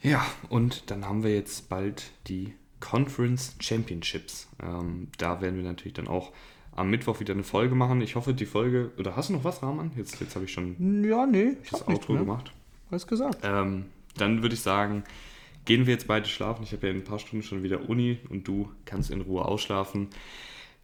Ja, 0.00 0.24
und 0.48 0.90
dann 0.90 1.06
haben 1.06 1.22
wir 1.22 1.34
jetzt 1.34 1.68
bald 1.68 2.10
die 2.28 2.54
Conference 2.80 3.56
Championships. 3.60 4.48
Ähm, 4.62 5.08
da 5.18 5.40
werden 5.40 5.56
wir 5.56 5.64
natürlich 5.64 5.94
dann 5.94 6.08
auch 6.08 6.32
am 6.76 6.90
Mittwoch 6.90 7.20
wieder 7.20 7.34
eine 7.34 7.42
Folge 7.42 7.74
machen. 7.74 8.00
Ich 8.02 8.14
hoffe, 8.14 8.34
die 8.34 8.46
Folge. 8.46 8.92
Oder 8.98 9.16
hast 9.16 9.30
du 9.30 9.32
noch 9.32 9.44
was, 9.44 9.62
Rahman? 9.62 9.90
Jetzt, 9.96 10.20
jetzt 10.20 10.34
habe 10.34 10.44
ich 10.44 10.52
schon 10.52 11.04
ja, 11.04 11.26
nee, 11.26 11.56
das 11.70 11.86
Outro 11.88 12.14
gemacht. 12.14 12.52
Alles 12.90 13.06
gesagt. 13.06 13.38
Ähm, 13.42 13.86
dann 14.16 14.42
würde 14.42 14.54
ich 14.54 14.60
sagen, 14.60 15.02
gehen 15.64 15.86
wir 15.86 15.94
jetzt 15.94 16.06
beide 16.06 16.26
schlafen. 16.26 16.62
Ich 16.62 16.72
habe 16.72 16.86
ja 16.86 16.92
in 16.92 17.00
ein 17.00 17.04
paar 17.04 17.18
Stunden 17.18 17.42
schon 17.42 17.62
wieder 17.62 17.88
Uni 17.88 18.18
und 18.28 18.46
du 18.46 18.70
kannst 18.84 19.10
in 19.10 19.22
Ruhe 19.22 19.44
ausschlafen. 19.44 20.08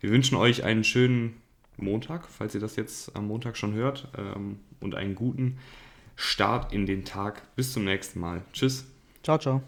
Wir 0.00 0.10
wünschen 0.10 0.36
euch 0.36 0.64
einen 0.64 0.82
schönen 0.82 1.36
Montag, 1.76 2.26
falls 2.26 2.54
ihr 2.54 2.60
das 2.60 2.76
jetzt 2.76 3.14
am 3.14 3.28
Montag 3.28 3.56
schon 3.56 3.74
hört, 3.74 4.08
ähm, 4.18 4.58
und 4.80 4.94
einen 4.94 5.14
guten 5.14 5.58
Start 6.16 6.72
in 6.72 6.86
den 6.86 7.04
Tag. 7.04 7.42
Bis 7.54 7.72
zum 7.72 7.84
nächsten 7.84 8.18
Mal. 8.18 8.42
Tschüss. 8.52 8.86
Ciao, 9.22 9.38
ciao. 9.38 9.62